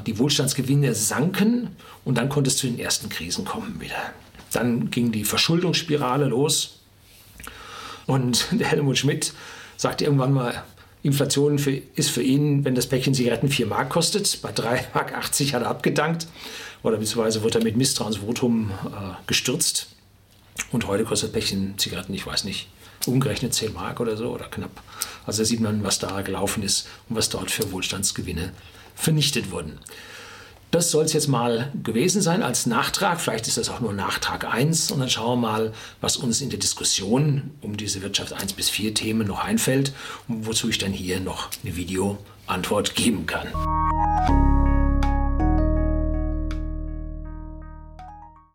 die 0.07 0.17
Wohlstandsgewinne 0.17 0.95
sanken 0.95 1.75
und 2.03 2.17
dann 2.17 2.29
konnte 2.29 2.49
es 2.49 2.57
zu 2.57 2.65
den 2.65 2.79
ersten 2.79 3.09
Krisen 3.09 3.45
kommen 3.45 3.79
wieder. 3.79 4.11
Dann 4.51 4.89
ging 4.89 5.11
die 5.11 5.23
Verschuldungsspirale 5.23 6.25
los 6.25 6.79
Und 8.07 8.47
der 8.59 8.67
Helmut 8.67 8.97
Schmidt 8.97 9.33
sagte 9.75 10.05
irgendwann 10.05 10.33
mal, 10.33 10.63
Inflation 11.03 11.59
für, 11.59 11.71
ist 11.71 12.09
für 12.09 12.23
ihn, 12.23 12.65
wenn 12.65 12.73
das 12.75 12.87
Päckchen 12.87 13.13
Zigaretten 13.13 13.49
4 13.49 13.67
Mark 13.67 13.89
kostet. 13.89 14.41
Bei 14.41 14.49
3,80 14.49 14.83
Mark 14.93 15.13
hat 15.13 15.61
er 15.61 15.67
abgedankt. 15.67 16.27
Oder 16.83 16.97
beziehungsweise 16.97 17.43
wurde 17.43 17.59
er 17.59 17.63
mit 17.63 17.77
Misstrauensvotum 17.77 18.71
äh, 18.85 19.27
gestürzt. 19.27 19.89
Und 20.71 20.87
heute 20.87 21.03
kostet 21.03 21.29
das 21.29 21.33
Päckchen 21.33 21.77
Zigaretten, 21.77 22.13
ich 22.13 22.25
weiß 22.25 22.43
nicht, 22.45 22.67
umgerechnet 23.07 23.53
10 23.53 23.73
Mark 23.73 23.99
oder 23.99 24.17
so 24.17 24.29
oder 24.29 24.45
knapp. 24.45 24.71
Also 25.25 25.41
da 25.41 25.45
sieht 25.45 25.59
man, 25.59 25.83
was 25.83 25.99
da 25.99 26.21
gelaufen 26.21 26.63
ist 26.63 26.87
und 27.09 27.15
was 27.15 27.29
dort 27.29 27.51
für 27.51 27.71
Wohlstandsgewinne 27.71 28.51
vernichtet 28.95 29.51
wurden. 29.51 29.79
Das 30.69 30.91
soll 30.91 31.05
es 31.05 31.13
jetzt 31.13 31.29
mal 31.29 31.71
gewesen 31.81 32.21
sein 32.21 32.43
als 32.43 32.65
Nachtrag. 32.65 33.21
Vielleicht 33.21 33.47
ist 33.47 33.57
das 33.57 33.69
auch 33.69 33.79
nur 33.79 33.93
Nachtrag 33.93 34.53
1. 34.53 34.91
Und 34.91 34.99
dann 34.99 35.09
schauen 35.09 35.39
wir 35.39 35.47
mal, 35.47 35.73
was 36.01 36.17
uns 36.17 36.41
in 36.41 36.49
der 36.49 36.59
Diskussion 36.59 37.51
um 37.61 37.77
diese 37.77 38.01
Wirtschaft 38.01 38.33
1 38.33 38.53
bis 38.53 38.69
4 38.69 38.93
Themen 38.93 39.27
noch 39.27 39.39
einfällt 39.39 39.93
und 40.27 40.45
wozu 40.45 40.67
ich 40.67 40.77
dann 40.77 40.91
hier 40.91 41.21
noch 41.21 41.49
eine 41.63 41.77
Videoantwort 41.77 42.95
geben 42.95 43.25
kann. 43.25 43.47